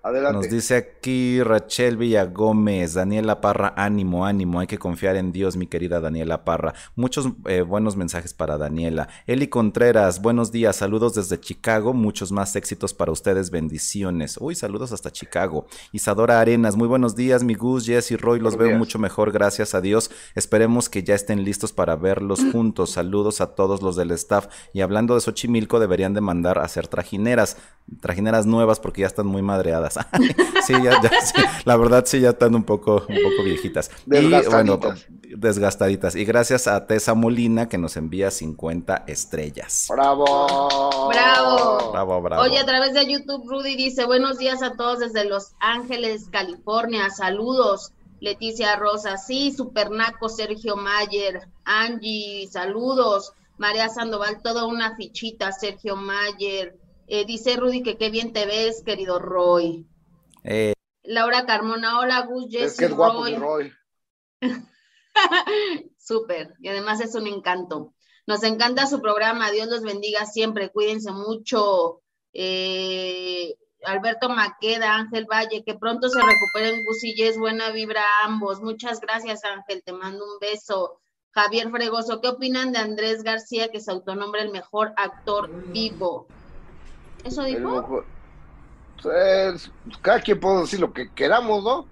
Adelante. 0.09 0.39
Nos 0.39 0.51
dice 0.51 0.77
aquí 0.77 1.43
Rachel 1.43 1.97
Villagómez, 1.97 2.95
Daniela 2.95 3.41
Parra, 3.41 3.75
ánimo, 3.77 4.25
ánimo, 4.25 4.61
hay 4.61 4.67
que 4.67 4.79
confiar 4.79 5.17
en 5.17 5.33
Dios, 5.33 5.57
mi 5.57 5.67
querida 5.67 6.01
Daniela 6.01 6.45
Parra. 6.45 6.73
Muchos 6.97 7.29
eh, 7.47 7.61
buenos 7.61 7.97
mensajes 7.97 8.33
para 8.33 8.57
Daniela. 8.57 9.09
Eli 9.27 9.49
Contreras, 9.49 10.23
buenos 10.23 10.51
días, 10.51 10.77
saludos 10.77 11.15
desde 11.15 11.39
Chicago, 11.39 11.93
muchos 11.93 12.33
más 12.33 12.57
éxitos 12.57 12.95
para 12.95 13.13
ustedes, 13.13 13.51
bendiciones. 13.51 14.39
Uy, 14.41 14.55
saludos 14.55 14.93
hasta 14.93 15.11
Chicago. 15.11 15.67
Isadora 15.93 16.41
Arenas, 16.41 16.77
muy 16.77 16.89
buenos 16.89 17.15
días, 17.15 17.45
mi 17.45 17.55
Gus, 17.55 17.85
Jess 17.85 18.11
y 18.11 18.17
Roy, 18.17 18.39
los 18.41 18.55
Buenos 18.55 18.59
veo 18.59 18.69
días. 18.69 18.79
mucho 18.79 18.99
mejor, 18.99 19.31
gracias 19.31 19.75
a 19.75 19.83
Dios. 19.83 20.11
Esperemos 20.35 20.89
que 20.89 21.03
ya 21.03 21.15
estén 21.15 21.45
listos 21.45 21.73
para 21.73 21.97
verlos 21.97 22.41
juntos. 22.53 22.93
Saludos 22.93 23.43
a 23.43 23.55
todos 23.55 23.83
los 23.83 23.97
del 23.97 24.11
staff. 24.13 24.47
Y 24.73 24.81
hablando 24.81 25.15
de 25.15 25.21
Xochimilco, 25.21 25.79
deberían 25.81 26.15
de 26.15 26.23
mandar 26.23 26.59
a 26.59 26.63
hacer 26.65 26.89
trajineras, 26.89 27.59
trajineras 28.01 28.47
nuevas 28.47 28.81
porque 28.81 29.03
ya 29.03 29.07
están 29.07 29.27
muy 29.27 29.43
madreadas. 29.43 29.98
sí, 30.67 30.73
ya, 30.83 31.01
ya, 31.03 31.11
sí, 31.21 31.43
la 31.65 31.77
verdad 31.77 32.05
sí 32.07 32.21
ya 32.21 32.31
están 32.31 32.55
un 32.55 32.65
poco, 32.65 33.05
un 33.09 33.17
poco 33.23 33.43
viejitas. 33.45 33.91
Y 34.07 34.11
bueno, 34.11 34.77
Desgastaditas. 34.77 35.07
desgastaditas. 35.37 36.17
Y 36.17 36.25
gracias 36.25 36.67
a 36.67 36.87
Tessa 36.87 37.15
Molina 37.15 37.69
que 37.69 37.79
nos 37.79 37.97
envía 37.97 38.31
50 38.31 39.05
estrellas. 39.07 39.87
Bravo. 39.91 41.09
Bravo. 41.09 41.93
Bravo, 41.93 42.23
bravo. 42.23 42.43
Oye, 42.43 42.59
a 42.59 42.67
través 42.67 42.95
de 42.95 43.11
YouTube, 43.11 43.49
Rudy 43.49 43.77
dice, 43.77 44.05
buenos 44.07 44.39
días 44.39 44.63
a 44.63 44.75
todos 44.75 44.99
desde 45.01 45.25
Los 45.25 45.53
Ángeles, 45.61 46.29
California. 46.31 47.11
Saludos. 47.11 47.93
Leticia 48.21 48.75
Rosa, 48.77 49.17
sí, 49.17 49.53
Supernaco, 49.57 50.29
Sergio 50.29 50.75
Mayer, 50.77 51.47
Angie, 51.65 52.49
saludos. 52.51 53.33
María 53.59 53.89
Sandoval, 53.89 54.41
toda 54.43 54.67
una 54.67 54.97
fichita, 54.97 55.53
Sergio 55.53 55.97
Mayer, 55.97 56.77
eh, 57.09 57.25
dice 57.25 57.57
Rudy 57.57 57.83
que 57.83 57.97
qué 57.97 58.11
bien 58.11 58.33
te 58.33 58.47
ves, 58.47 58.83
querido 58.85 59.19
Roy. 59.19 59.87
Eh. 60.45 60.75
Laura 61.03 61.47
Carmona, 61.47 61.99
hola 62.01 62.21
Gus, 62.21 62.47
Jesse 62.51 62.81
es 62.83 62.91
Roy. 62.91 63.35
Roy. 63.35 63.73
Súper, 65.99 66.55
y 66.61 66.69
además 66.69 67.01
es 67.01 67.15
un 67.15 67.27
encanto. 67.27 67.95
Nos 68.27 68.43
encanta 68.43 68.87
su 68.87 69.01
programa, 69.01 69.51
Dios 69.51 69.69
los 69.69 69.83
bendiga 69.83 70.27
siempre, 70.27 70.71
cuídense 70.71 71.11
mucho. 71.11 72.03
Eh, 72.35 73.57
Alberto 73.85 74.29
Maqueda, 74.29 74.97
Ángel 74.97 75.25
Valle, 75.25 75.65
que 75.65 75.75
pronto 75.75 76.11
se 76.11 76.21
recuperen 76.21 76.85
Gus 76.85 77.05
y 77.05 77.15
Jess, 77.15 77.39
buena 77.39 77.71
vibra 77.71 78.03
a 78.03 78.27
ambos. 78.27 78.61
Muchas 78.61 79.01
gracias 79.01 79.45
Ángel, 79.45 79.83
te 79.83 79.93
mando 79.93 80.27
un 80.27 80.39
beso. 80.41 81.01
Javier 81.31 81.71
Fregoso, 81.71 82.21
¿qué 82.21 82.29
opinan 82.29 82.73
de 82.73 82.81
Andrés 82.81 83.23
García 83.23 83.69
que 83.69 83.81
se 83.81 83.91
autonombra 83.91 84.43
el 84.43 84.51
mejor 84.51 84.93
actor 84.97 85.51
vivo? 85.73 86.27
¿Eso 87.29 87.45
dijo? 87.45 88.05
Pues, 89.03 89.71
cada 90.01 90.21
quien 90.21 90.41
puede 90.41 90.63
decir 90.63 90.81
lo 90.81 90.93
que 90.93 91.13
queramos, 91.13 91.63
¿no? 91.63 91.87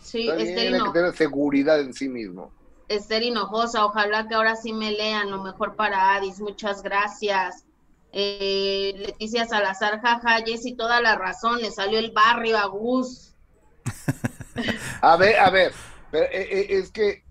Sí, 0.00 0.30
Tiene 0.36 0.78
que 0.78 0.90
tener 0.92 1.16
seguridad 1.16 1.80
en 1.80 1.94
sí 1.94 2.08
mismo. 2.08 2.52
Esther 2.88 3.22
Hinojosa, 3.22 3.86
ojalá 3.86 4.28
que 4.28 4.34
ahora 4.34 4.56
sí 4.56 4.74
me 4.74 4.90
lean, 4.90 5.30
lo 5.30 5.42
mejor 5.42 5.74
para 5.74 6.14
Adis, 6.14 6.38
muchas 6.38 6.82
gracias. 6.82 7.64
Eh, 8.12 8.92
Leticia 8.98 9.46
Salazar, 9.46 10.02
jaja, 10.02 10.42
Jessy, 10.44 10.76
toda 10.76 11.00
la 11.00 11.16
razón, 11.16 11.62
le 11.62 11.70
salió 11.70 11.98
el 11.98 12.12
barrio 12.12 12.58
a 12.58 12.66
Gus. 12.66 13.34
a 15.00 15.16
ver, 15.16 15.38
a 15.38 15.50
ver, 15.50 15.72
pero, 16.10 16.26
eh, 16.26 16.48
eh, 16.50 16.66
es 16.68 16.90
que 16.90 17.24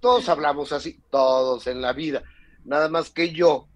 todos 0.00 0.28
hablamos 0.30 0.72
así, 0.72 0.98
todos 1.10 1.66
en 1.66 1.82
la 1.82 1.92
vida, 1.92 2.22
nada 2.64 2.88
más 2.88 3.10
que 3.10 3.30
yo 3.32 3.68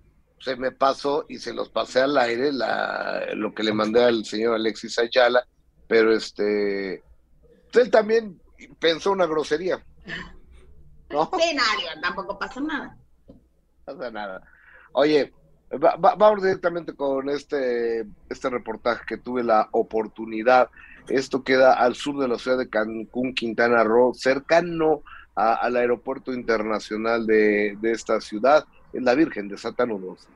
se 0.43 0.57
me 0.57 0.72
pasó 0.72 1.24
y 1.28 1.38
se 1.38 1.55
los 1.55 1.68
pasé 1.68 2.01
al 2.01 2.18
aire 2.18 2.53
la, 2.53 3.28
lo 3.34 3.55
que 3.55 3.62
le 3.62 3.72
mandé 3.72 4.03
al 4.03 4.24
señor 4.24 4.55
Alexis 4.55 4.99
Ayala, 4.99 5.47
pero 5.86 6.12
este, 6.12 7.03
él 7.74 7.90
también 7.90 8.40
pensó 8.80 9.12
una 9.12 9.26
grosería. 9.26 9.84
¿no? 11.11 11.30
Nadie, 11.32 12.01
tampoco 12.03 12.38
pasa 12.38 12.61
nada. 12.61 12.97
Pasa 13.84 14.11
nada. 14.11 14.43
Oye, 14.93 15.32
vamos 15.78 16.43
directamente 16.43 16.95
con 16.95 17.28
este, 17.28 18.05
este 18.28 18.51
reportaje 18.51 19.05
que 19.07 19.18
tuve 19.18 19.45
la 19.45 19.68
oportunidad. 19.70 20.70
Esto 21.09 21.45
queda 21.45 21.74
al 21.74 21.95
sur 21.95 22.18
de 22.18 22.26
la 22.26 22.38
ciudad 22.38 22.59
de 22.59 22.68
Cancún, 22.68 23.34
Quintana 23.34 23.84
Roo, 23.84 24.12
cercano 24.12 25.03
al 25.34 25.76
aeropuerto 25.76 26.32
internacional 26.32 27.26
de, 27.26 27.78
de 27.80 27.93
esta 27.93 28.20
ciudad 28.20 28.66
es 28.93 29.03
la 29.03 29.14
Virgen 29.14 29.49
de 29.49 29.59
Satanudos. 29.59 30.28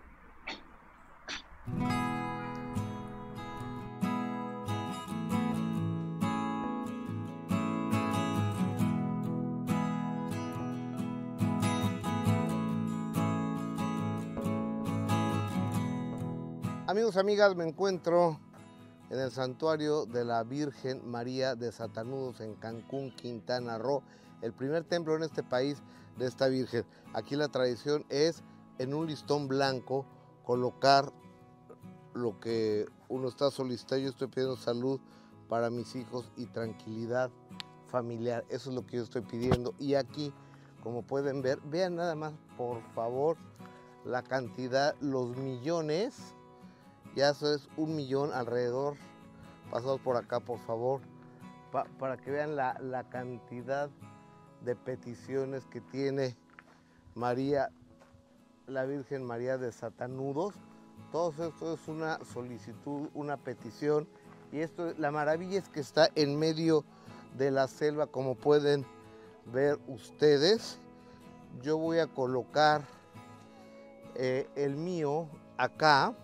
Amigos, 16.88 17.16
amigas, 17.16 17.54
me 17.57 17.66
encuentro 17.66 18.40
en 19.11 19.18
el 19.18 19.30
santuario 19.30 20.07
de 20.07 20.24
la 20.24 20.42
Virgen 20.42 21.09
María 21.09 21.54
de 21.54 21.72
Satanudos 21.72 22.40
en 22.40 22.54
Cancún, 22.54 23.11
Quintana 23.14 23.78
Roo, 23.78 24.02
el 24.42 24.52
primer 24.52 24.84
templo 24.84 25.16
en 25.16 25.22
este 25.22 25.42
país 25.42 25.82
de 26.18 26.26
esta 26.26 26.48
Virgen. 26.48 26.84
Aquí 27.14 27.36
la 27.36 27.48
tradición 27.48 28.04
es 28.09 28.42
en 28.78 28.94
un 28.94 29.07
listón 29.07 29.48
blanco 29.48 30.04
colocar 30.44 31.12
lo 32.14 32.38
que 32.40 32.86
uno 33.09 33.28
está 33.28 33.50
solicitando. 33.50 34.04
Yo 34.04 34.11
estoy 34.11 34.28
pidiendo 34.28 34.57
salud 34.57 35.00
para 35.48 35.70
mis 35.70 35.94
hijos 35.94 36.30
y 36.36 36.46
tranquilidad 36.46 37.30
familiar. 37.88 38.44
Eso 38.48 38.70
es 38.70 38.76
lo 38.76 38.86
que 38.86 38.96
yo 38.96 39.02
estoy 39.02 39.22
pidiendo. 39.22 39.74
Y 39.78 39.94
aquí, 39.94 40.32
como 40.82 41.02
pueden 41.02 41.42
ver, 41.42 41.61
vean 41.64 41.96
nada 41.96 42.14
más, 42.14 42.32
por 42.57 42.82
favor, 42.94 43.36
la 44.04 44.22
cantidad, 44.22 44.94
los 45.00 45.36
millones. 45.36 46.34
Ya 47.17 47.31
eso 47.31 47.53
es 47.55 47.67
un 47.79 47.97
millón 47.97 48.33
alrededor. 48.35 48.95
Pasados 49.71 50.01
por 50.03 50.17
acá, 50.17 50.39
por 50.39 50.59
favor, 50.61 51.01
para 51.99 52.19
que 52.19 52.31
vean 52.31 52.55
la, 52.55 52.79
la 52.81 53.09
cantidad 53.09 53.91
de 54.61 54.77
peticiones 54.77 55.64
que 55.64 55.81
tiene 55.81 56.37
María, 57.14 57.71
la 58.67 58.85
Virgen 58.85 59.25
María 59.25 59.57
de 59.57 59.73
Satanudos. 59.73 60.55
Todo 61.11 61.49
esto 61.49 61.75
es 61.75 61.89
una 61.89 62.23
solicitud, 62.25 63.09
una 63.14 63.39
petición. 63.39 64.07
Y 64.53 64.61
esto, 64.61 64.93
la 64.99 65.11
maravilla 65.11 65.59
es 65.59 65.69
que 65.71 65.81
está 65.81 66.11
en 66.14 66.39
medio 66.39 66.85
de 67.39 67.51
la 67.51 67.67
selva, 67.67 68.07
como 68.07 68.35
pueden 68.35 68.85
ver 69.47 69.79
ustedes. 69.89 70.79
Yo 71.62 71.79
voy 71.79 71.99
a 71.99 72.07
colocar 72.07 72.83
eh, 74.14 74.49
el 74.55 74.77
mío 74.77 75.29
acá. 75.57 76.14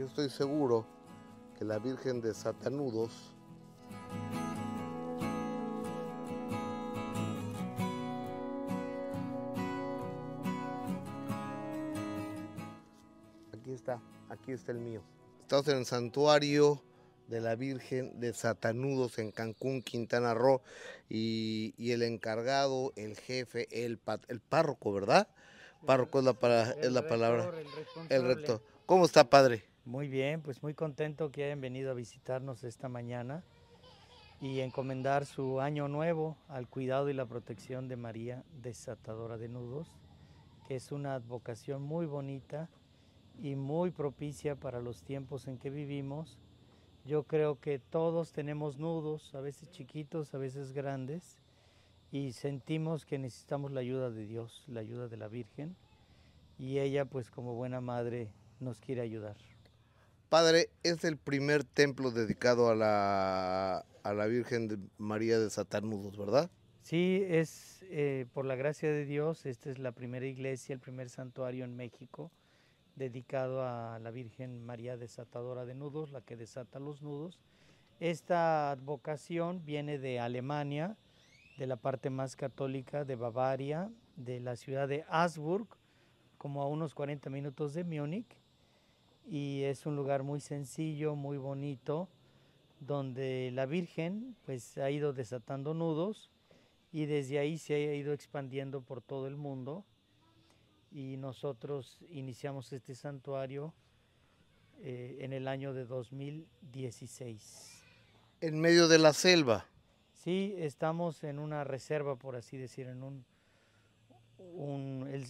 Yo 0.00 0.06
estoy 0.06 0.30
seguro 0.30 0.86
que 1.58 1.64
la 1.66 1.78
Virgen 1.78 2.22
de 2.22 2.32
Satanudos 2.32 3.34
Aquí 13.52 13.72
está, 13.72 14.00
aquí 14.30 14.52
está 14.52 14.72
el 14.72 14.78
mío. 14.78 15.02
Estamos 15.42 15.68
en 15.68 15.76
el 15.76 15.84
santuario 15.84 16.82
de 17.28 17.42
la 17.42 17.54
Virgen 17.54 18.18
de 18.20 18.32
Satanudos 18.32 19.18
en 19.18 19.32
Cancún, 19.32 19.82
Quintana 19.82 20.32
Roo, 20.32 20.62
y, 21.10 21.74
el 21.90 22.00
encargado, 22.04 22.94
el 22.96 23.18
jefe, 23.18 23.68
el, 23.70 24.00
el 24.28 24.40
párroco, 24.40 24.94
¿verdad? 24.94 25.28
Párroco 25.84 26.20
es 26.20 26.24
la, 26.24 26.70
es 26.80 26.90
la 26.90 27.06
palabra. 27.06 27.50
El 28.08 28.24
rector. 28.24 28.62
¿Cómo 28.86 29.04
está, 29.04 29.28
padre? 29.28 29.69
Muy 29.86 30.08
bien, 30.08 30.42
pues 30.42 30.62
muy 30.62 30.74
contento 30.74 31.32
que 31.32 31.44
hayan 31.44 31.62
venido 31.62 31.90
a 31.90 31.94
visitarnos 31.94 32.64
esta 32.64 32.90
mañana 32.90 33.42
y 34.38 34.60
encomendar 34.60 35.24
su 35.24 35.58
año 35.58 35.88
nuevo 35.88 36.36
al 36.48 36.68
cuidado 36.68 37.08
y 37.08 37.14
la 37.14 37.24
protección 37.24 37.88
de 37.88 37.96
María 37.96 38.44
Desatadora 38.60 39.38
de 39.38 39.48
Nudos, 39.48 39.88
que 40.68 40.76
es 40.76 40.92
una 40.92 41.14
advocación 41.14 41.82
muy 41.82 42.04
bonita 42.04 42.68
y 43.42 43.56
muy 43.56 43.90
propicia 43.90 44.54
para 44.54 44.80
los 44.80 45.02
tiempos 45.02 45.48
en 45.48 45.56
que 45.56 45.70
vivimos. 45.70 46.38
Yo 47.06 47.22
creo 47.22 47.58
que 47.58 47.78
todos 47.78 48.32
tenemos 48.32 48.78
nudos, 48.78 49.34
a 49.34 49.40
veces 49.40 49.70
chiquitos, 49.70 50.34
a 50.34 50.38
veces 50.38 50.72
grandes, 50.72 51.38
y 52.12 52.32
sentimos 52.32 53.06
que 53.06 53.18
necesitamos 53.18 53.72
la 53.72 53.80
ayuda 53.80 54.10
de 54.10 54.26
Dios, 54.26 54.62
la 54.66 54.80
ayuda 54.80 55.08
de 55.08 55.16
la 55.16 55.28
Virgen, 55.28 55.74
y 56.58 56.80
ella 56.80 57.06
pues 57.06 57.30
como 57.30 57.54
buena 57.54 57.80
madre 57.80 58.30
nos 58.60 58.78
quiere 58.78 59.00
ayudar. 59.00 59.36
Padre, 60.30 60.70
es 60.84 61.02
el 61.02 61.16
primer 61.16 61.64
templo 61.64 62.12
dedicado 62.12 62.70
a 62.70 62.76
la, 62.76 63.84
a 64.04 64.14
la 64.14 64.26
Virgen 64.26 64.88
María 64.96 65.40
de 65.40 65.50
Satanudos, 65.50 66.16
¿verdad? 66.16 66.48
Sí, 66.82 67.24
es 67.26 67.84
eh, 67.90 68.26
por 68.32 68.46
la 68.46 68.54
gracia 68.54 68.92
de 68.92 69.06
Dios, 69.06 69.44
esta 69.44 69.70
es 69.70 69.80
la 69.80 69.90
primera 69.90 70.24
iglesia, 70.26 70.72
el 70.72 70.78
primer 70.78 71.10
santuario 71.10 71.64
en 71.64 71.74
México 71.74 72.30
dedicado 72.94 73.64
a 73.64 73.98
la 73.98 74.12
Virgen 74.12 74.64
María 74.64 74.96
Desatadora 74.96 75.64
de 75.64 75.74
Nudos, 75.74 76.12
la 76.12 76.20
que 76.20 76.36
desata 76.36 76.78
los 76.78 77.02
nudos. 77.02 77.40
Esta 77.98 78.70
advocación 78.70 79.64
viene 79.64 79.98
de 79.98 80.20
Alemania, 80.20 80.96
de 81.58 81.66
la 81.66 81.74
parte 81.74 82.08
más 82.08 82.36
católica 82.36 83.04
de 83.04 83.16
Bavaria, 83.16 83.90
de 84.14 84.38
la 84.38 84.54
ciudad 84.54 84.86
de 84.86 85.04
Asburg, 85.08 85.66
como 86.38 86.62
a 86.62 86.68
unos 86.68 86.94
40 86.94 87.30
minutos 87.30 87.74
de 87.74 87.82
Múnich 87.82 88.39
y 89.30 89.62
es 89.62 89.86
un 89.86 89.94
lugar 89.94 90.24
muy 90.24 90.40
sencillo, 90.40 91.14
muy 91.14 91.38
bonito, 91.38 92.08
donde 92.80 93.52
la 93.54 93.64
Virgen 93.64 94.34
pues 94.44 94.76
ha 94.76 94.90
ido 94.90 95.12
desatando 95.12 95.72
nudos 95.72 96.32
y 96.90 97.06
desde 97.06 97.38
ahí 97.38 97.56
se 97.56 97.74
ha 97.74 97.94
ido 97.94 98.12
expandiendo 98.12 98.80
por 98.80 99.00
todo 99.00 99.28
el 99.28 99.36
mundo 99.36 99.84
y 100.90 101.16
nosotros 101.16 102.00
iniciamos 102.10 102.72
este 102.72 102.96
santuario 102.96 103.72
eh, 104.80 105.18
en 105.20 105.32
el 105.32 105.46
año 105.46 105.74
de 105.74 105.84
2016. 105.84 107.84
En 108.40 108.58
medio 108.58 108.88
de 108.88 108.98
la 108.98 109.12
selva. 109.12 109.64
Sí, 110.12 110.56
estamos 110.58 111.22
en 111.22 111.38
una 111.38 111.62
reserva, 111.62 112.16
por 112.16 112.34
así 112.34 112.56
decir, 112.56 112.88
en 112.88 113.04
un, 113.04 113.24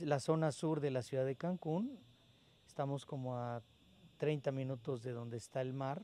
la 0.00 0.20
zona 0.20 0.52
sur 0.52 0.80
de 0.80 0.90
la 0.90 1.02
ciudad 1.02 1.26
de 1.26 1.36
Cancún. 1.36 1.98
Estamos 2.66 3.04
como 3.04 3.36
a 3.36 3.60
30 4.20 4.52
minutos 4.52 5.02
de 5.02 5.12
donde 5.12 5.38
está 5.38 5.62
el 5.62 5.72
mar 5.72 6.02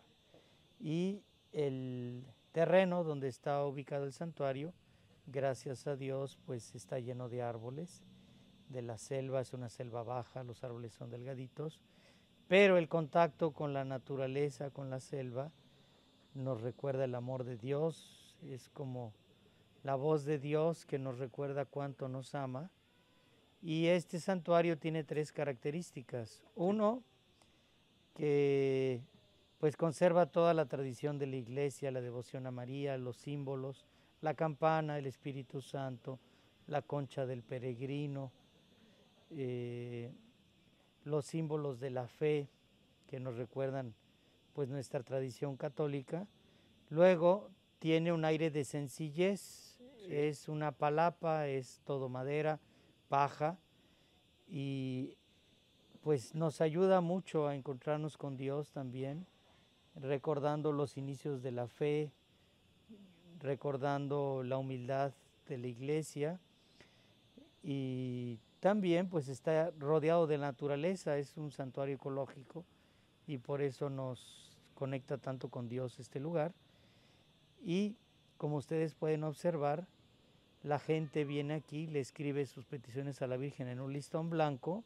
y 0.80 1.20
el 1.52 2.24
terreno 2.52 3.04
donde 3.04 3.28
está 3.28 3.62
ubicado 3.66 4.06
el 4.06 4.14
santuario 4.14 4.72
gracias 5.26 5.86
a 5.86 5.96
Dios, 5.96 6.38
pues 6.46 6.74
está 6.74 6.98
lleno 6.98 7.28
de 7.28 7.42
árboles. 7.42 8.02
De 8.70 8.80
la 8.80 8.96
selva 8.96 9.42
es 9.42 9.52
una 9.52 9.68
selva 9.68 10.02
baja, 10.02 10.44
los 10.44 10.64
árboles 10.64 10.94
son 10.94 11.10
delgaditos, 11.10 11.78
pero 12.48 12.78
el 12.78 12.88
contacto 12.88 13.52
con 13.52 13.74
la 13.74 13.84
naturaleza, 13.84 14.70
con 14.70 14.88
la 14.88 14.98
selva, 14.98 15.52
nos 16.34 16.62
recuerda 16.62 17.04
el 17.04 17.14
amor 17.14 17.44
de 17.44 17.58
Dios, 17.58 18.34
es 18.42 18.70
como 18.70 19.12
la 19.84 19.94
voz 19.94 20.24
de 20.24 20.38
Dios 20.38 20.86
que 20.86 20.98
nos 20.98 21.18
recuerda 21.18 21.66
cuánto 21.66 22.08
nos 22.08 22.34
ama. 22.34 22.70
Y 23.62 23.86
este 23.86 24.20
santuario 24.20 24.78
tiene 24.78 25.04
tres 25.04 25.32
características. 25.32 26.42
Uno, 26.54 27.02
que 28.16 29.02
pues 29.58 29.76
conserva 29.76 30.26
toda 30.26 30.54
la 30.54 30.66
tradición 30.66 31.18
de 31.18 31.26
la 31.26 31.36
iglesia, 31.36 31.90
la 31.90 32.00
devoción 32.00 32.46
a 32.46 32.50
María, 32.50 32.96
los 32.96 33.16
símbolos, 33.16 33.86
la 34.20 34.34
campana, 34.34 34.98
el 34.98 35.06
Espíritu 35.06 35.60
Santo, 35.60 36.18
la 36.66 36.82
concha 36.82 37.26
del 37.26 37.42
peregrino, 37.42 38.32
eh, 39.30 40.12
los 41.04 41.26
símbolos 41.26 41.78
de 41.78 41.90
la 41.90 42.08
fe 42.08 42.48
que 43.06 43.20
nos 43.20 43.36
recuerdan 43.36 43.94
pues 44.54 44.68
nuestra 44.70 45.02
tradición 45.02 45.56
católica. 45.56 46.26
Luego 46.88 47.50
tiene 47.78 48.12
un 48.12 48.24
aire 48.24 48.50
de 48.50 48.64
sencillez, 48.64 49.78
es 50.08 50.48
una 50.48 50.72
palapa, 50.72 51.48
es 51.48 51.80
todo 51.84 52.08
madera, 52.08 52.60
paja 53.08 53.58
y 54.48 55.16
pues 56.06 56.36
nos 56.36 56.60
ayuda 56.60 57.00
mucho 57.00 57.48
a 57.48 57.56
encontrarnos 57.56 58.16
con 58.16 58.36
Dios 58.36 58.70
también, 58.70 59.26
recordando 59.96 60.70
los 60.70 60.96
inicios 60.96 61.42
de 61.42 61.50
la 61.50 61.66
fe, 61.66 62.12
recordando 63.40 64.44
la 64.44 64.56
humildad 64.56 65.14
de 65.48 65.58
la 65.58 65.66
iglesia 65.66 66.38
y 67.60 68.38
también 68.60 69.08
pues 69.08 69.28
está 69.28 69.72
rodeado 69.80 70.28
de 70.28 70.38
naturaleza, 70.38 71.18
es 71.18 71.36
un 71.36 71.50
santuario 71.50 71.96
ecológico 71.96 72.64
y 73.26 73.38
por 73.38 73.60
eso 73.60 73.90
nos 73.90 74.56
conecta 74.76 75.18
tanto 75.18 75.48
con 75.48 75.68
Dios 75.68 75.98
este 75.98 76.20
lugar. 76.20 76.54
Y 77.64 77.96
como 78.36 78.58
ustedes 78.58 78.94
pueden 78.94 79.24
observar, 79.24 79.88
la 80.62 80.78
gente 80.78 81.24
viene 81.24 81.54
aquí, 81.54 81.88
le 81.88 81.98
escribe 81.98 82.46
sus 82.46 82.64
peticiones 82.64 83.22
a 83.22 83.26
la 83.26 83.36
Virgen 83.36 83.66
en 83.66 83.80
un 83.80 83.92
listón 83.92 84.30
blanco 84.30 84.84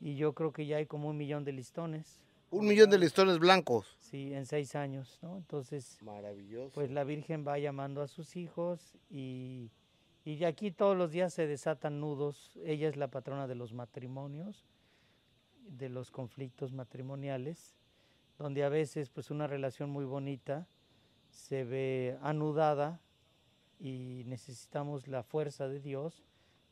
y 0.00 0.16
yo 0.16 0.32
creo 0.32 0.52
que 0.52 0.66
ya 0.66 0.78
hay 0.78 0.86
como 0.86 1.08
un 1.08 1.16
millón 1.16 1.44
de 1.44 1.52
listones. 1.52 2.20
Un 2.50 2.66
millón 2.66 2.90
de 2.90 2.98
listones 2.98 3.38
blancos. 3.38 3.96
Sí, 4.00 4.34
en 4.34 4.46
seis 4.46 4.74
años, 4.74 5.18
¿no? 5.22 5.36
Entonces, 5.36 5.98
maravilloso. 6.02 6.72
Pues 6.74 6.90
la 6.90 7.04
Virgen 7.04 7.46
va 7.46 7.58
llamando 7.58 8.02
a 8.02 8.08
sus 8.08 8.34
hijos 8.36 8.96
y, 9.08 9.70
y 10.24 10.42
aquí 10.44 10.72
todos 10.72 10.96
los 10.96 11.12
días 11.12 11.32
se 11.32 11.46
desatan 11.46 12.00
nudos. 12.00 12.58
Ella 12.64 12.88
es 12.88 12.96
la 12.96 13.08
patrona 13.08 13.46
de 13.46 13.54
los 13.54 13.72
matrimonios, 13.72 14.64
de 15.68 15.88
los 15.88 16.10
conflictos 16.10 16.72
matrimoniales, 16.72 17.76
donde 18.38 18.64
a 18.64 18.68
veces 18.68 19.10
pues 19.10 19.30
una 19.30 19.46
relación 19.46 19.90
muy 19.90 20.04
bonita 20.04 20.66
se 21.28 21.62
ve 21.62 22.18
anudada 22.22 23.00
y 23.78 24.24
necesitamos 24.26 25.06
la 25.06 25.22
fuerza 25.22 25.68
de 25.68 25.80
Dios 25.80 26.24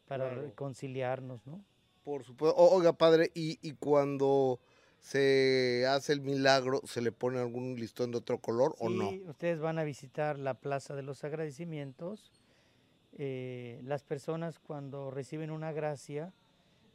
para 0.08 0.30
reconciliarnos, 0.30 1.46
¿no? 1.46 1.62
Por 2.08 2.24
supuesto. 2.24 2.56
Oiga, 2.56 2.94
padre, 2.94 3.30
y, 3.34 3.74
cuando 3.74 4.60
se 4.98 5.84
hace 5.86 6.14
el 6.14 6.22
milagro, 6.22 6.80
¿se 6.86 7.02
le 7.02 7.12
pone 7.12 7.38
algún 7.38 7.74
listón 7.74 8.12
de 8.12 8.16
otro 8.16 8.38
color 8.38 8.74
o 8.78 8.88
no? 8.88 9.10
Sí, 9.10 9.22
ustedes 9.26 9.60
van 9.60 9.78
a 9.78 9.84
visitar 9.84 10.38
la 10.38 10.54
Plaza 10.54 10.94
de 10.94 11.02
los 11.02 11.22
Agradecimientos. 11.24 12.32
Eh, 13.12 13.82
las 13.84 14.04
personas 14.04 14.58
cuando 14.58 15.10
reciben 15.10 15.50
una 15.50 15.72
gracia 15.72 16.32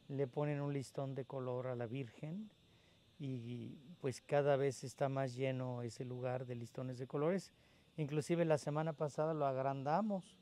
le 0.08 0.26
ponen 0.26 0.60
un 0.60 0.72
listón 0.72 1.14
de 1.14 1.24
color 1.24 1.68
a 1.68 1.76
la 1.76 1.86
Virgen 1.86 2.50
y 3.20 3.78
pues 4.00 4.20
cada 4.20 4.56
vez 4.56 4.82
está 4.82 5.08
más 5.08 5.36
lleno 5.36 5.82
ese 5.82 6.04
lugar 6.04 6.44
de 6.44 6.56
listones 6.56 6.98
de 6.98 7.06
colores. 7.06 7.52
Inclusive 7.96 8.44
la 8.44 8.58
semana 8.58 8.94
pasada 8.94 9.32
lo 9.32 9.46
agrandamos 9.46 10.40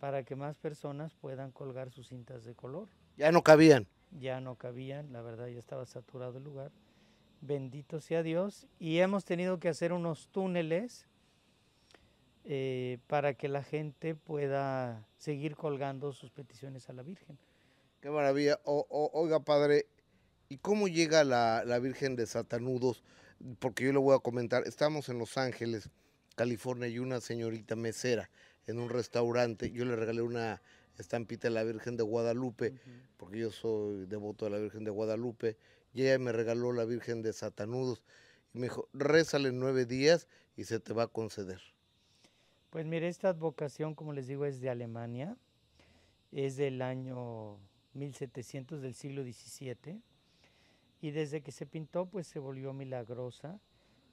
para 0.00 0.22
que 0.22 0.34
más 0.34 0.56
personas 0.56 1.12
puedan 1.12 1.52
colgar 1.52 1.90
sus 1.90 2.08
cintas 2.08 2.44
de 2.44 2.54
color. 2.54 2.88
Ya 3.16 3.32
no 3.32 3.42
cabían. 3.42 3.86
Ya 4.18 4.40
no 4.40 4.56
cabían, 4.56 5.12
la 5.12 5.22
verdad 5.22 5.48
ya 5.48 5.58
estaba 5.58 5.86
saturado 5.86 6.38
el 6.38 6.44
lugar. 6.44 6.70
Bendito 7.40 8.00
sea 8.00 8.22
Dios. 8.22 8.66
Y 8.78 8.98
hemos 8.98 9.24
tenido 9.24 9.58
que 9.58 9.68
hacer 9.68 9.92
unos 9.92 10.28
túneles 10.28 11.06
eh, 12.44 12.98
para 13.06 13.34
que 13.34 13.48
la 13.48 13.62
gente 13.62 14.14
pueda 14.14 15.06
seguir 15.16 15.56
colgando 15.56 16.12
sus 16.12 16.30
peticiones 16.30 16.88
a 16.88 16.92
la 16.92 17.02
Virgen. 17.02 17.38
Qué 18.00 18.10
maravilla. 18.10 18.60
oiga, 18.64 19.40
padre, 19.40 19.86
¿y 20.48 20.58
cómo 20.58 20.88
llega 20.88 21.24
la, 21.24 21.64
la 21.64 21.78
Virgen 21.78 22.16
de 22.16 22.26
Satanudos? 22.26 23.02
Porque 23.58 23.84
yo 23.84 23.92
le 23.92 23.98
voy 23.98 24.14
a 24.14 24.18
comentar, 24.18 24.64
estamos 24.66 25.08
en 25.08 25.18
Los 25.18 25.38
Ángeles, 25.38 25.88
California, 26.36 26.88
y 26.88 26.98
una 26.98 27.20
señorita 27.20 27.76
mesera 27.76 28.28
en 28.66 28.78
un 28.78 28.88
restaurante, 28.88 29.70
yo 29.70 29.84
le 29.84 29.96
regalé 29.96 30.22
una 30.22 30.62
estampita 30.98 31.48
de 31.48 31.54
la 31.54 31.64
Virgen 31.64 31.96
de 31.96 32.02
Guadalupe, 32.02 32.74
porque 33.16 33.38
yo 33.38 33.50
soy 33.50 34.06
devoto 34.06 34.44
de 34.44 34.50
la 34.50 34.58
Virgen 34.58 34.84
de 34.84 34.90
Guadalupe, 34.90 35.56
y 35.94 36.02
ella 36.02 36.18
me 36.18 36.32
regaló 36.32 36.72
la 36.72 36.84
Virgen 36.84 37.22
de 37.22 37.32
Satanudos, 37.32 38.02
y 38.54 38.58
me 38.58 38.66
dijo, 38.66 38.88
rézale 38.92 39.52
nueve 39.52 39.86
días 39.86 40.28
y 40.56 40.64
se 40.64 40.80
te 40.80 40.92
va 40.92 41.04
a 41.04 41.08
conceder. 41.08 41.60
Pues 42.70 42.86
mire, 42.86 43.08
esta 43.08 43.28
advocación, 43.28 43.94
como 43.94 44.12
les 44.12 44.26
digo, 44.26 44.44
es 44.44 44.60
de 44.60 44.70
Alemania, 44.70 45.36
es 46.30 46.56
del 46.56 46.80
año 46.80 47.58
1700 47.94 48.80
del 48.80 48.94
siglo 48.94 49.22
XVII, 49.22 50.00
y 51.00 51.10
desde 51.10 51.42
que 51.42 51.52
se 51.52 51.66
pintó, 51.66 52.06
pues 52.06 52.26
se 52.26 52.38
volvió 52.38 52.72
milagrosa, 52.72 53.60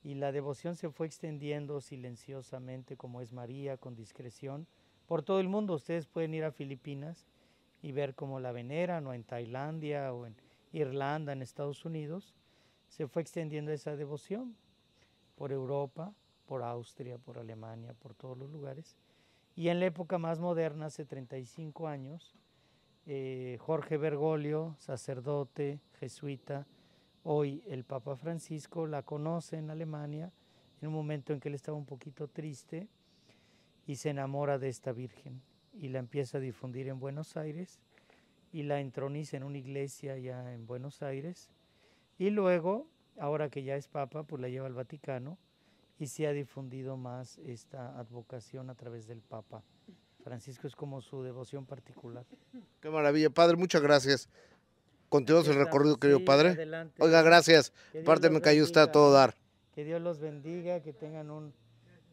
y 0.03 0.15
la 0.15 0.31
devoción 0.31 0.75
se 0.75 0.89
fue 0.89 1.07
extendiendo 1.07 1.81
silenciosamente, 1.81 2.97
como 2.97 3.21
es 3.21 3.31
María, 3.31 3.77
con 3.77 3.95
discreción, 3.95 4.67
por 5.09 5.23
todo 5.23 5.39
el 5.39 5.49
mundo. 5.49 5.73
Ustedes 5.73 6.05
pueden 6.05 6.35
ir 6.35 6.43
a 6.43 6.51
Filipinas 6.51 7.25
y 7.81 7.91
ver 7.93 8.13
cómo 8.13 8.39
la 8.39 8.51
veneran, 8.51 9.07
o 9.07 9.13
en 9.15 9.23
Tailandia, 9.23 10.13
o 10.13 10.27
en 10.27 10.35
Irlanda, 10.71 11.33
en 11.33 11.41
Estados 11.41 11.83
Unidos. 11.83 12.35
Se 12.89 13.07
fue 13.07 13.23
extendiendo 13.23 13.71
esa 13.71 13.95
devoción 13.95 14.55
por 15.35 15.51
Europa, 15.51 16.13
por 16.45 16.61
Austria, 16.61 17.17
por 17.17 17.39
Alemania, 17.39 17.95
por 17.95 18.13
todos 18.13 18.37
los 18.37 18.51
lugares. 18.51 18.95
Y 19.55 19.69
en 19.69 19.79
la 19.79 19.87
época 19.87 20.19
más 20.19 20.39
moderna, 20.39 20.85
hace 20.85 21.05
35 21.05 21.87
años, 21.87 22.35
eh, 23.07 23.57
Jorge 23.61 23.97
Bergoglio, 23.97 24.75
sacerdote, 24.77 25.79
jesuita, 25.99 26.67
hoy 27.23 27.63
el 27.65 27.83
Papa 27.83 28.15
Francisco, 28.15 28.85
la 28.85 29.01
conoce 29.01 29.57
en 29.57 29.71
Alemania, 29.71 30.31
en 30.83 30.89
un 30.89 30.93
momento 30.93 31.33
en 31.33 31.39
que 31.39 31.49
él 31.49 31.55
estaba 31.55 31.77
un 31.79 31.87
poquito 31.87 32.27
triste, 32.27 32.87
y 33.89 33.95
se 33.95 34.11
enamora 34.11 34.59
de 34.59 34.69
esta 34.69 34.91
Virgen 34.91 35.41
y 35.73 35.87
la 35.87 35.97
empieza 35.97 36.37
a 36.37 36.41
difundir 36.41 36.89
en 36.89 36.99
Buenos 36.99 37.35
Aires 37.37 37.79
y 38.53 38.61
la 38.61 38.81
entroniza 38.81 39.35
en 39.35 39.41
una 39.41 39.57
iglesia 39.57 40.15
ya 40.19 40.53
en 40.53 40.67
Buenos 40.67 41.01
Aires 41.01 41.49
y 42.19 42.29
luego, 42.29 42.85
ahora 43.17 43.49
que 43.49 43.63
ya 43.63 43.77
es 43.77 43.87
Papa, 43.87 44.21
pues 44.21 44.43
la 44.43 44.47
lleva 44.47 44.67
al 44.67 44.75
Vaticano 44.75 45.39
y 45.97 46.05
se 46.05 46.27
ha 46.27 46.33
difundido 46.33 46.97
más 46.97 47.39
esta 47.39 47.97
advocación 47.97 48.69
a 48.69 48.75
través 48.75 49.07
del 49.07 49.21
Papa. 49.21 49.63
Francisco 50.23 50.67
es 50.67 50.75
como 50.75 51.01
su 51.01 51.23
devoción 51.23 51.65
particular. 51.65 52.27
Qué 52.81 52.91
maravilla, 52.91 53.31
Padre, 53.31 53.57
muchas 53.57 53.81
gracias. 53.81 54.29
Continuamos 55.09 55.47
el 55.47 55.55
recorrido, 55.55 55.97
querido 55.97 56.23
Padre. 56.23 56.55
Oiga, 56.99 57.23
gracias. 57.23 57.73
Aparte 57.99 58.29
me 58.29 58.39
cayó 58.39 58.63
usted 58.63 58.81
a 58.81 58.91
todo 58.91 59.11
dar. 59.11 59.33
Que 59.73 59.83
Dios 59.83 59.99
los 59.99 60.19
bendiga, 60.19 60.79
que 60.83 60.93
tengan 60.93 61.31
un 61.31 61.53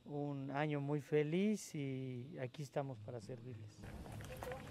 un 0.09 0.51
año 0.51 0.81
muy 0.81 1.01
feliz 1.01 1.75
y 1.75 2.37
aquí 2.41 2.63
estamos 2.63 2.99
para 3.01 3.21
servirles. 3.21 3.79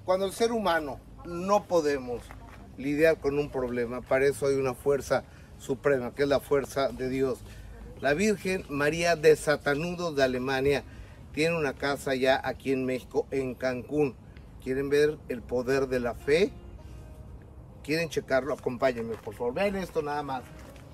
Cuando 0.04 0.26
el 0.26 0.32
ser 0.32 0.52
humano 0.52 1.00
no 1.26 1.66
podemos 1.66 2.22
lidiar 2.78 3.18
con 3.20 3.40
un 3.40 3.50
problema, 3.50 4.02
para 4.02 4.26
eso 4.26 4.48
hay 4.48 4.56
una 4.56 4.74
fuerza 4.74 5.24
suprema, 5.58 6.14
que 6.14 6.24
es 6.24 6.30
la 6.30 6.40
fuerza 6.40 6.90
de 6.90 7.10
Dios. 7.10 7.40
La 8.02 8.14
Virgen 8.14 8.66
María 8.70 9.16
de 9.16 9.36
Satanudo 9.36 10.14
de 10.14 10.24
Alemania 10.24 10.84
tiene 11.34 11.58
una 11.58 11.74
casa 11.74 12.16
ya 12.16 12.40
aquí 12.44 12.72
en 12.72 12.86
México, 12.86 13.26
en 13.32 13.56
Cancún. 13.56 14.16
¿Quieren 14.64 14.90
ver 14.90 15.18
el 15.30 15.42
poder 15.42 15.88
de 15.88 16.00
la 16.00 16.14
fe? 16.14 16.52
¿Quieren 17.84 18.10
checarlo? 18.10 18.54
Acompáñenme, 18.54 19.16
por 19.16 19.36
favor. 19.36 19.54
Vean 19.54 19.76
esto 19.76 20.02
nada 20.02 20.24
más. 20.24 20.44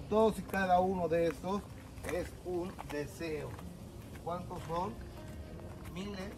Todos 0.09 0.37
y 0.39 0.41
cada 0.41 0.79
uno 0.81 1.07
de 1.07 1.27
estos 1.27 1.61
es 2.13 2.27
un 2.45 2.71
deseo. 2.91 3.49
¿Cuántos 4.23 4.61
son? 4.67 4.93
Miles, 5.93 6.31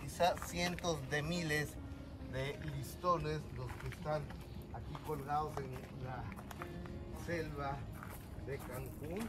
quizás 0.00 0.34
cientos 0.48 0.98
de 1.10 1.22
miles 1.22 1.70
de 2.32 2.58
listones, 2.76 3.40
los 3.56 3.70
que 3.72 3.88
están 3.88 4.22
aquí 4.72 4.94
colgados 5.04 5.52
en 5.58 5.72
la 6.04 6.22
selva 7.26 7.76
de 8.46 8.58
Cancún. 8.58 9.28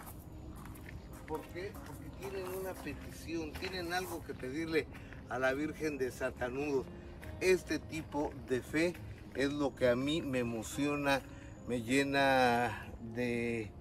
¿Por 1.27 1.41
qué? 1.47 1.73
Porque 1.85 2.05
tienen 2.19 2.47
una 2.53 2.73
petición, 2.73 3.51
tienen 3.53 3.91
algo 3.91 4.23
que 4.23 4.35
pedirle 4.35 4.85
a 5.29 5.39
la 5.39 5.53
Virgen 5.53 5.97
de 5.97 6.11
Satanudos. 6.11 6.85
Este 7.41 7.79
tipo 7.79 8.31
de 8.47 8.61
fe 8.61 8.93
es 9.35 9.51
lo 9.51 9.75
que 9.75 9.89
a 9.89 9.95
mí 9.95 10.21
me 10.21 10.39
emociona, 10.39 11.21
me 11.67 11.81
llena 11.81 12.87
de 13.15 13.71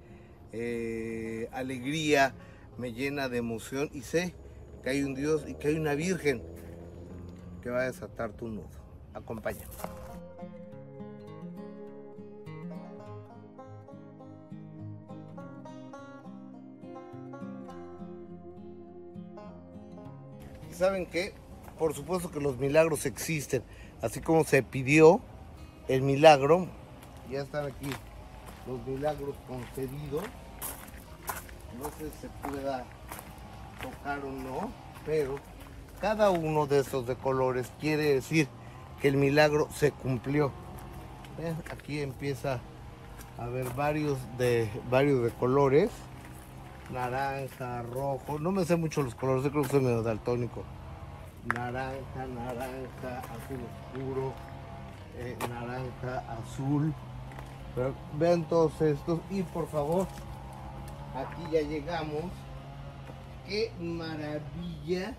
eh, 0.52 1.48
alegría, 1.52 2.34
me 2.78 2.92
llena 2.92 3.28
de 3.28 3.38
emoción 3.38 3.90
y 3.92 4.02
sé 4.02 4.34
que 4.82 4.90
hay 4.90 5.02
un 5.02 5.14
Dios 5.14 5.44
y 5.48 5.54
que 5.54 5.68
hay 5.68 5.74
una 5.76 5.94
Virgen 5.94 6.42
que 7.62 7.70
va 7.70 7.80
a 7.80 7.84
desatar 7.84 8.32
tu 8.32 8.48
nudo. 8.48 8.68
Acompáñame. 9.14 9.66
¿Saben 20.70 21.06
qué? 21.06 21.32
Por 21.78 21.94
supuesto 21.94 22.30
que 22.30 22.38
los 22.38 22.58
milagros 22.58 23.06
existen. 23.06 23.62
Así 24.02 24.20
como 24.20 24.44
se 24.44 24.62
pidió 24.62 25.22
el 25.88 26.02
milagro, 26.02 26.68
ya 27.30 27.40
están 27.40 27.64
aquí 27.66 27.90
los 28.66 28.86
milagros 28.86 29.36
concedidos. 29.48 30.24
No 31.78 31.84
sé 31.98 32.10
si 32.10 32.20
se 32.22 32.28
pueda 32.48 32.84
tocar 33.82 34.18
o 34.24 34.30
no, 34.30 34.70
pero 35.04 35.36
cada 36.00 36.30
uno 36.30 36.66
de 36.66 36.80
estos 36.80 37.06
de 37.06 37.16
colores 37.16 37.70
quiere 37.80 38.14
decir 38.14 38.48
que 39.00 39.08
el 39.08 39.16
milagro 39.16 39.68
se 39.74 39.92
cumplió. 39.92 40.52
Aquí 41.70 42.00
empieza 42.00 42.60
a 43.38 43.44
haber 43.44 43.68
varios 43.74 44.18
de, 44.38 44.70
varios 44.90 45.22
de 45.22 45.30
colores. 45.30 45.90
Naranja, 46.90 47.82
rojo. 47.82 48.38
No 48.38 48.52
me 48.52 48.64
sé 48.64 48.76
mucho 48.76 49.02
los 49.02 49.14
colores, 49.14 49.50
creo 49.50 49.62
que 49.64 49.68
soy 49.68 49.80
medio 49.80 50.02
daltónico. 50.02 50.62
Naranja, 51.54 52.26
naranja, 52.34 53.20
azul 53.20 53.60
oscuro, 53.92 54.32
eh, 55.18 55.36
naranja, 55.48 56.24
azul. 56.40 56.94
vean 58.18 58.44
todos 58.44 58.80
estos 58.80 59.20
y 59.30 59.42
por 59.42 59.68
favor, 59.68 60.06
aquí 61.16 61.42
ya 61.50 61.62
llegamos. 61.62 62.24
Qué 63.46 63.72
maravilla 63.80 65.16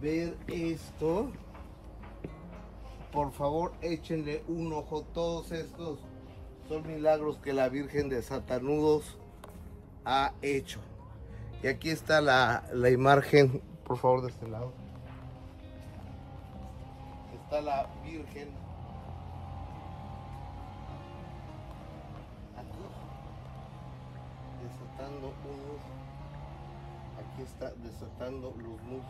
ver 0.00 0.36
esto. 0.48 1.30
Por 3.12 3.32
favor, 3.32 3.72
échenle 3.80 4.42
un 4.48 4.72
ojo. 4.72 5.02
Todos 5.02 5.52
estos 5.52 5.98
son 6.68 6.86
milagros 6.86 7.38
que 7.38 7.52
la 7.52 7.68
Virgen 7.68 8.08
de 8.08 8.22
Satanudos 8.22 9.18
ha 10.04 10.32
hecho. 10.42 10.80
Y 11.62 11.66
aquí 11.66 11.90
está 11.90 12.20
la, 12.20 12.64
la 12.72 12.90
imagen, 12.90 13.62
por 13.84 13.98
favor, 13.98 14.22
de 14.22 14.28
este 14.28 14.48
lado. 14.48 14.72
Está 17.42 17.60
la 17.60 17.88
Virgen. 18.04 18.63
Aquí 27.18 27.42
está 27.42 27.72
desatando 27.74 28.54
los 28.58 28.82
nudos. 28.82 29.06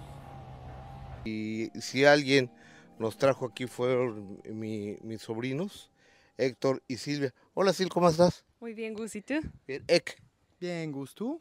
Y 1.24 1.70
si 1.80 2.04
alguien 2.04 2.50
nos 2.98 3.16
trajo 3.16 3.46
aquí 3.46 3.66
fueron 3.66 4.40
mis 4.44 5.22
sobrinos, 5.22 5.90
Héctor 6.36 6.82
y 6.88 6.96
Silvia. 6.96 7.34
Hola 7.54 7.72
Sil, 7.74 7.88
¿cómo 7.88 8.08
estás? 8.08 8.44
Muy 8.60 8.74
bien, 8.74 8.94
Gus, 8.94 9.16
¿y 9.16 9.22
tú? 9.22 9.40
Bien, 9.66 9.84
Ek. 9.88 10.20
Bien, 10.60 10.92
Gus, 10.92 11.14
¿tú? 11.14 11.40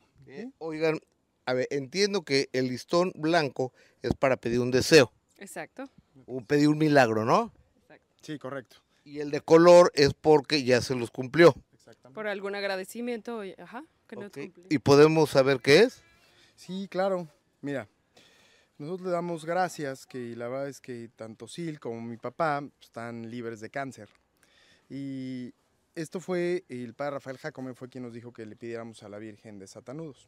Oigan, 0.57 0.99
a 1.45 1.53
ver, 1.53 1.67
entiendo 1.71 2.23
que 2.23 2.49
el 2.53 2.67
listón 2.67 3.11
blanco 3.15 3.73
es 4.01 4.13
para 4.13 4.37
pedir 4.37 4.59
un 4.59 4.71
deseo. 4.71 5.11
Exacto. 5.37 5.89
O 6.25 6.41
pedir 6.41 6.69
un 6.69 6.77
milagro, 6.77 7.25
¿no? 7.25 7.51
Exacto. 7.77 8.05
Sí, 8.21 8.39
correcto. 8.39 8.77
Y 9.03 9.19
el 9.19 9.31
de 9.31 9.41
color 9.41 9.91
es 9.95 10.13
porque 10.13 10.63
ya 10.63 10.81
se 10.81 10.95
los 10.95 11.11
cumplió. 11.11 11.53
Exactamente. 11.73 12.15
Por 12.15 12.27
algún 12.27 12.55
agradecimiento, 12.55 13.41
ajá, 13.57 13.83
que 14.15 14.47
no 14.47 14.53
¿Y 14.69 14.79
podemos 14.79 15.29
saber 15.29 15.59
qué 15.59 15.79
es? 15.79 16.01
Sí, 16.55 16.87
claro. 16.89 17.27
Mira, 17.61 17.87
nosotros 18.77 19.07
le 19.07 19.13
damos 19.13 19.45
gracias 19.45 20.05
que 20.05 20.35
la 20.35 20.47
verdad 20.47 20.67
es 20.67 20.81
que 20.81 21.09
tanto 21.15 21.47
Sil 21.47 21.79
como 21.79 22.01
mi 22.01 22.17
papá 22.17 22.63
están 22.81 23.29
libres 23.29 23.59
de 23.59 23.69
cáncer. 23.69 24.09
Y 24.89 25.53
esto 25.95 26.19
fue, 26.19 26.65
el 26.69 26.93
padre 26.93 27.11
Rafael 27.11 27.37
Jacome 27.37 27.73
fue 27.73 27.89
quien 27.89 28.03
nos 28.03 28.13
dijo 28.13 28.33
que 28.33 28.45
le 28.45 28.55
pidiéramos 28.55 29.03
a 29.03 29.09
la 29.09 29.19
Virgen 29.19 29.59
de 29.59 29.67
Satanudos. 29.67 30.27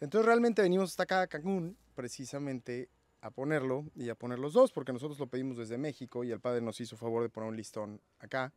Entonces 0.00 0.26
realmente 0.26 0.62
venimos 0.62 0.90
hasta 0.90 1.04
acá 1.04 1.22
a 1.22 1.26
Cancún 1.26 1.76
precisamente 1.94 2.88
a 3.20 3.30
ponerlo 3.30 3.84
y 3.94 4.08
a 4.10 4.14
poner 4.14 4.38
los 4.38 4.52
dos, 4.52 4.70
porque 4.70 4.92
nosotros 4.92 5.18
lo 5.18 5.26
pedimos 5.26 5.56
desde 5.56 5.78
México 5.78 6.22
y 6.22 6.30
el 6.30 6.40
padre 6.40 6.60
nos 6.60 6.80
hizo 6.80 6.96
favor 6.96 7.22
de 7.22 7.28
poner 7.28 7.48
un 7.48 7.56
listón 7.56 8.00
acá, 8.20 8.52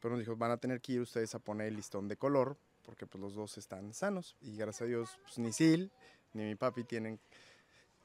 pero 0.00 0.14
nos 0.14 0.20
dijo, 0.20 0.36
van 0.36 0.50
a 0.50 0.56
tener 0.56 0.80
que 0.80 0.94
ir 0.94 1.00
ustedes 1.00 1.34
a 1.34 1.38
poner 1.38 1.68
el 1.68 1.76
listón 1.76 2.08
de 2.08 2.16
color, 2.16 2.56
porque 2.90 3.06
pues 3.06 3.22
los 3.22 3.36
dos 3.36 3.56
están 3.56 3.94
sanos 3.94 4.34
y 4.40 4.56
gracias 4.56 4.82
a 4.82 4.84
Dios 4.86 5.10
pues, 5.22 5.38
ni 5.38 5.52
Sil 5.54 5.94
ni 6.32 6.42
mi 6.42 6.56
papi 6.56 6.82
tienen 6.82 7.20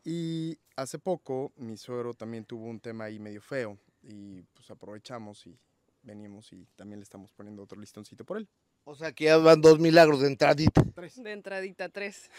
y 0.03 0.59
hace 0.75 0.99
poco 0.99 1.51
mi 1.55 1.75
suegro 1.75 2.13
también 2.13 2.45
tuvo 2.45 2.65
un 2.65 2.79
tema 2.79 3.05
ahí 3.05 3.17
medio 3.17 3.41
feo 3.41 3.79
y 4.03 4.43
pues 4.53 4.69
aprovechamos 4.69 5.47
y 5.47 5.57
venimos 6.03 6.53
y 6.53 6.67
también 6.75 6.99
le 6.99 7.03
estamos 7.03 7.31
poniendo 7.31 7.63
otro 7.63 7.81
listoncito 7.81 8.23
por 8.25 8.37
él. 8.37 8.47
O 8.83 8.93
sea 8.93 9.11
que 9.11 9.23
ya 9.23 9.37
van 9.37 9.59
dos 9.59 9.79
milagros 9.79 10.21
de 10.21 10.27
entradita. 10.27 10.83
Tres. 10.93 11.23
De 11.23 11.31
entradita, 11.31 11.89
tres. 11.89 12.29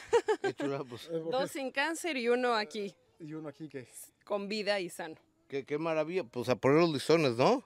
Pues. 0.88 1.11
Dos 1.11 1.51
sin 1.51 1.72
cáncer 1.72 2.16
y 2.16 2.28
uno 2.28 2.55
aquí. 2.55 2.94
¿Y 3.18 3.32
uno 3.32 3.49
aquí 3.49 3.68
qué? 3.68 3.88
Con 4.24 4.47
vida 4.47 4.78
y 4.78 4.88
sano. 4.88 5.16
Qué, 5.49 5.64
qué 5.64 5.78
maravilla. 5.78 6.22
Pues 6.22 6.49
a 6.49 6.55
poner 6.55 6.78
los 6.78 6.92
listones, 6.92 7.36
¿no? 7.36 7.64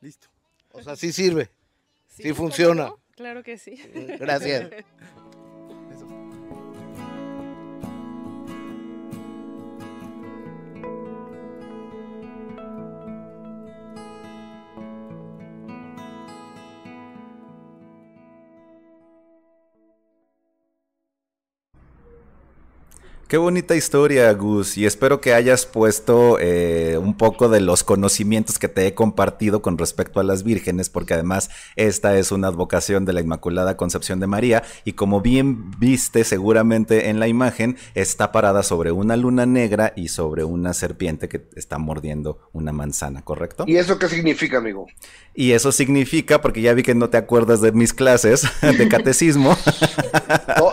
Listo. 0.00 0.26
O 0.72 0.82
sea, 0.82 0.96
sí 0.96 1.12
sirve. 1.12 1.48
Sí, 2.08 2.32
funciona. 2.34 2.92
Claro 3.20 3.42
que 3.42 3.58
sí. 3.58 3.78
Gracias. 4.18 4.70
Qué 23.30 23.36
bonita 23.36 23.76
historia, 23.76 24.32
Gus, 24.32 24.76
y 24.76 24.86
espero 24.86 25.20
que 25.20 25.34
hayas 25.34 25.64
puesto 25.64 26.40
eh, 26.40 26.98
un 26.98 27.16
poco 27.16 27.48
de 27.48 27.60
los 27.60 27.84
conocimientos 27.84 28.58
que 28.58 28.66
te 28.66 28.88
he 28.88 28.94
compartido 28.94 29.62
con 29.62 29.78
respecto 29.78 30.18
a 30.18 30.24
las 30.24 30.42
vírgenes, 30.42 30.90
porque 30.90 31.14
además 31.14 31.48
esta 31.76 32.18
es 32.18 32.32
una 32.32 32.48
advocación 32.48 33.04
de 33.04 33.12
la 33.12 33.20
Inmaculada 33.20 33.76
Concepción 33.76 34.18
de 34.18 34.26
María, 34.26 34.64
y 34.84 34.94
como 34.94 35.20
bien 35.20 35.70
viste 35.78 36.24
seguramente 36.24 37.08
en 37.08 37.20
la 37.20 37.28
imagen, 37.28 37.76
está 37.94 38.32
parada 38.32 38.64
sobre 38.64 38.90
una 38.90 39.16
luna 39.16 39.46
negra 39.46 39.92
y 39.94 40.08
sobre 40.08 40.42
una 40.42 40.74
serpiente 40.74 41.28
que 41.28 41.46
está 41.54 41.78
mordiendo 41.78 42.50
una 42.52 42.72
manzana, 42.72 43.22
¿correcto? 43.22 43.62
¿Y 43.68 43.76
eso 43.76 43.96
qué 43.96 44.08
significa, 44.08 44.58
amigo? 44.58 44.88
Y 45.36 45.52
eso 45.52 45.70
significa, 45.70 46.40
porque 46.40 46.62
ya 46.62 46.74
vi 46.74 46.82
que 46.82 46.96
no 46.96 47.10
te 47.10 47.16
acuerdas 47.16 47.60
de 47.60 47.70
mis 47.70 47.94
clases 47.94 48.42
de 48.60 48.88
catecismo. 48.88 49.56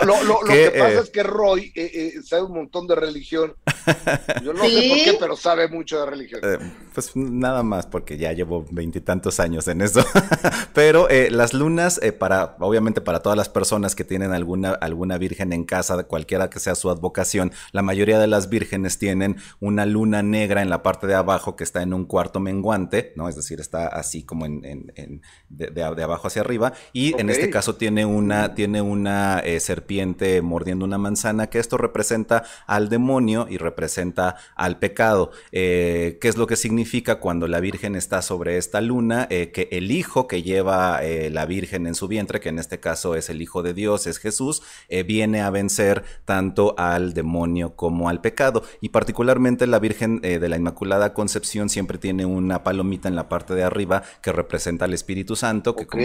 lo, 0.04 0.40
que, 0.48 0.72
pasa 0.72 0.92
eh, 0.92 1.00
es 1.04 1.10
que 1.12 1.22
Roy 1.22 1.72
eh, 1.76 1.92
eh 1.94 2.14
un 2.48 2.56
montón 2.56 2.88
de 2.88 2.96
religión. 2.96 3.56
Yo 4.44 4.54
no 4.54 4.64
sé 4.66 4.90
por 4.90 4.98
qué, 4.98 5.18
pero 5.20 5.36
sabe 5.36 5.68
mucho 5.68 6.00
de 6.00 6.06
religión. 6.06 6.42
Eh, 6.44 6.58
pues 6.94 7.16
nada 7.16 7.64
más, 7.64 7.86
porque 7.86 8.18
ya 8.18 8.34
llevo 8.34 8.66
veintitantos 8.72 9.40
años 9.40 9.68
en 9.68 9.82
eso. 9.82 10.04
pero 10.74 11.10
eh, 11.10 11.30
las 11.32 11.54
lunas, 11.54 12.00
eh, 12.02 12.12
para, 12.12 12.56
obviamente 12.60 13.02
para 13.02 13.22
todas 13.22 13.38
las 13.38 13.50
personas 13.50 13.96
que 13.96 14.04
tienen 14.04 14.34
alguna, 14.34 14.72
alguna 14.72 15.18
virgen 15.18 15.54
en 15.54 15.64
casa, 15.64 16.04
cualquiera 16.04 16.50
que 16.50 16.60
sea 16.60 16.76
su 16.76 16.90
advocación, 16.90 17.52
la 17.72 17.82
mayoría 17.82 18.20
de 18.20 18.28
las 18.28 18.50
vírgenes 18.50 18.98
tienen 18.98 19.38
una 19.60 19.86
luna 19.86 20.24
negra 20.24 20.62
en 20.62 20.70
la 20.70 20.84
parte 20.84 21.08
de 21.08 21.16
abajo 21.16 21.56
que 21.56 21.64
está 21.64 21.82
en 21.82 21.94
un 21.94 22.06
cuarto 22.06 22.40
menguante, 22.40 23.14
¿no? 23.16 23.30
Es 23.30 23.36
decir, 23.36 23.60
está 23.60 23.88
así 23.88 24.24
como 24.24 24.46
en, 24.46 25.22
de, 25.50 25.84
abajo 25.84 26.28
hacia 26.28 26.42
arriba. 26.42 26.74
Y 26.94 27.20
en 27.20 27.30
este 27.30 27.50
caso 27.50 27.76
tiene 27.76 28.06
una, 28.06 28.56
tiene 28.56 28.82
una 28.82 29.44
serpiente 29.60 30.42
mordiendo 30.42 30.86
una 30.86 30.98
manzana, 30.98 31.48
que 31.48 31.60
esto 31.60 31.78
representa 31.78 32.37
al 32.66 32.90
demonio 32.90 33.48
y 33.50 33.58
representa 33.58 34.36
al 34.56 34.80
pecado. 34.80 35.32
Eh, 35.52 36.18
¿Qué 36.22 36.28
es 36.28 36.38
lo 36.38 36.48
que 36.48 36.56
significa 36.56 37.20
cuando 37.20 37.48
la 37.48 37.60
Virgen 37.60 37.96
está 37.96 38.22
sobre 38.22 38.58
esta 38.58 38.82
luna? 38.82 39.28
Eh, 39.30 39.52
que 39.52 39.68
el 39.72 39.92
hijo 39.92 40.28
que 40.28 40.44
lleva 40.44 41.04
eh, 41.04 41.30
la 41.30 41.46
Virgen 41.46 41.88
en 41.88 41.96
su 41.96 42.08
vientre, 42.08 42.40
que 42.40 42.50
en 42.50 42.60
este 42.60 42.80
caso 42.80 43.16
es 43.16 43.30
el 43.30 43.42
Hijo 43.42 43.64
de 43.64 43.74
Dios, 43.74 44.08
es 44.08 44.18
Jesús, 44.20 44.62
viene 45.06 45.42
a 45.42 45.50
vencer 45.50 46.04
tanto 46.26 46.76
al 46.78 47.14
demonio 47.14 47.76
como 47.76 48.10
al 48.10 48.22
pecado. 48.22 48.64
Y 48.82 48.90
particularmente 48.90 49.68
la 49.68 49.80
Virgen 49.80 50.22
de 50.22 50.50
la 50.50 50.58
Inmaculada 50.58 51.14
Concepción 51.14 51.70
siempre 51.70 51.98
tiene 51.98 52.26
una 52.26 52.64
palomita 52.64 53.08
en 53.08 53.16
la 53.16 53.30
parte 53.30 53.54
de 53.54 53.64
arriba 53.64 54.04
que 54.22 54.32
representa 54.32 54.86
al 54.86 54.94
Espíritu 54.94 55.36
Santo, 55.36 55.76
que 55.76 55.88
como 55.88 56.04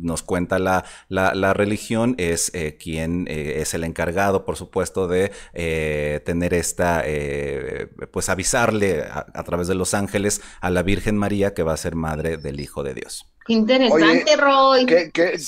nos 0.00 0.22
cuenta 0.22 0.58
la, 0.58 0.84
la 1.08 1.54
religión, 1.54 2.14
es 2.18 2.52
quien 2.78 3.26
es 3.28 3.74
el 3.74 3.84
encargado, 3.84 4.44
por 4.44 4.56
supuesto, 4.56 5.08
de 5.08 5.32
eh, 5.60 6.20
tener 6.24 6.54
esta, 6.54 7.02
eh, 7.04 7.88
pues 8.12 8.28
avisarle 8.28 9.02
a, 9.02 9.42
través 9.42 9.66
de 9.66 9.74
los 9.74 9.92
ángeles 9.92 10.40
a 10.60 10.70
la 10.70 10.84
Virgen 10.84 11.16
María 11.16 11.52
que 11.52 11.64
va 11.64 11.72
a 11.72 11.76
ser 11.76 11.96
madre 11.96 12.36
del 12.36 12.60
Hijo 12.60 12.84
de 12.84 12.94
Dios. 12.94 13.26
Qué 13.44 13.54
interesante, 13.54 14.36
Roy. 14.36 14.86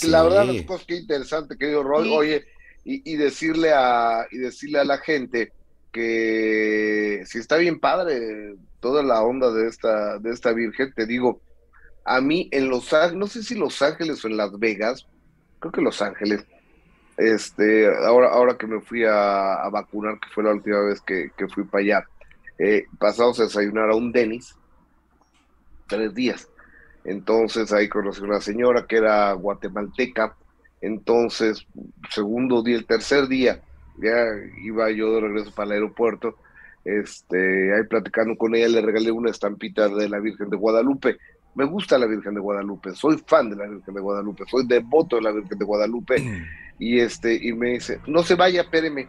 La 0.08 0.24
verdad, 0.24 0.46
las 0.46 0.62
cosas 0.62 0.84
que 0.88 0.96
interesante, 0.96 1.56
querido 1.56 1.84
Roy. 1.84 2.10
Oye, 2.12 2.44
y, 2.82 3.14
decirle 3.14 3.70
a, 3.72 4.26
y 4.32 4.38
decirle 4.38 4.80
a 4.80 4.84
la 4.84 4.98
gente 4.98 5.52
que 5.92 7.22
si 7.24 7.38
está 7.38 7.56
bien 7.58 7.78
padre 7.78 8.56
toda 8.80 9.04
la 9.04 9.22
onda 9.22 9.52
de 9.52 9.68
esta, 9.68 10.18
de 10.18 10.32
esta 10.32 10.52
Virgen, 10.52 10.92
te 10.92 11.06
digo, 11.06 11.40
a 12.04 12.20
mí 12.20 12.48
en 12.50 12.68
Los 12.68 12.92
Ángeles, 12.92 13.16
no 13.16 13.28
sé 13.28 13.44
si 13.44 13.54
Los 13.54 13.80
Ángeles 13.80 14.24
o 14.24 14.26
en 14.26 14.36
Las 14.36 14.58
Vegas, 14.58 15.06
creo 15.60 15.70
que 15.70 15.82
Los 15.82 16.02
Ángeles, 16.02 16.44
este, 17.20 17.86
ahora, 17.86 18.28
ahora 18.30 18.56
que 18.56 18.66
me 18.66 18.80
fui 18.80 19.04
a, 19.04 19.68
vacunar, 19.70 20.18
que 20.18 20.28
fue 20.30 20.42
la 20.42 20.52
última 20.52 20.80
vez 20.80 21.02
que, 21.02 21.30
fui 21.54 21.64
para 21.64 21.82
allá, 21.82 22.04
eh, 22.58 22.86
pasamos 22.98 23.38
a 23.40 23.42
desayunar 23.44 23.90
a 23.90 23.94
un 23.94 24.10
Denis, 24.10 24.56
tres 25.86 26.14
días. 26.14 26.48
Entonces 27.04 27.72
ahí 27.74 27.90
conocí 27.90 28.22
a 28.22 28.24
una 28.24 28.40
señora 28.40 28.86
que 28.86 28.96
era 28.96 29.32
guatemalteca. 29.34 30.34
Entonces, 30.80 31.66
segundo 32.10 32.62
día, 32.62 32.76
el 32.76 32.86
tercer 32.86 33.28
día, 33.28 33.60
ya 33.98 34.14
iba 34.62 34.90
yo 34.90 35.14
de 35.16 35.20
regreso 35.20 35.54
para 35.54 35.66
el 35.66 35.72
aeropuerto. 35.72 36.36
Este, 36.86 37.74
ahí 37.74 37.82
platicando 37.86 38.34
con 38.38 38.54
ella, 38.54 38.68
le 38.68 38.80
regalé 38.80 39.10
una 39.10 39.30
estampita 39.30 39.88
de 39.88 40.08
la 40.08 40.20
Virgen 40.20 40.48
de 40.48 40.56
Guadalupe. 40.56 41.18
Me 41.54 41.66
gusta 41.66 41.98
la 41.98 42.06
Virgen 42.06 42.32
de 42.32 42.40
Guadalupe, 42.40 42.94
soy 42.94 43.22
fan 43.26 43.50
de 43.50 43.56
la 43.56 43.66
Virgen 43.66 43.92
de 43.92 44.00
Guadalupe, 44.00 44.44
soy 44.48 44.66
devoto 44.66 45.16
de 45.16 45.22
la 45.22 45.32
Virgen 45.32 45.58
de 45.58 45.64
Guadalupe. 45.66 46.16
Y 46.80 46.98
este, 46.98 47.34
y 47.34 47.52
me 47.52 47.74
dice, 47.74 48.00
no 48.06 48.22
se 48.22 48.34
vaya, 48.34 48.62
espéreme. 48.62 49.06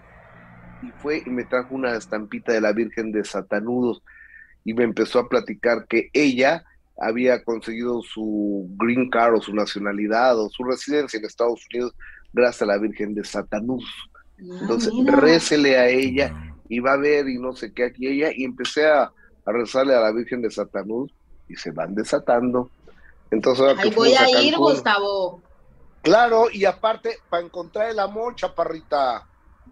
Y 0.84 0.91
fue 1.01 1.24
y 1.26 1.30
me 1.30 1.45
trajo 1.45 1.74
una 1.74 1.95
estampita 1.95 2.51
de 2.51 2.61
la 2.61 2.74
Virgen 2.74 3.11
de 3.11 3.24
Satanudos 3.24 4.03
y 4.63 4.74
me 4.74 4.84
empezó 4.84 5.19
a 5.19 5.30
platicar 5.30 5.88
que 5.88 6.09
ella 6.13 6.63
había 6.99 7.43
conseguido 7.43 8.01
su 8.03 8.67
green 8.78 9.09
card 9.09 9.36
o 9.36 9.41
su 9.41 9.55
nacionalidad 9.55 10.38
o 10.38 10.49
su 10.49 10.63
residencia 10.63 11.17
en 11.17 11.26
Estados 11.26 11.65
Unidos 11.74 11.95
gracias 12.34 12.63
a 12.63 12.65
la 12.65 12.78
Virgen 12.78 13.15
de 13.15 13.24
Satanús. 13.24 13.86
Ah, 14.39 14.57
Entonces, 14.61 14.93
récele 15.07 15.78
a 15.78 15.88
ella 15.88 16.53
y 16.67 16.80
va 16.80 16.93
a 16.93 16.97
ver 16.97 17.28
y 17.30 17.38
no 17.39 17.53
sé 17.53 17.74
qué 17.74 17.86
aquí 17.86 18.07
ella 18.07 18.32
y 18.36 18.43
empecé 18.43 18.86
a, 18.86 19.03
a 19.03 19.51
rezarle 19.51 19.95
a 19.95 20.01
la 20.01 20.11
Virgen 20.11 20.41
de 20.41 20.51
Satanús 20.51 21.11
y 21.47 21.55
se 21.55 21.72
van 21.72 21.95
desatando. 21.95 22.69
Entonces, 23.32 23.65
Ahí 23.78 23.91
voy 23.91 24.13
a 24.13 24.41
ir, 24.41 24.57
Gustavo. 24.57 25.41
Claro, 26.02 26.49
y 26.52 26.66
aparte, 26.66 27.20
para 27.30 27.43
encontrar 27.43 27.89
el 27.89 27.99
amor, 27.99 28.36
chaparrita. 28.36 29.26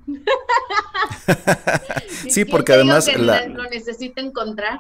sí, 2.29 2.45
porque 2.45 2.73
además 2.73 3.07
lo 3.17 3.63
necesita 3.69 4.21
encontrar. 4.21 4.79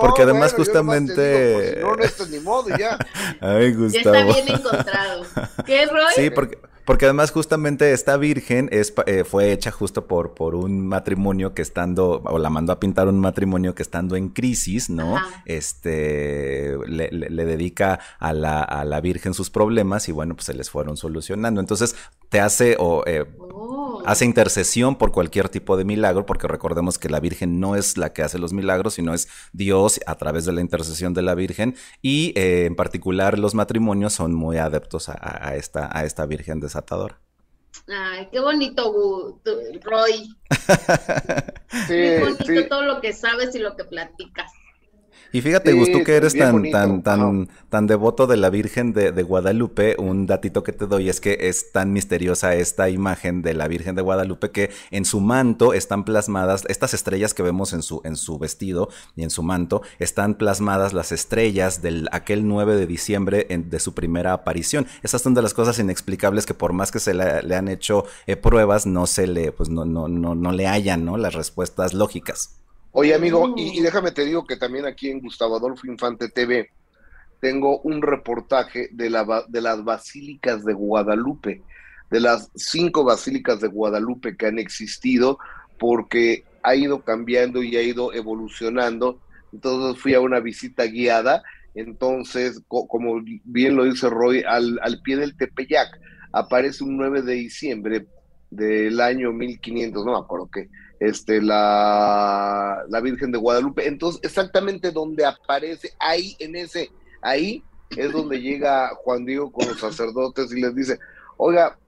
porque 0.00 0.22
además 0.22 0.54
justamente 0.54 1.78
no, 1.80 1.96
no, 1.96 2.26
ni 2.30 2.40
modo 2.40 2.76
ya. 2.76 2.98
Ay, 3.40 3.74
Gustavo. 3.74 4.14
Ya 4.14 4.20
está 4.20 4.42
bien 4.42 4.56
encontrado. 4.56 5.24
¿Qué, 5.64 5.86
Roy? 5.86 6.12
Sí, 6.14 6.30
porque 6.30 6.58
porque 6.84 7.06
además 7.06 7.30
justamente 7.30 7.92
esta 7.92 8.16
virgen 8.16 8.68
es, 8.70 8.92
eh, 9.06 9.24
fue 9.24 9.52
hecha 9.52 9.70
justo 9.70 10.06
por, 10.06 10.34
por 10.34 10.54
un 10.54 10.86
matrimonio 10.86 11.54
que 11.54 11.62
estando, 11.62 12.22
o 12.24 12.38
la 12.38 12.50
mandó 12.50 12.72
a 12.72 12.80
pintar 12.80 13.08
un 13.08 13.20
matrimonio 13.20 13.74
que 13.74 13.82
estando 13.82 14.16
en 14.16 14.28
crisis, 14.28 14.90
¿no? 14.90 15.16
Este, 15.46 16.76
le, 16.86 17.10
le, 17.10 17.44
dedica 17.44 18.00
a 18.18 18.32
la, 18.32 18.62
a 18.62 18.84
la 18.84 19.00
virgen 19.00 19.34
sus 19.34 19.50
problemas 19.50 20.08
y 20.08 20.12
bueno, 20.12 20.34
pues 20.34 20.46
se 20.46 20.54
les 20.54 20.70
fueron 20.70 20.96
solucionando. 20.96 21.60
Entonces 21.60 21.96
te 22.28 22.40
hace, 22.40 22.76
o 22.78 23.04
eh, 23.06 23.24
oh. 23.38 24.02
hace 24.04 24.24
intercesión 24.24 24.96
por 24.96 25.12
cualquier 25.12 25.48
tipo 25.48 25.76
de 25.76 25.84
milagro, 25.84 26.26
porque 26.26 26.48
recordemos 26.48 26.98
que 26.98 27.08
la 27.08 27.20
virgen 27.20 27.60
no 27.60 27.76
es 27.76 27.96
la 27.96 28.12
que 28.12 28.22
hace 28.22 28.38
los 28.38 28.52
milagros, 28.52 28.94
sino 28.94 29.14
es 29.14 29.28
Dios 29.52 30.00
a 30.06 30.16
través 30.16 30.44
de 30.44 30.52
la 30.52 30.60
intercesión 30.60 31.14
de 31.14 31.22
la 31.22 31.34
virgen 31.34 31.76
y 32.02 32.32
eh, 32.36 32.66
en 32.66 32.74
particular 32.76 33.38
los 33.38 33.54
matrimonios 33.54 34.12
son 34.12 34.34
muy 34.34 34.58
adeptos 34.58 35.08
a, 35.08 35.16
a, 35.20 35.54
esta, 35.56 35.96
a 35.96 36.04
esta 36.04 36.26
virgen 36.26 36.60
de 36.60 36.68
Ay, 37.88 38.28
qué 38.30 38.40
bonito, 38.40 39.40
Roy. 39.82 40.34
qué 41.88 42.20
bonito 42.20 42.68
todo 42.68 42.82
lo 42.82 43.00
que 43.00 43.12
sabes 43.12 43.54
y 43.54 43.58
lo 43.58 43.76
que 43.76 43.84
platicas. 43.84 44.50
Y 45.34 45.42
fíjate, 45.42 45.72
sí, 45.72 45.92
tú 45.92 46.04
que 46.04 46.14
eres 46.14 46.32
tan, 46.32 46.70
tan, 46.70 47.02
tan, 47.02 47.48
tan 47.68 47.88
devoto 47.88 48.28
de 48.28 48.36
la 48.36 48.50
Virgen 48.50 48.92
de, 48.92 49.10
Guadalupe, 49.24 49.96
un 49.98 50.28
datito 50.28 50.62
que 50.62 50.70
te 50.70 50.86
doy 50.86 51.08
es 51.08 51.20
que 51.20 51.36
es 51.48 51.72
tan 51.72 51.92
misteriosa 51.92 52.54
esta 52.54 52.88
imagen 52.88 53.42
de 53.42 53.52
la 53.52 53.66
Virgen 53.66 53.96
de 53.96 54.02
Guadalupe 54.02 54.52
que 54.52 54.70
en 54.92 55.04
su 55.04 55.18
manto 55.18 55.74
están 55.74 56.04
plasmadas, 56.04 56.62
estas 56.68 56.94
estrellas 56.94 57.34
que 57.34 57.42
vemos 57.42 57.72
en 57.72 57.82
su, 57.82 58.00
en 58.04 58.14
su 58.14 58.38
vestido 58.38 58.90
y 59.16 59.24
en 59.24 59.30
su 59.30 59.42
manto, 59.42 59.82
están 59.98 60.34
plasmadas 60.34 60.92
las 60.92 61.10
estrellas 61.10 61.82
del 61.82 62.08
aquel 62.12 62.46
9 62.46 62.76
de 62.76 62.86
diciembre 62.86 63.44
de 63.50 63.80
su 63.80 63.92
primera 63.92 64.34
aparición. 64.34 64.86
Esas 65.02 65.22
son 65.22 65.34
de 65.34 65.42
las 65.42 65.52
cosas 65.52 65.80
inexplicables 65.80 66.46
que 66.46 66.54
por 66.54 66.72
más 66.72 66.92
que 66.92 67.00
se 67.00 67.12
le, 67.12 67.56
han 67.56 67.66
hecho 67.66 68.04
eh, 68.28 68.36
pruebas, 68.36 68.86
no 68.86 69.08
se 69.08 69.26
le, 69.26 69.50
pues 69.50 69.68
no, 69.68 69.84
no, 69.84 70.06
no, 70.06 70.36
no 70.36 70.52
le 70.52 70.68
hallan, 70.68 71.04
¿no? 71.04 71.16
Las 71.16 71.34
respuestas 71.34 71.92
lógicas. 71.92 72.60
Oye, 72.96 73.12
amigo, 73.12 73.54
y, 73.56 73.80
déjame 73.80 74.12
te 74.12 74.24
digo 74.24 74.46
que 74.46 74.56
también 74.56 74.86
aquí 74.86 75.10
en 75.10 75.18
Gustavo 75.18 75.56
Adolfo 75.56 75.88
Infante 75.88 76.28
TV 76.28 76.70
tengo 77.40 77.80
un 77.80 78.00
reportaje 78.00 78.88
de, 78.92 79.10
la, 79.10 79.44
de 79.48 79.60
las 79.60 79.82
basílicas 79.82 80.64
de 80.64 80.74
Guadalupe, 80.74 81.60
de 82.08 82.20
las 82.20 82.52
cinco 82.54 83.02
basílicas 83.02 83.60
de 83.60 83.66
Guadalupe 83.66 84.36
que 84.36 84.46
han 84.46 84.60
existido, 84.60 85.40
porque 85.76 86.44
ha 86.62 86.76
ido 86.76 87.02
cambiando 87.02 87.64
y 87.64 87.76
ha 87.76 87.82
ido 87.82 88.12
evolucionando. 88.12 89.18
Entonces 89.52 90.00
fui 90.00 90.14
a 90.14 90.20
una 90.20 90.38
visita 90.38 90.84
guiada, 90.84 91.42
entonces, 91.74 92.62
como 92.68 93.20
bien 93.42 93.74
lo 93.74 93.86
dice 93.86 94.08
Roy, 94.08 94.44
al, 94.46 94.78
al 94.80 95.02
pie 95.02 95.16
del 95.16 95.36
Tepeyac 95.36 95.98
aparece 96.30 96.84
un 96.84 96.96
9 96.96 97.22
de 97.22 97.34
diciembre 97.34 98.06
del 98.50 99.00
año 99.00 99.32
1500, 99.32 100.04
no 100.04 100.12
me 100.12 100.18
acuerdo 100.18 100.48
qué, 100.52 100.68
este, 101.06 101.42
la, 101.42 102.84
la 102.88 103.00
Virgen 103.00 103.32
de 103.32 103.38
Guadalupe. 103.38 103.86
Entonces, 103.86 104.20
exactamente 104.22 104.90
donde 104.90 105.24
aparece, 105.24 105.92
ahí, 105.98 106.36
en 106.38 106.56
ese, 106.56 106.90
ahí 107.22 107.62
es 107.96 108.12
donde 108.12 108.40
llega 108.40 108.94
Juan 108.96 109.24
Diego 109.24 109.52
con 109.52 109.68
los 109.68 109.80
sacerdotes 109.80 110.52
y 110.52 110.60
les 110.60 110.74
dice, 110.74 110.98
oiga, 111.36 111.78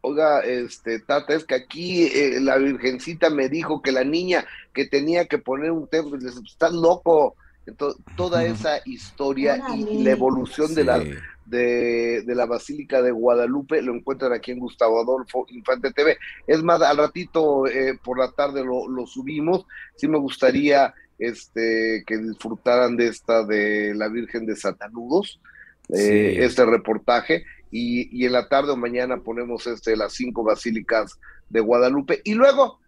oiga, 0.00 0.40
este, 0.40 1.00
Tata, 1.00 1.34
es 1.34 1.44
que 1.44 1.54
aquí 1.54 2.04
eh, 2.04 2.40
la 2.40 2.56
Virgencita 2.56 3.30
me 3.30 3.48
dijo 3.48 3.82
que 3.82 3.92
la 3.92 4.04
niña 4.04 4.44
que 4.72 4.86
tenía 4.86 5.26
que 5.26 5.38
poner 5.38 5.70
un 5.70 5.88
templo, 5.88 6.18
estás 6.18 6.72
loco. 6.72 7.36
Entonces, 7.64 8.02
toda 8.16 8.44
esa 8.44 8.80
historia 8.84 9.62
y 9.76 10.02
la 10.02 10.10
evolución 10.10 10.74
de 10.74 10.84
la 10.84 11.04
de, 11.46 12.24
la 12.26 12.46
Basílica 12.46 13.02
de 13.02 13.10
Guadalupe, 13.10 13.82
lo 13.82 13.94
encuentran 13.94 14.32
aquí 14.32 14.52
en 14.52 14.58
Gustavo 14.58 15.00
Adolfo 15.00 15.46
Infante 15.48 15.92
TV. 15.92 16.16
Es 16.46 16.62
más, 16.62 16.82
al 16.82 16.96
ratito 16.96 17.66
eh, 17.66 17.98
por 18.02 18.18
la 18.18 18.30
tarde 18.32 18.64
lo, 18.64 19.06
subimos. 19.06 19.66
Sí 19.96 20.08
me 20.08 20.18
gustaría 20.18 20.94
este, 21.18 22.04
que 22.06 22.16
disfrutaran 22.18 22.96
de 22.96 23.08
esta 23.08 23.44
de 23.44 23.94
la 23.94 24.08
Virgen 24.08 24.46
de 24.46 24.56
Satanudos, 24.56 25.40
eh, 25.88 26.38
este 26.40 26.64
reportaje. 26.64 27.44
Y, 27.70 28.26
en 28.26 28.32
la 28.32 28.48
tarde 28.48 28.72
o 28.72 28.76
mañana 28.76 29.22
ponemos 29.22 29.66
este 29.66 29.96
las 29.96 30.12
cinco 30.12 30.44
basílicas 30.44 31.18
de 31.48 31.60
Guadalupe. 31.60 32.20
Y 32.24 32.34
luego 32.34 32.80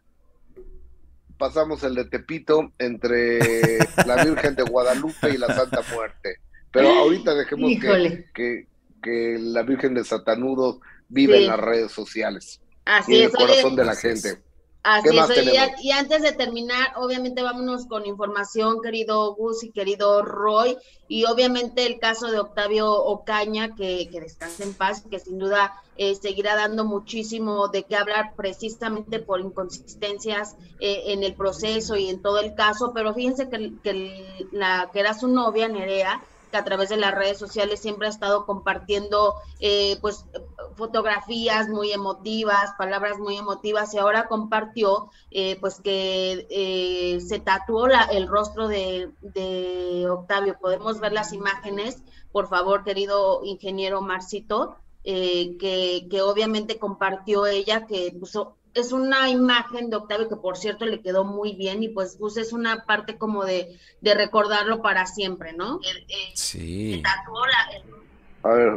pasamos 1.38 1.82
el 1.82 1.94
de 1.94 2.04
Tepito 2.04 2.72
entre 2.78 3.38
la 4.06 4.24
Virgen 4.24 4.54
de 4.54 4.62
Guadalupe 4.62 5.30
y 5.30 5.38
la 5.38 5.54
Santa 5.54 5.80
Muerte. 5.94 6.38
Pero 6.74 6.88
ahorita 6.90 7.34
dejemos 7.34 7.70
que, 8.34 8.66
que, 9.00 9.36
la 9.38 9.62
Virgen 9.62 9.94
de 9.94 10.04
Satanudos 10.04 10.78
vive 11.08 11.38
en 11.38 11.46
las 11.46 11.60
redes 11.60 11.92
sociales. 11.92 12.60
Así 12.84 13.12
y 13.12 13.18
en 13.18 13.22
el 13.24 13.30
corazón 13.30 13.76
de 13.76 13.84
la 13.84 13.94
gente. 13.94 14.42
Así 14.82 15.16
es, 15.16 15.82
y, 15.82 15.92
antes 15.92 16.20
de 16.20 16.32
terminar, 16.32 16.92
obviamente 16.96 17.42
vámonos 17.42 17.86
con 17.86 18.04
información, 18.04 18.82
querido 18.82 19.34
Gus 19.34 19.64
y 19.64 19.70
querido 19.70 20.20
Roy, 20.22 20.76
y 21.08 21.24
obviamente 21.24 21.86
el 21.86 21.98
caso 21.98 22.30
de 22.30 22.38
Octavio 22.38 22.92
Ocaña, 22.92 23.74
que, 23.74 24.10
que 24.10 24.20
descanse 24.20 24.62
en 24.64 24.74
paz, 24.74 25.02
que 25.10 25.18
sin 25.18 25.38
duda 25.38 25.80
eh, 25.96 26.14
seguirá 26.16 26.54
dando 26.54 26.84
muchísimo 26.84 27.68
de 27.68 27.84
qué 27.84 27.96
hablar 27.96 28.34
precisamente 28.36 29.20
por 29.20 29.40
inconsistencias 29.40 30.56
eh, 30.80 31.04
en 31.06 31.22
el 31.22 31.34
proceso 31.34 31.96
y 31.96 32.10
en 32.10 32.20
todo 32.20 32.40
el 32.40 32.54
caso, 32.54 32.92
pero 32.94 33.14
fíjense 33.14 33.48
que, 33.48 33.72
que, 33.82 34.46
la, 34.52 34.90
que 34.92 35.00
era 35.00 35.14
su 35.14 35.28
novia, 35.28 35.66
Nerea, 35.66 36.22
a 36.56 36.64
través 36.64 36.88
de 36.88 36.96
las 36.96 37.14
redes 37.14 37.38
sociales 37.38 37.80
siempre 37.80 38.06
ha 38.06 38.10
estado 38.10 38.46
compartiendo 38.46 39.34
eh, 39.60 39.98
pues 40.00 40.26
fotografías 40.76 41.68
muy 41.68 41.92
emotivas, 41.92 42.72
palabras 42.78 43.18
muy 43.18 43.36
emotivas 43.36 43.94
y 43.94 43.98
ahora 43.98 44.26
compartió 44.26 45.10
eh, 45.30 45.56
pues 45.60 45.80
que 45.80 46.46
eh, 46.50 47.20
se 47.20 47.40
tatuó 47.40 47.86
la, 47.88 48.02
el 48.04 48.28
rostro 48.28 48.68
de, 48.68 49.10
de, 49.20 50.06
Octavio. 50.08 50.58
Podemos 50.60 51.00
ver 51.00 51.12
las 51.12 51.32
imágenes, 51.32 52.02
por 52.32 52.48
favor, 52.48 52.84
querido 52.84 53.40
ingeniero 53.44 54.00
Marcito, 54.00 54.76
que, 55.02 56.06
que, 56.10 56.22
obviamente 56.22 56.78
compartió 56.78 57.46
ella, 57.46 57.86
que 57.86 58.14
puso 58.18 58.56
es 58.74 58.92
una 58.92 59.30
imagen 59.30 59.88
de 59.88 59.96
Octavio 59.96 60.28
que 60.28 60.36
por 60.36 60.56
cierto 60.56 60.84
le 60.84 61.00
quedó 61.00 61.24
muy 61.24 61.54
bien 61.54 61.82
y 61.82 61.88
pues 61.88 62.18
Gus 62.18 62.36
es 62.36 62.52
una 62.52 62.84
parte 62.84 63.16
como 63.16 63.44
de, 63.44 63.78
de 64.00 64.14
recordarlo 64.14 64.82
para 64.82 65.06
siempre, 65.06 65.52
¿no? 65.52 65.80
sí. 66.34 67.02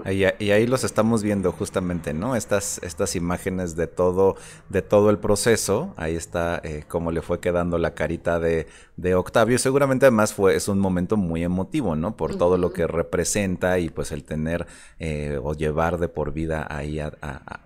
Y, 0.05 0.23
ahí 0.51 0.65
los 0.65 0.85
estamos 0.85 1.23
viendo 1.23 1.51
justamente, 1.51 2.13
¿no? 2.13 2.37
Estas, 2.37 2.79
estas 2.83 3.15
imágenes 3.17 3.75
de 3.75 3.87
todo, 3.87 4.37
de 4.69 4.81
todo 4.81 5.09
el 5.09 5.17
proceso. 5.17 5.93
Ahí 5.97 6.15
está 6.15 6.61
eh, 6.63 6.85
cómo 6.87 7.11
le 7.11 7.21
fue 7.21 7.41
quedando 7.41 7.77
la 7.77 7.93
carita 7.93 8.39
de, 8.39 8.67
de, 8.95 9.15
Octavio. 9.15 9.59
Seguramente 9.59 10.05
además 10.05 10.33
fue, 10.33 10.55
es 10.55 10.69
un 10.69 10.79
momento 10.79 11.17
muy 11.17 11.43
emotivo, 11.43 11.97
¿no? 11.97 12.15
Por 12.15 12.37
todo 12.37 12.57
lo 12.57 12.71
que 12.71 12.87
representa 12.87 13.77
y 13.79 13.89
pues 13.89 14.13
el 14.13 14.23
tener 14.23 14.67
eh, 14.99 15.37
o 15.43 15.53
llevar 15.53 15.97
de 15.97 16.07
por 16.07 16.31
vida 16.31 16.65
ahí 16.69 16.99
a, 17.01 17.11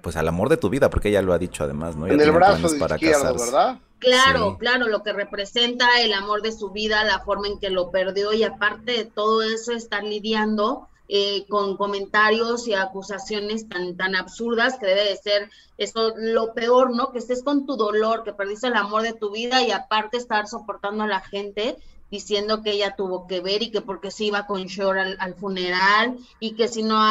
pues 0.02 0.16
al 0.16 0.28
amor 0.28 0.50
de 0.50 0.58
tu 0.58 0.70
vida, 0.70 0.90
porque 0.90 1.10
ella 1.10 1.22
lo 1.22 1.34
ha 1.34 1.38
dicho 1.38 1.64
además, 1.64 1.96
¿no? 1.96 2.08
en 2.08 2.20
el 2.20 2.32
brazo 2.32 2.68
de 2.68 2.80
para 2.80 2.96
izquierdo, 2.96 3.36
¿verdad? 3.38 3.80
Claro, 4.00 4.58
claro, 4.58 4.88
lo 4.88 5.04
que 5.04 5.14
representa 5.14 6.02
el 6.02 6.14
amor 6.14 6.42
de 6.42 6.52
su 6.52 6.72
vida, 6.72 7.04
la 7.04 7.20
forma 7.20 7.48
en 7.48 7.60
que 7.60 7.70
lo 7.70 7.92
perdió 7.92 8.34
y 8.34 8.44
aparte 8.44 8.94
de 8.94 9.06
todo 9.06 9.44
eso, 9.44 9.74
estar 9.74 10.04
lidiando 10.04 10.88
eh, 11.14 11.46
con 11.50 11.76
comentarios 11.76 12.70
y 12.70 12.74
acusaciones 12.74 13.68
tan, 13.68 13.98
tan 13.98 14.16
absurdas 14.16 14.80
que 14.80 14.86
debe 14.86 15.10
de 15.10 15.18
ser 15.18 15.50
eso 15.78 16.14
lo 16.16 16.54
peor, 16.54 16.96
¿no? 16.96 17.12
Que 17.12 17.18
estés 17.18 17.44
con 17.44 17.66
tu 17.66 17.76
dolor, 17.76 18.24
que 18.24 18.32
perdiste 18.32 18.68
el 18.68 18.78
amor 18.78 19.02
de 19.02 19.12
tu 19.12 19.30
vida 19.30 19.62
y 19.62 19.72
aparte 19.72 20.16
estar 20.16 20.48
soportando 20.48 21.04
a 21.04 21.08
la 21.08 21.20
gente 21.20 21.76
diciendo 22.10 22.64
que 22.64 22.72
ella 22.72 22.96
tuvo 22.96 23.28
que 23.28 23.42
ver 23.42 23.62
y 23.62 23.72
que 23.72 23.82
porque 23.82 24.10
se 24.10 24.24
iba 24.24 24.48
con 24.48 24.64
Shore 24.68 25.18
al, 25.20 25.36
funeral 25.36 26.18
y 26.40 26.56
que 26.56 26.70
si 26.70 26.82
no, 26.82 27.04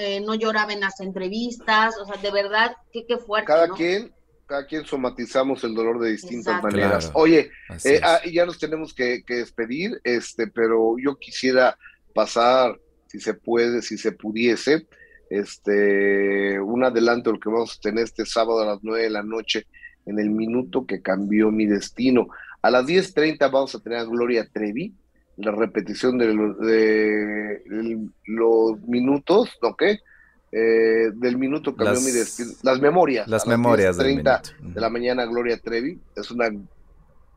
eh, 0.00 0.20
no 0.20 0.34
lloraba 0.34 0.72
en 0.72 0.80
las 0.80 0.98
entrevistas, 0.98 1.94
o 2.00 2.06
sea, 2.06 2.20
de 2.20 2.32
verdad, 2.32 2.76
qué, 2.92 3.06
qué 3.06 3.18
fuerte. 3.18 3.46
Cada 3.46 3.68
quien 3.68 4.12
cada 4.46 4.66
quien 4.66 4.84
somatizamos 4.84 5.62
el 5.62 5.76
dolor 5.76 6.00
de 6.00 6.10
distintas 6.10 6.60
maneras. 6.60 7.12
Oye, 7.14 7.52
eh, 7.84 8.00
ah, 8.02 8.20
ya 8.30 8.44
nos 8.44 8.58
tenemos 8.58 8.92
que, 8.92 9.22
que, 9.24 9.36
despedir, 9.36 10.00
este, 10.02 10.48
pero 10.48 10.96
yo 10.98 11.16
quisiera 11.16 11.78
pasar 12.14 12.78
si 13.14 13.20
se 13.20 13.34
puede, 13.34 13.80
si 13.80 13.96
se 13.96 14.10
pudiese, 14.10 14.88
este, 15.30 16.58
un 16.58 16.82
adelanto 16.82 17.30
de 17.30 17.34
lo 17.34 17.40
que 17.40 17.48
vamos 17.48 17.76
a 17.76 17.80
tener 17.80 18.02
este 18.02 18.26
sábado 18.26 18.60
a 18.60 18.66
las 18.66 18.80
9 18.82 19.04
de 19.04 19.10
la 19.10 19.22
noche 19.22 19.66
en 20.04 20.18
el 20.18 20.30
minuto 20.30 20.84
que 20.84 21.00
cambió 21.00 21.52
mi 21.52 21.64
destino. 21.66 22.26
A 22.60 22.70
las 22.72 22.86
10.30 22.86 23.38
vamos 23.52 23.72
a 23.76 23.78
tener 23.78 24.00
a 24.00 24.04
Gloria 24.04 24.48
Trevi, 24.52 24.92
la 25.36 25.52
repetición 25.52 26.18
de, 26.18 27.60
los 28.26 28.80
minutos, 28.80 29.56
¿no 29.62 29.76
qué? 29.76 30.00
Eh, 30.50 31.12
del 31.14 31.38
minuto 31.38 31.76
cambió 31.76 32.00
mi 32.00 32.10
destino. 32.10 32.50
Las 32.64 32.80
memorias. 32.80 33.28
Las 33.28 33.46
memorias. 33.46 33.96
30 33.96 34.42
de 34.60 34.80
la 34.80 34.90
mañana, 34.90 35.24
Gloria 35.24 35.56
Trevi. 35.58 36.00
Es 36.16 36.32
una 36.32 36.48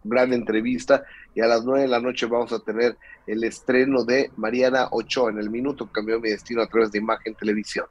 gran 0.04 0.34
entrevista 0.34 1.04
y 1.38 1.42
a 1.42 1.46
las 1.46 1.64
nueve 1.64 1.82
de 1.82 1.88
la 1.88 2.00
noche 2.00 2.26
vamos 2.26 2.52
a 2.52 2.58
tener 2.58 2.98
el 3.28 3.44
estreno 3.44 4.04
de 4.04 4.32
Mariana 4.38 4.88
Ochoa 4.90 5.30
en 5.30 5.38
el 5.38 5.52
minuto 5.52 5.88
cambió 5.92 6.20
mi 6.20 6.32
destino 6.32 6.64
a 6.64 6.68
través 6.68 6.92
de 6.92 6.98
Imagen 6.98 7.36
Televisión. 7.36 7.86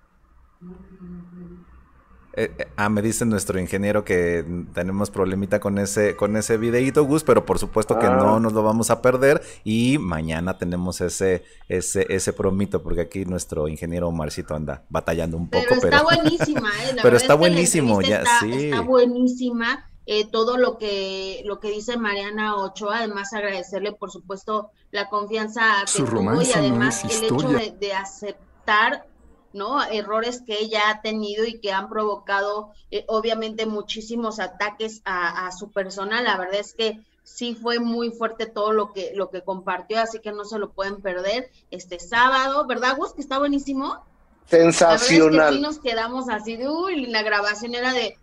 Eh, 2.33 2.51
eh, 2.59 2.67
ah, 2.75 2.89
me 2.89 3.03
dice 3.03 3.25
nuestro 3.25 3.61
ingeniero 3.61 4.05
que 4.05 4.45
tenemos 4.75 5.11
problemita 5.11 5.61
con 5.61 5.79
ese, 5.79 6.17
con 6.17 6.37
ese 6.37 6.57
videíto, 6.57 7.05
Gus, 7.05 7.23
pero 7.23 7.47
por 7.47 7.61
supuesto 7.61 7.97
que 8.01 8.07
no 8.07 8.35
ah. 8.35 8.41
nos 8.41 8.53
lo 8.53 8.65
vamos 8.65 8.91
a 8.91 9.01
perder. 9.01 9.41
Y 9.63 9.99
mañana 9.99 10.59
tenemos 10.59 11.01
ese, 11.01 11.45
ese, 11.69 12.05
ese 12.09 12.33
promito, 12.33 12.83
porque 12.83 13.03
aquí 13.03 13.27
nuestro 13.27 13.69
ingeniero 13.69 14.11
Marcito 14.11 14.57
anda 14.57 14.83
batallando 14.89 15.37
un 15.37 15.49
poco. 15.49 15.77
Pero 15.81 15.97
está 15.97 16.03
buenísima, 16.03 16.69
¿eh? 16.69 16.97
pero 17.03 17.17
está 17.17 17.35
buenísimo, 17.35 18.03
ya 18.03 18.25
sí. 18.41 18.65
Está 18.65 18.81
buenísima 18.81 19.89
eh, 20.07 20.25
todo 20.31 20.57
lo 20.57 20.79
que, 20.79 21.43
lo 21.45 21.59
que 21.59 21.71
dice 21.71 21.97
Mariana 21.97 22.55
Ochoa, 22.57 22.99
además 22.99 23.33
agradecerle 23.33 23.91
por 23.93 24.13
supuesto 24.13 24.71
la 24.93 25.09
confianza 25.09 25.85
que 25.93 26.03
tuvo 26.05 26.41
y 26.41 26.53
además 26.53 27.05
el 27.05 27.25
hecho 27.25 27.49
de, 27.49 27.93
aceptar 27.93 29.07
¿no? 29.53 29.83
errores 29.83 30.43
que 30.47 30.61
ella 30.61 30.91
ha 30.91 31.03
tenido 31.03 31.45
y 31.45 31.59
que 31.59 31.73
han 31.73 31.89
provocado 31.89 32.71
eh, 32.93 33.05
obviamente 33.09 33.67
muchísimos 33.67 34.39
ataques 34.39 35.03
a, 35.05 35.51
su 35.51 35.73
persona. 35.73 36.23
La 36.23 36.37
verdad 36.37 36.61
es 36.61 36.73
que 36.73 37.01
sí 37.25 37.57
fue 37.57 37.81
muy 37.81 38.11
fuerte 38.11 38.47
todo 38.47 38.73
lo 38.73 38.93
que, 38.93 39.11
lo 39.15 39.31
que 39.31 39.43
compartió, 39.43 40.01
así 40.01 40.21
que 40.21 40.31
no 40.31 40.45
se 40.45 40.61
lo 40.61 40.71
pueden 40.71 41.03
perder 41.03 41.51
este 41.73 41.99
sábado, 41.99 42.65
¿verdad, 42.69 42.97
Gus? 42.97 43.13
Que 43.13 43.23
está 43.23 43.41
buenísimo. 43.41 44.05
Sensacional. 44.49 45.61
La 45.61 45.69
nos 45.69 45.81
quedamos 45.81 46.29
así 46.29 46.57
de, 46.57 46.69
uy, 46.69 47.07
la 47.07 47.25
grabación 47.25 47.75
era 47.75 47.93
de, 47.93 48.17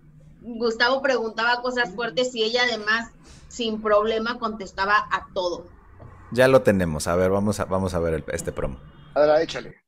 Gustavo 0.43 1.01
preguntaba 1.01 1.61
cosas 1.61 1.95
fuertes 1.95 2.35
y 2.35 2.43
ella 2.43 2.63
además 2.63 3.11
sin 3.47 3.81
problema 3.81 4.39
contestaba 4.39 5.07
a 5.09 5.27
todo. 5.33 5.65
Ya 6.31 6.47
lo 6.47 6.61
tenemos. 6.63 7.07
A 7.07 7.15
ver, 7.15 7.31
vamos 7.31 7.59
a, 7.59 7.65
vamos 7.65 7.93
a 7.93 7.99
ver 7.99 8.25
este 8.33 8.51
promo. 8.51 8.77
Ahora, 9.15 9.41
échale. 9.41 9.83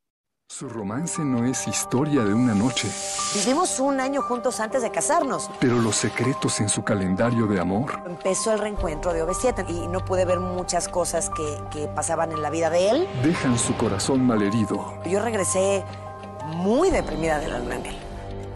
Su 0.47 0.69
romance 0.69 1.23
no 1.23 1.43
es 1.43 1.67
historia 1.67 2.23
de 2.23 2.31
una 2.31 2.53
noche. 2.53 2.87
Vivimos 3.33 3.79
un 3.79 3.99
año 3.99 4.21
juntos 4.21 4.59
antes 4.59 4.83
de 4.83 4.91
casarnos. 4.91 5.49
Pero 5.59 5.79
los 5.79 5.95
secretos 5.95 6.61
en 6.61 6.69
su 6.69 6.83
calendario 6.83 7.47
de 7.47 7.59
amor. 7.59 7.99
Empezó 8.05 8.53
el 8.53 8.59
reencuentro 8.59 9.11
de 9.11 9.25
OV7 9.25 9.67
y 9.67 9.87
no 9.87 10.05
pude 10.05 10.23
ver 10.23 10.39
muchas 10.39 10.87
cosas 10.87 11.31
que, 11.31 11.57
que 11.71 11.87
pasaban 11.87 12.31
en 12.31 12.43
la 12.43 12.51
vida 12.51 12.69
de 12.69 12.91
él. 12.91 13.07
Dejan 13.23 13.57
su 13.57 13.75
corazón 13.75 14.25
malherido. 14.25 14.93
Yo 15.05 15.19
regresé 15.19 15.83
muy 16.45 16.91
deprimida 16.91 17.39
de 17.39 17.47
la 17.47 17.57
luna 17.57 17.79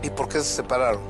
¿Y 0.03 0.11
por 0.11 0.29
qué 0.29 0.37
se 0.39 0.55
separaron? 0.57 1.01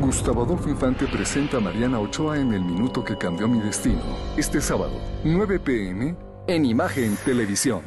Gustavo 0.00 0.44
Adolfo 0.44 0.70
Infante 0.70 1.06
presenta 1.06 1.58
a 1.58 1.60
Mariana 1.60 2.00
Ochoa 2.00 2.40
en 2.40 2.54
El 2.54 2.64
Minuto 2.64 3.04
que 3.04 3.18
Cambió 3.18 3.46
Mi 3.46 3.60
Destino. 3.60 4.00
Este 4.34 4.62
sábado, 4.62 4.92
9 5.24 5.60
pm, 5.60 6.16
en 6.46 6.64
Imagen 6.64 7.18
Televisión. 7.22 7.82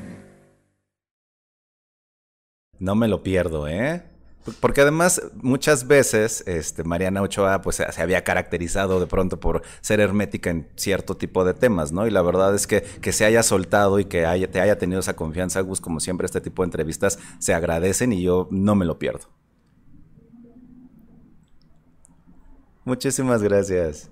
No 2.77 2.93
me 2.93 3.07
lo 3.07 3.23
pierdo, 3.23 3.67
¿eh? 3.67 4.03
Porque 4.59 4.81
además 4.81 5.23
muchas 5.41 5.87
veces 5.87 6.43
este, 6.45 6.83
Mariana 6.83 7.23
Ochoa 7.23 7.61
pues 7.61 7.77
se 7.77 8.01
había 8.01 8.23
caracterizado 8.23 8.99
de 8.99 9.07
pronto 9.07 9.39
por 9.39 9.63
ser 9.81 9.99
hermética 9.99 10.51
en 10.51 10.67
cierto 10.75 11.17
tipo 11.17 11.43
de 11.43 11.55
temas, 11.55 11.91
¿no? 11.91 12.05
Y 12.05 12.11
la 12.11 12.21
verdad 12.21 12.53
es 12.53 12.67
que 12.67 12.81
que 12.81 13.11
se 13.11 13.25
haya 13.25 13.41
soltado 13.41 13.99
y 13.99 14.05
que 14.05 14.27
haya, 14.27 14.51
te 14.51 14.61
haya 14.61 14.77
tenido 14.77 14.99
esa 14.99 15.15
confianza, 15.15 15.61
Gus, 15.61 15.81
como 15.81 15.99
siempre 15.99 16.25
este 16.25 16.41
tipo 16.41 16.61
de 16.61 16.67
entrevistas 16.67 17.17
se 17.39 17.55
agradecen 17.55 18.13
y 18.13 18.21
yo 18.21 18.47
no 18.51 18.75
me 18.75 18.85
lo 18.85 18.99
pierdo. 18.99 19.29
Muchísimas 22.85 23.41
gracias. 23.41 24.09